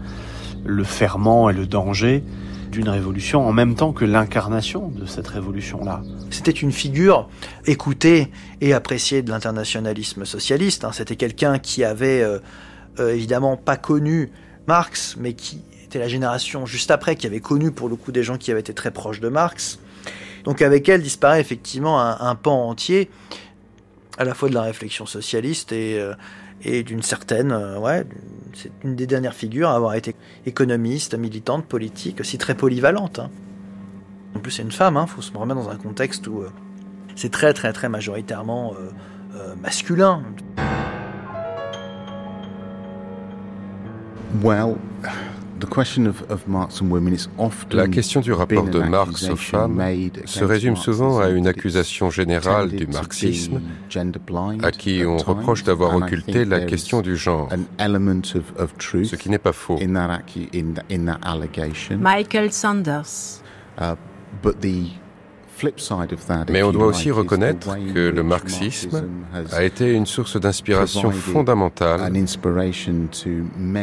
[0.69, 2.23] le ferment et le danger
[2.71, 6.03] d'une révolution en même temps que l'incarnation de cette révolution-là.
[6.31, 7.29] C'était une figure
[7.67, 8.31] écoutée
[8.61, 10.85] et appréciée de l'internationalisme socialiste.
[10.85, 10.91] Hein.
[10.93, 12.39] C'était quelqu'un qui avait euh,
[13.01, 14.31] euh, évidemment pas connu
[14.67, 18.23] Marx, mais qui était la génération juste après, qui avait connu pour le coup des
[18.23, 19.79] gens qui avaient été très proches de Marx.
[20.45, 23.11] Donc avec elle disparaît effectivement un, pan entier,
[24.19, 26.13] à la fois de la réflexion socialiste et, euh,
[26.65, 28.05] et d'une certaine, euh, ouais,
[28.55, 30.15] c'est une des dernières figures à avoir été
[30.47, 33.21] économiste, militante, politique, aussi très polyvalente.
[33.21, 33.31] Hein.
[34.35, 36.51] En plus, c'est une femme, il hein, faut se remettre dans un contexte où euh,
[37.15, 38.75] c'est très, très, très majoritairement
[39.35, 40.23] euh, masculin.
[44.43, 44.77] Well,
[47.73, 49.83] La question du rapport de Marx aux femmes
[50.25, 53.61] se résume souvent à une accusation générale du marxisme,
[54.63, 57.49] à qui on reproche d'avoir occulté la question du genre,
[57.79, 59.79] ce qui n'est pas faux.
[61.97, 63.43] Michael Sanders.
[66.51, 69.05] Mais on doit aussi reconnaître que le marxisme
[69.53, 72.13] a été une source d'inspiration fondamentale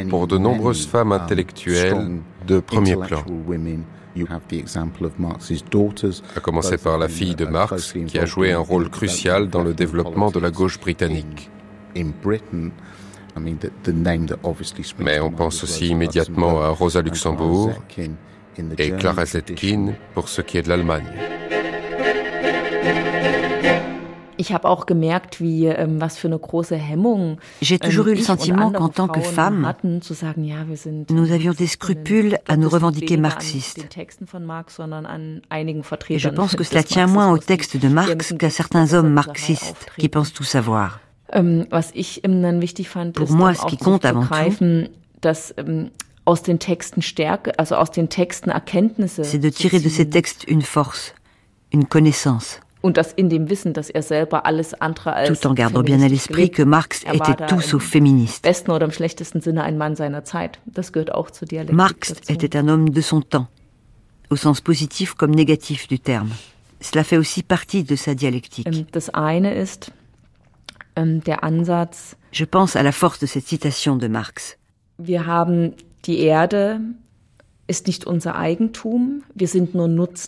[0.09, 3.23] pour de nombreuses femmes uh, intellectuelles de premier plan.
[6.35, 9.73] À commencer par la fille de Marx, qui a joué un rôle crucial dans le
[9.73, 11.49] développement de la gauche britannique.
[14.99, 17.71] Mais on pense aussi immédiatement à Rosa Luxembourg
[18.77, 21.11] et Clara Zetkin pour ce qui est de l'Allemagne.
[24.37, 25.99] Ähm,
[27.61, 29.73] J'ai toujours ähm, eu le sentiment qu'en tant que femme,
[31.09, 33.87] nous avions des scrupules à nous revendiquer marxistes.
[36.09, 39.87] Et je pense que cela tient moins au texte de Marx qu'à certains hommes marxistes
[39.97, 40.99] qui pensent tout savoir.
[41.33, 41.65] Ähm,
[43.13, 44.29] Pour moi, ce qui compte avant tout,
[49.23, 51.13] c'est de tirer de ces textes une force,
[51.71, 52.59] une connaissance.
[52.85, 58.47] Er tout en gardant bien à l'esprit que Marx était tout sauf féministe.
[61.71, 63.47] Marx était un homme de son temps,
[64.29, 66.29] au sens positif comme négatif du terme.
[66.81, 68.67] Cela fait aussi partie de sa dialectique.
[68.67, 68.85] Ähm,
[70.97, 71.21] ähm,
[72.31, 74.57] Je pense à la force de cette citation de Marx.
[74.97, 75.73] Wir haben
[76.05, 76.79] die Erde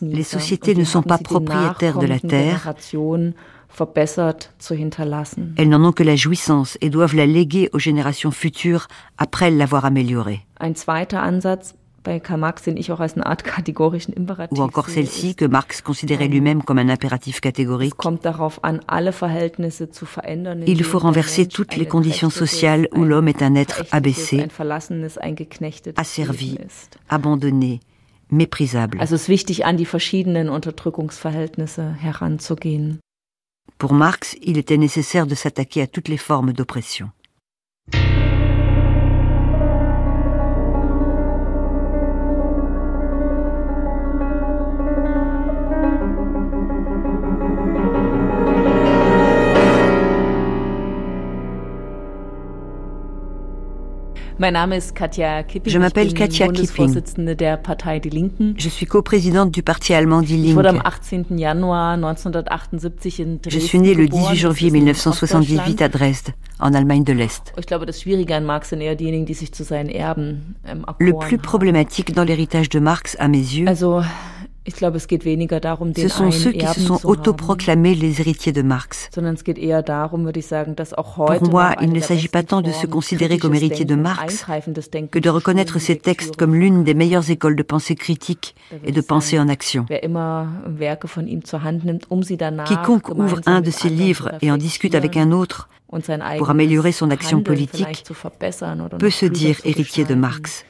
[0.02, 2.74] les sociétés ne sont pas propriétaires de la terre.
[5.58, 8.88] Elles n'en ont que la jouissance et doivent la léguer aux générations futures
[9.18, 10.46] après l'avoir améliorée.
[14.52, 17.94] Ou encore celle-ci que Marx considérait lui-même comme un impératif catégorique.
[20.68, 24.48] Il faut renverser toutes les conditions sociales où l'homme est un être abaissé,
[25.96, 26.58] asservi,
[27.10, 27.80] abandonné,
[28.32, 29.00] méprisable.
[33.78, 37.12] Pour Marx, il était nécessaire de s'attaquer à toutes les formes d'oppression.
[55.66, 56.94] Je m'appelle Katja Kipping.
[58.58, 60.56] Je suis coprésidente du parti allemand Die Linke.
[63.50, 67.54] Je suis née le 18 janvier 1978 à Dresde, en Allemagne de l'Est.
[71.00, 73.66] Le plus problématique dans l'héritage de Marx, à mes yeux,
[74.70, 79.10] ce sont ceux qui se sont autoproclamés les héritiers de Marx.
[79.14, 79.24] Pour
[81.50, 84.46] moi, il ne s'agit pas tant de se considérer comme héritier de Marx
[85.12, 89.02] que de reconnaître ces textes comme l'une des meilleures écoles de pensée critique et de
[89.02, 89.86] pensée en action.
[90.04, 90.54] Um
[92.66, 95.70] Quiconque ouvre un de ces livres et en discute avec un autre
[96.38, 98.04] pour améliorer son action politique
[99.00, 100.66] peut se dire héritier de Marx.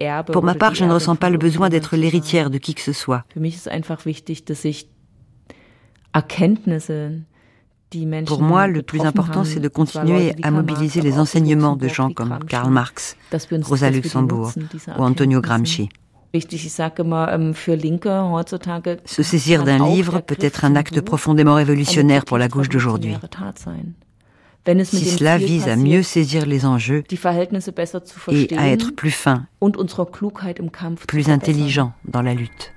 [0.00, 2.80] Er Pour ma part, je ne ressens pas le besoin d'être l'héritière de qui que
[2.80, 3.24] ce soit.
[8.26, 12.38] Pour moi, le plus important, c'est de continuer à mobiliser les enseignements de gens comme
[12.48, 13.16] Karl Marx,
[13.62, 14.52] Rosa Luxembourg
[14.98, 15.88] ou Antonio Gramsci.
[16.32, 17.52] Ähm,
[19.04, 23.16] Se saisir d'un livre peut être un acte profondément révolutionnaire pour la gauche d'aujourd'hui
[24.84, 29.46] si cela vise à mieux saisir les enjeux et à être plus fin,
[31.06, 32.72] plus intelligent dans la lutte.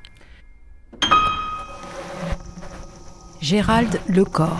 [3.41, 4.57] Gérald Lecor.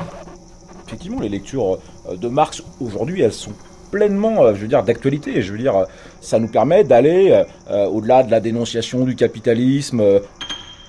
[0.88, 3.52] Effectivement, les lectures euh, de Marx aujourd'hui, elles sont
[3.92, 5.42] pleinement, euh, je veux dire, d'actualité.
[5.42, 5.86] Je veux dire,
[6.22, 10.02] ça nous permet d'aller euh, au-delà de la dénonciation du capitalisme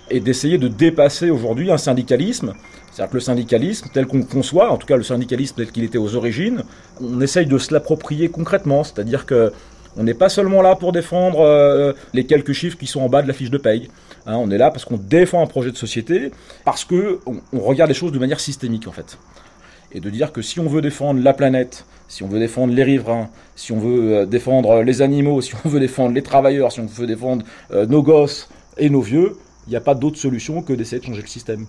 [0.09, 2.55] et d'essayer de dépasser aujourd'hui un syndicalisme
[3.01, 5.97] c'est-à-dire que le syndicalisme, tel qu'on conçoit, en tout cas le syndicalisme tel qu'il était
[5.97, 6.64] aux origines,
[7.01, 8.85] on essaye de se l'approprier concrètement.
[8.85, 9.55] C'est-à-dire que
[9.97, 13.22] on n'est pas seulement là pour défendre euh, les quelques chiffres qui sont en bas
[13.22, 13.89] de la fiche de paye.
[14.27, 14.36] Hein.
[14.36, 16.31] on est là parce qu'on défend un projet de société,
[16.66, 19.16] parce que on, regarde les choses de manière systémique en fait.
[19.93, 22.85] Et de dire que si on veut défendre la planète, si on veut défendre les
[22.85, 26.81] riverains, si on veut euh, défendre les animaux, si on veut défendre les travailleurs, si
[26.81, 30.60] on veut défendre euh, nos gosses et nos vieux, il n'y a pas d'autre solution
[30.60, 31.64] que d'essayer de changer le système.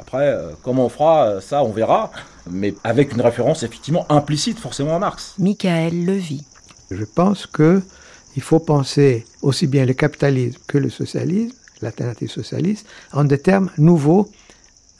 [0.00, 2.10] Après, euh, comment on fera euh, ça, on verra,
[2.50, 5.34] mais avec une référence effectivement implicite forcément à Marx.
[5.38, 6.42] Michael Levy.
[6.90, 7.82] Je pense que
[8.36, 13.70] il faut penser aussi bien le capitalisme que le socialisme, l'alternative socialiste, en des termes
[13.76, 14.30] nouveaux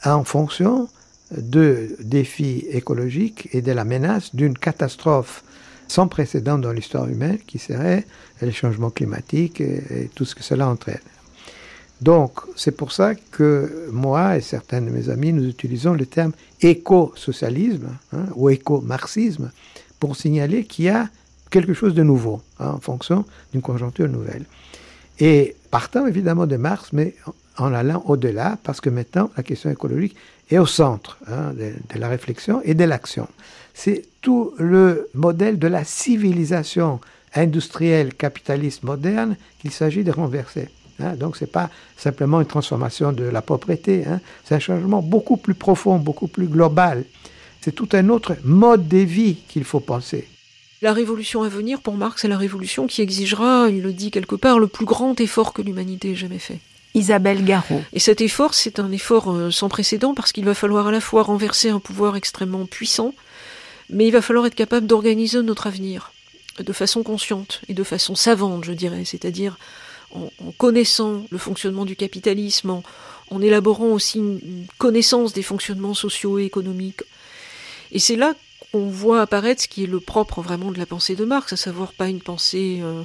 [0.05, 0.89] en fonction
[1.37, 5.45] de défis écologiques et de la menace d'une catastrophe
[5.89, 8.05] sans précédent dans l'histoire humaine qui serait
[8.43, 11.01] les changements climatiques et, tout ce que cela entraîne.
[12.01, 16.33] Donc, c'est pour ça que moi et certains de mes amis, nous utilisons le terme
[16.63, 19.51] éco-socialisme hein, ou éco-marxisme
[19.99, 21.09] pour signaler qu'il y a
[21.51, 24.45] quelque chose de nouveau hein, en fonction d'une conjoncture nouvelle.
[25.19, 27.15] Et partant évidemment de Marx, mais
[27.59, 30.17] en allant au-delà, parce que maintenant la question écologique
[30.51, 33.29] est au centre hein, de, la réflexion et de l'action.
[33.75, 37.01] C'est tout le modèle de la civilisation
[37.35, 40.69] industrielle capitaliste moderne qu'il s'agit de renverser.
[41.03, 41.15] Hein.
[41.17, 44.21] Donc ce n'est pas simplement une transformation de la propriété, hein.
[44.45, 47.05] c'est un changement beaucoup plus profond, beaucoup plus global.
[47.61, 50.29] C'est tout un autre mode de vie qu'il faut penser.
[50.83, 54.35] La révolution à venir, pour Marx, c'est la révolution qui exigera, il le dit quelque
[54.35, 56.59] part, le plus grand effort que l'humanité ait jamais fait.
[56.95, 57.83] Isabelle Garot.
[57.93, 61.01] Et cet effort, c'est un effort euh, sans précédent parce qu'il va falloir à la
[61.01, 63.15] fois renverser un pouvoir extrêmement puissant,
[63.91, 66.13] mais il va falloir être capable d'organiser notre avenir
[66.59, 69.59] de façon consciente et de façon savante, je dirais, c'est-à-dire
[70.13, 72.83] en, connaissant le fonctionnement du capitalisme,
[73.31, 77.03] en, élaborant aussi une, connaissance des fonctionnements sociaux et économiques.
[77.93, 78.35] Et c'est là
[78.73, 81.57] qu'on voit apparaître ce qui est le propre vraiment de la pensée de Marx, à
[81.57, 83.03] savoir pas une pensée euh,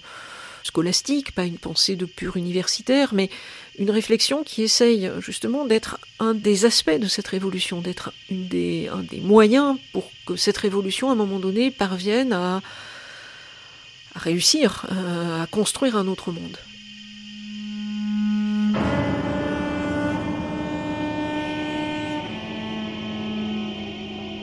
[0.64, 3.30] scolastique, pas une pensée de pur universitaire, mais
[3.78, 9.22] une réflexion qui essaye justement d'être un des aspects de cette révolution, d'être un des
[9.22, 12.62] moyens pour que cette révolution, à un moment donné, parvienne à,
[14.16, 16.58] réussir, euh, à construire un autre monde.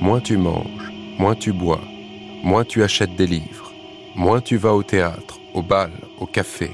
[0.02, 1.80] Moins tu manges, moins tu bois,
[2.42, 3.72] moins tu achètes des livres,
[4.16, 6.72] moins tu vas au théâtre, au bal, au café,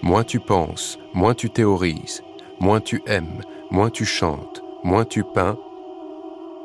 [0.00, 2.22] moins tu penses, moins tu théorises,
[2.60, 3.40] moins tu aimes,
[3.72, 5.58] moins tu chantes, moins tu peins,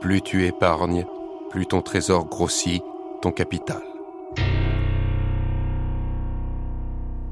[0.02, 1.04] plus tu épargnes,
[1.50, 2.84] plus ton trésor grossit,
[3.24, 3.82] ton capital.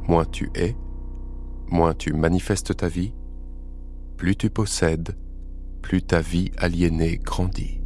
[0.08, 0.76] Moins tu es,
[1.68, 3.14] moins tu manifestes ta vie,
[4.18, 5.16] plus tu possèdes,
[5.84, 7.81] plus ta vie aliénée grandit.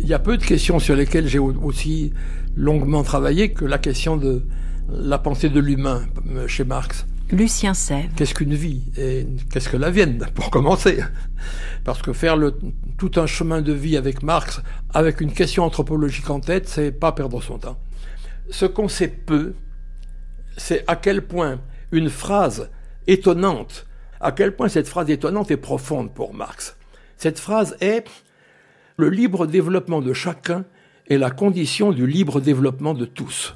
[0.00, 2.12] Il y a peu de questions sur lesquelles j'ai aussi
[2.56, 4.42] longuement travaillé que la question de
[4.90, 6.02] la pensée de l'humain
[6.34, 7.06] euh, chez Marx.
[7.30, 8.10] Lucien Sèvres.
[8.16, 8.82] Qu'est-ce qu'une vie?
[8.96, 10.98] Et qu'est-ce que la vienne, pour commencer?
[11.84, 12.54] Parce que faire le,
[12.98, 14.60] tout un chemin de vie avec Marx,
[14.92, 17.78] avec une question anthropologique en tête, c'est pas perdre son temps.
[18.50, 19.54] Ce qu'on sait peu,
[20.56, 21.60] c'est à quel point
[21.92, 22.70] une phrase
[23.06, 23.86] étonnante,
[24.20, 26.76] à quel point cette phrase étonnante est profonde pour Marx.
[27.16, 28.04] Cette phrase est
[28.96, 30.64] le libre développement de chacun
[31.08, 33.54] est la condition du libre développement de tous.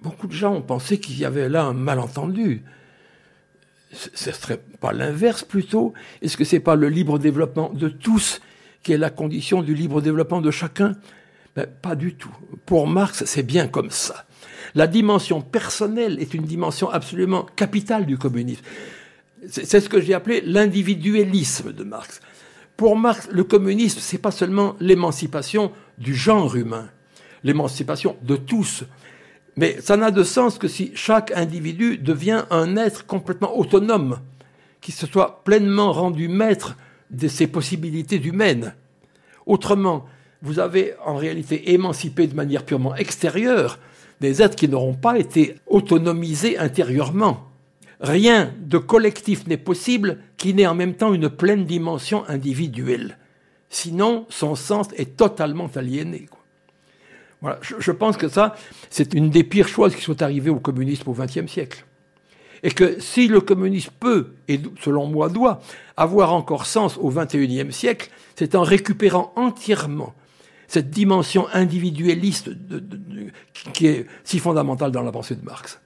[0.00, 2.62] Beaucoup de gens ont pensé qu'il y avait là un malentendu.
[3.92, 8.40] Ce serait pas l'inverse plutôt Est-ce que c'est pas le libre développement de tous
[8.82, 10.92] qui est la condition du libre développement de chacun?
[11.54, 12.34] Ben, Pas du tout.
[12.66, 14.26] Pour Marx, c'est bien comme ça.
[14.74, 18.62] La dimension personnelle est une dimension absolument capitale du communisme.
[19.48, 22.20] C'est ce que j'ai appelé l'individualisme de Marx.
[22.76, 26.88] Pour Marx, le communisme, c'est pas seulement l'émancipation du genre humain,
[27.42, 28.84] l'émancipation de tous.
[29.56, 34.18] Mais ça n'a de sens que si chaque individu devient un être complètement autonome,
[34.82, 36.76] qui se soit pleinement rendu maître
[37.10, 38.74] de ses possibilités humaines.
[39.46, 40.04] Autrement,
[40.42, 43.78] vous avez en réalité émancipé de manière purement extérieure
[44.20, 47.50] des êtres qui n'auront pas été autonomisés intérieurement.
[48.00, 53.18] Rien de collectif n'est possible qui n'ait en même temps une pleine dimension individuelle.
[53.70, 56.28] Sinon, son sens est totalement aliéné.
[57.40, 58.56] Voilà, je, pense que ça,
[58.90, 61.84] c'est une des pires choses qui sont arrivées au communisme au XXe siècle.
[62.62, 65.60] Et que si le communisme peut, et selon moi doit,
[65.96, 70.14] avoir encore sens au XXIe siècle, c'est en récupérant entièrement
[70.66, 72.50] cette dimension individualiste
[73.72, 75.78] qui est si fondamentale dans la pensée de Marx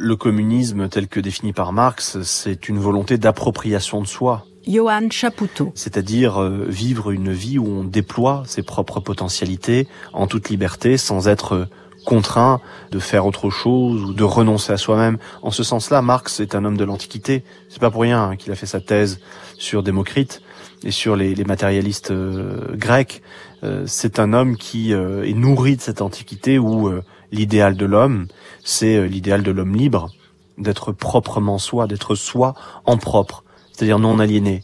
[0.00, 4.46] le communisme tel que défini par Marx, c'est une volonté d'appropriation de soi.
[4.66, 5.72] Johan Chapoutot.
[5.74, 11.28] C'est-à-dire euh, vivre une vie où on déploie ses propres potentialités en toute liberté sans
[11.28, 11.68] être
[12.06, 12.62] contraint
[12.92, 15.18] de faire autre chose ou de renoncer à soi-même.
[15.42, 17.44] En ce sens-là, Marx est un homme de l'Antiquité.
[17.68, 19.20] C'est pas pour rien hein, qu'il a fait sa thèse
[19.58, 20.40] sur Démocrite
[20.82, 23.20] et sur les, matérialistes euh, grecs.
[23.64, 26.90] Euh, c'est un homme qui est nourri de cette Antiquité où
[27.32, 28.26] l'idéal de l'homme,
[28.64, 30.10] c'est euh, l'idéal de l'homme libre,
[30.58, 32.54] d'être proprement soi, d'être soi
[32.84, 34.62] en propre, c'est-à-dire non aliéné.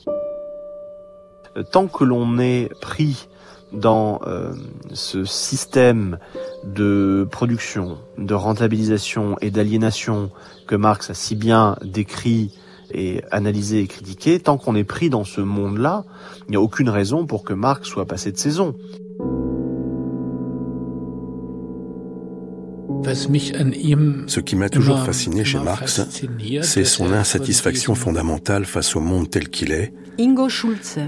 [1.56, 3.28] Euh, tant que l'on est pris
[3.72, 4.54] dans euh,
[4.92, 6.18] ce système
[6.64, 10.30] de production, de rentabilisation et d'aliénation
[10.66, 12.52] que Marx a si bien décrit
[12.92, 16.04] et analysé et critiqué, tant qu'on est pris dans ce monde-là,
[16.46, 18.76] il n'y a aucune raison pour que Marx soit passé de saison.
[23.14, 26.00] Ce qui m'a toujours fasciné chez Marx,
[26.62, 29.92] c'est son insatisfaction fondamentale face au monde tel qu'il est.
[30.18, 30.98] Ingo Schulze.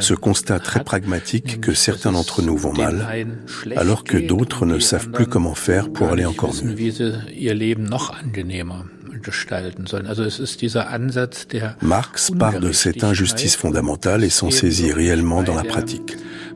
[0.00, 3.26] Ce constat très pragmatique que certains d'entre nous vont mal,
[3.76, 6.74] alors que d'autres ne savent plus comment faire pour aller encore mieux.
[11.82, 16.16] Marx part de cette injustice fondamentale et s'en saisit réellement dans la pratique.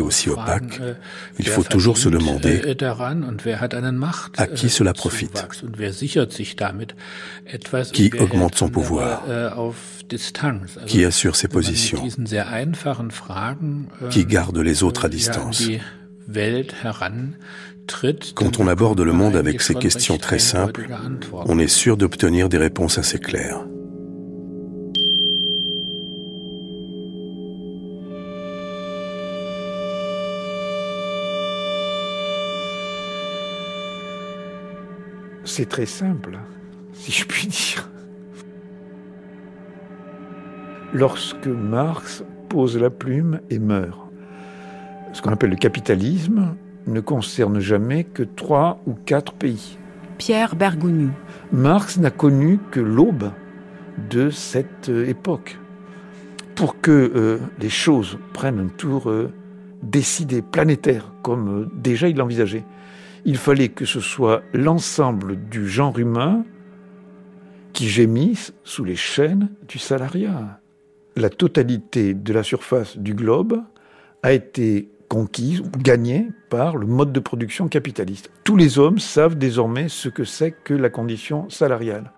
[0.00, 0.94] aussi opaque, äh,
[1.38, 2.76] il faut toujours se demander
[4.36, 5.46] à qui cela profite,
[7.92, 9.22] qui augmente son pouvoir,
[10.86, 12.02] qui assure ses positions,
[14.10, 15.62] qui garde les autres à distance.
[18.34, 20.88] Quand on aborde le monde avec ces questions très simples,
[21.32, 23.64] on est sûr d'obtenir des réponses assez claires.
[35.52, 36.38] C'est très simple,
[36.92, 37.90] si je puis dire.
[40.92, 43.98] Lorsque Marx pose la plume et meurt,
[45.12, 46.54] ce qu'on appelle le capitalisme
[46.86, 49.76] ne concerne jamais que trois ou quatre pays.
[50.18, 51.10] Pierre Bergogneau.
[51.50, 53.32] Marx n'a connu que l'aube
[54.08, 55.58] de cette euh, époque.
[56.54, 59.32] Pour que euh, les choses prennent un tour euh,
[59.82, 62.64] décidé, planétaire, comme déjà il l'envisageait,
[63.24, 66.44] il fallait que ce soit l'ensemble du genre humain
[67.72, 70.60] qui gémisse sous les chaînes du salariat.
[71.16, 73.62] La totalité de la surface du globe
[74.22, 78.30] a été conquise ou gagnée par le mode de production capitaliste.
[78.44, 82.12] Tous les hommes savent désormais ce que c'est que la condition salariale.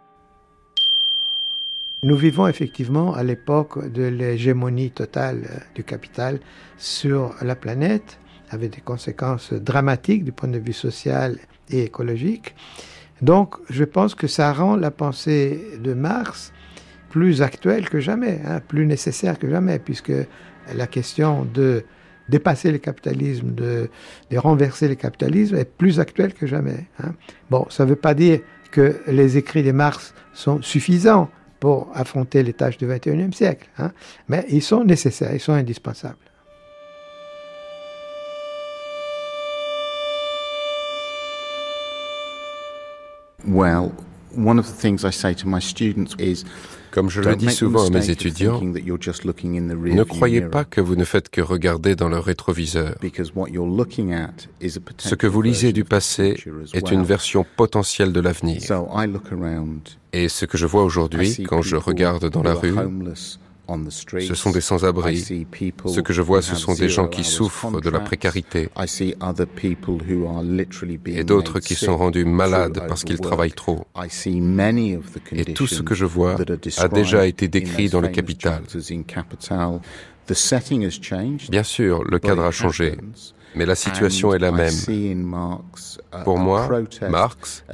[2.04, 6.40] Nous vivons effectivement à l'époque de l'hégémonie totale du capital
[6.76, 8.18] sur la planète
[8.52, 11.38] avec des conséquences dramatiques du point de vue social
[11.70, 12.54] et écologique.
[13.22, 16.52] Donc, je pense que ça rend la pensée de Marx
[17.08, 20.12] plus actuelle que jamais, hein, plus nécessaire que jamais, puisque
[20.74, 21.84] la question de
[22.28, 23.90] dépasser le capitalisme, de,
[24.36, 26.86] renverser le capitalisme est plus actuelle que jamais.
[27.02, 27.14] Hein.
[27.50, 31.30] Bon, ça ne veut pas dire que les écrits de Marx sont suffisants
[31.60, 33.92] pour affronter les tâches du XXIe siècle, hein,
[34.28, 36.16] mais ils sont nécessaires, ils sont indispensables.
[46.90, 51.30] Comme je le dis souvent à mes étudiants, ne croyez pas que vous ne faites
[51.30, 52.94] que regarder dans le rétroviseur.
[54.98, 56.36] Ce que vous lisez du passé
[56.74, 58.60] est une version potentielle de l'avenir.
[60.12, 62.74] Et ce que je vois aujourd'hui quand je regarde dans la rue,
[64.20, 65.44] ce sont des sans-abri.
[65.86, 68.68] Ce que je vois, ce sont des gens qui souffrent de la précarité
[71.06, 73.86] et d'autres qui sont rendus malades parce qu'ils travaillent trop.
[75.32, 76.36] Et tout ce que je vois
[76.78, 78.62] a déjà été décrit dans le capital.
[81.50, 82.96] Bien sûr, le cadre a changé,
[83.54, 84.74] mais la situation est la même.
[86.24, 86.68] Pour moi,
[87.08, 87.64] Marx,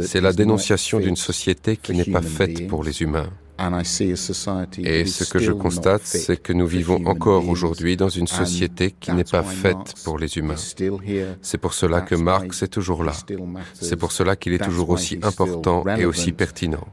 [0.00, 3.30] c'est la dénonciation d'une société qui n'est pas faite pour les humains.
[4.78, 9.12] Et ce que je constate, c'est que nous vivons encore aujourd'hui dans une société qui
[9.12, 10.56] n'est pas faite pour les humains.
[11.40, 13.12] C'est pour cela que Marx est toujours là.
[13.74, 16.86] C'est pour cela qu'il est toujours aussi important et aussi pertinent.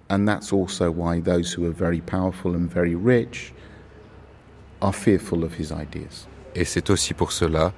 [6.55, 7.73] Et c'est aussi pour cela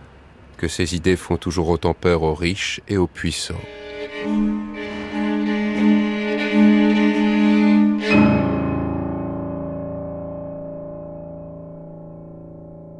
[0.57, 3.61] que ses idées font toujours autant peur aux riches et aux puissants.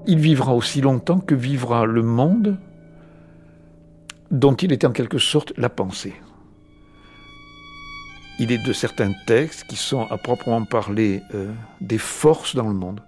[0.08, 2.58] Il vivra aussi longtemps que vivra le monde
[4.32, 6.14] dont il est en quelque sorte la pensée.
[8.40, 12.74] Il est de certains textes qui sont à proprement parler euh, des forces dans le
[12.74, 13.02] monde,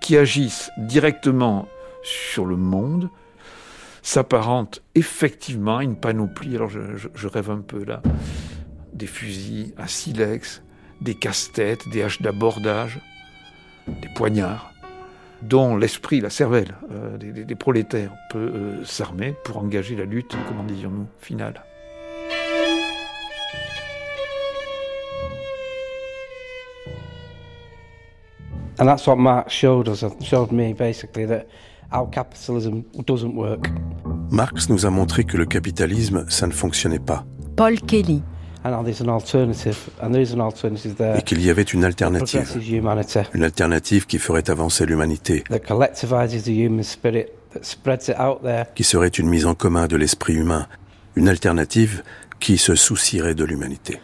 [0.00, 1.68] qui agissent directement
[2.02, 3.08] sur le monde,
[4.02, 8.02] s'apparentent effectivement à une panoplie, alors je, rêve un peu là,
[8.92, 10.62] des fusils à silex,
[11.00, 12.98] des casse-têtes, des haches d'abordage,
[13.86, 14.71] des poignards,
[15.42, 20.64] dont l'esprit, la cervelle euh, des, prolétaires peut euh, s'armer pour engager la lutte, comment
[20.64, 21.62] disions-nous, finale.
[28.78, 31.46] And that's what Marx showed us, showed me basically that
[31.92, 33.68] our capitalism doesn't work.
[34.30, 37.24] Marx nous a montré que le capitalisme, ça ne fonctionnait pas.
[37.54, 38.22] Paul Kelly.
[41.16, 42.58] Et qu'il y avait une alternative.
[43.34, 45.42] Une alternative qui ferait avancer l'humanité.
[48.74, 50.66] Qui serait une mise en commun de l'esprit humain.
[51.16, 52.02] Une alternative
[52.38, 54.00] qui se soucierait de l'humanité.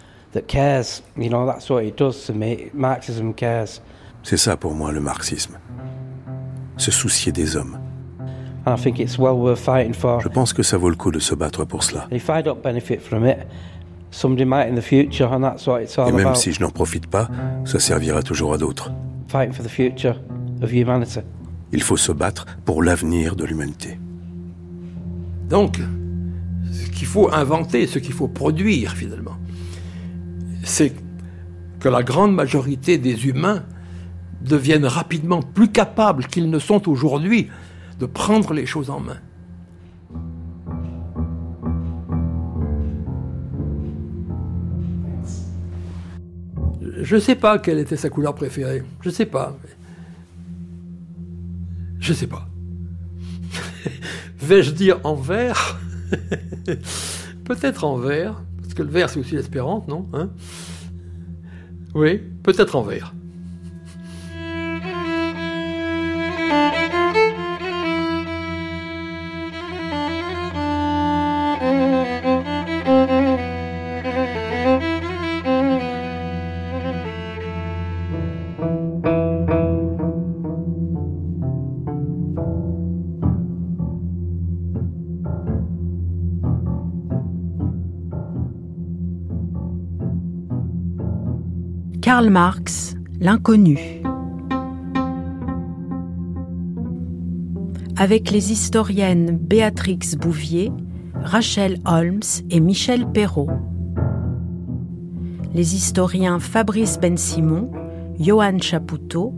[4.22, 5.58] C'est ça pour moi le marxisme.
[6.76, 7.78] Se soucier des hommes.
[8.66, 12.06] Je pense que ça vaut le coup de se battre pour cela.
[16.08, 17.28] Et même si je n'en profite pas,
[17.64, 18.92] ça servira toujours à d'autres.
[21.72, 23.98] Il faut se battre pour l'avenir de l'humanité.
[25.48, 25.78] Donc,
[26.72, 29.36] ce qu'il faut inventer, ce qu'il faut produire finalement,
[30.64, 30.92] c'est
[31.80, 33.62] que la grande majorité des humains
[34.40, 37.48] deviennent rapidement plus capables qu'ils ne sont aujourd'hui
[37.98, 39.18] de prendre les choses en main.
[47.08, 48.82] Je ne sais pas quelle était sa couleur préférée.
[49.00, 49.56] Je ne sais pas.
[52.00, 52.46] Je ne sais pas.
[54.40, 55.80] Vais-je dire en vert?
[57.46, 60.28] Peut-être en vert, parce que le vert c'est aussi l'espérance, non hein?
[61.94, 63.14] Oui, peut-être en vert.
[92.30, 93.78] Marx, L'inconnu.
[97.96, 100.70] Avec les historiennes Béatrix Bouvier,
[101.14, 103.50] Rachel Holmes et Michel Perrault.
[105.54, 107.70] Les historiens Fabrice Ben-Simon,
[108.18, 109.34] Johan Chapoutot,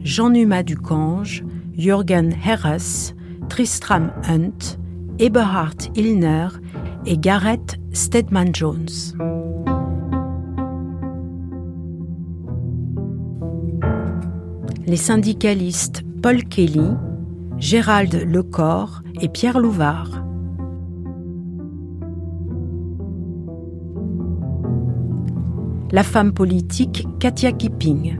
[0.00, 1.44] Jean-Numa Ducange,
[1.76, 3.14] Jürgen Herres,
[3.48, 4.78] Tristram Hunt,
[5.18, 6.48] Eberhard Illner
[7.06, 9.33] et Gareth Stedman-Jones.
[14.86, 16.90] Les syndicalistes Paul Kelly,
[17.58, 20.22] Gérald Lecor et Pierre Louvard.
[25.90, 28.18] La femme politique Katia Kipping.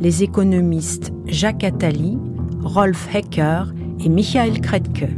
[0.00, 2.18] Les économistes Jacques Attali,
[2.62, 3.64] Rolf Hecker
[4.00, 5.10] et Michael Kretke.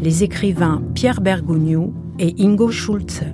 [0.00, 3.24] Les écrivains Pierre Bergogneau et Ingo Schulze.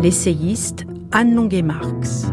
[0.00, 2.32] L'essayiste Anne Longuet-Marx.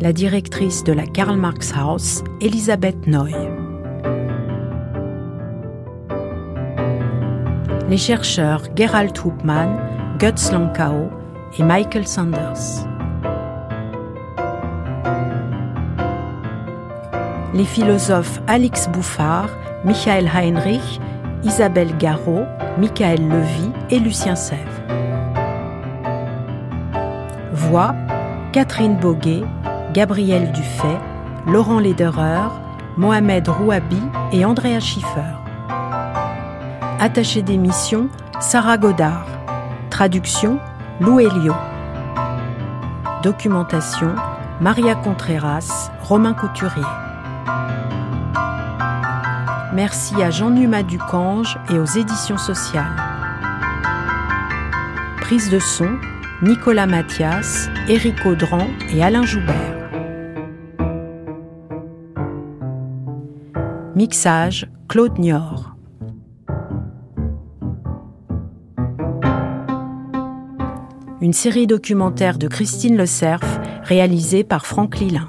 [0.00, 3.34] La directrice de la Karl Marx House, Elisabeth Noy.
[7.88, 9.76] Les chercheurs Gerald Hupman,
[10.20, 11.10] Guts Lankao
[11.58, 12.86] et Michael Sanders.
[17.54, 19.48] Les philosophes Alix Bouffard,
[19.84, 21.00] Michael Heinrich,
[21.44, 22.44] Isabelle Garot,
[22.78, 24.60] Michael Levy et Lucien Sèvres.
[27.52, 27.94] Voix
[28.52, 29.42] Catherine Boguet,
[29.94, 30.98] Gabriel Dufay,
[31.46, 32.48] Laurent Lederer,
[32.96, 34.02] Mohamed Rouabi
[34.32, 35.34] et Andrea Schiffer.
[36.98, 38.08] Attaché d'émission
[38.40, 39.26] Sarah Godard.
[39.88, 40.58] Traduction
[41.00, 41.54] Lou Elio.
[43.22, 44.14] Documentation
[44.60, 47.09] Maria Contreras, Romain Couturier.
[49.72, 52.96] Merci à Jean-Numa Ducange et aux éditions sociales.
[55.20, 55.98] Prise de son,
[56.42, 59.56] Nicolas Mathias, Éric Audran et Alain Joubert.
[63.94, 65.70] Mixage, Claude Niort.
[71.20, 75.28] une série documentaire de Christine Le Cerf réalisée par Franck Lilin.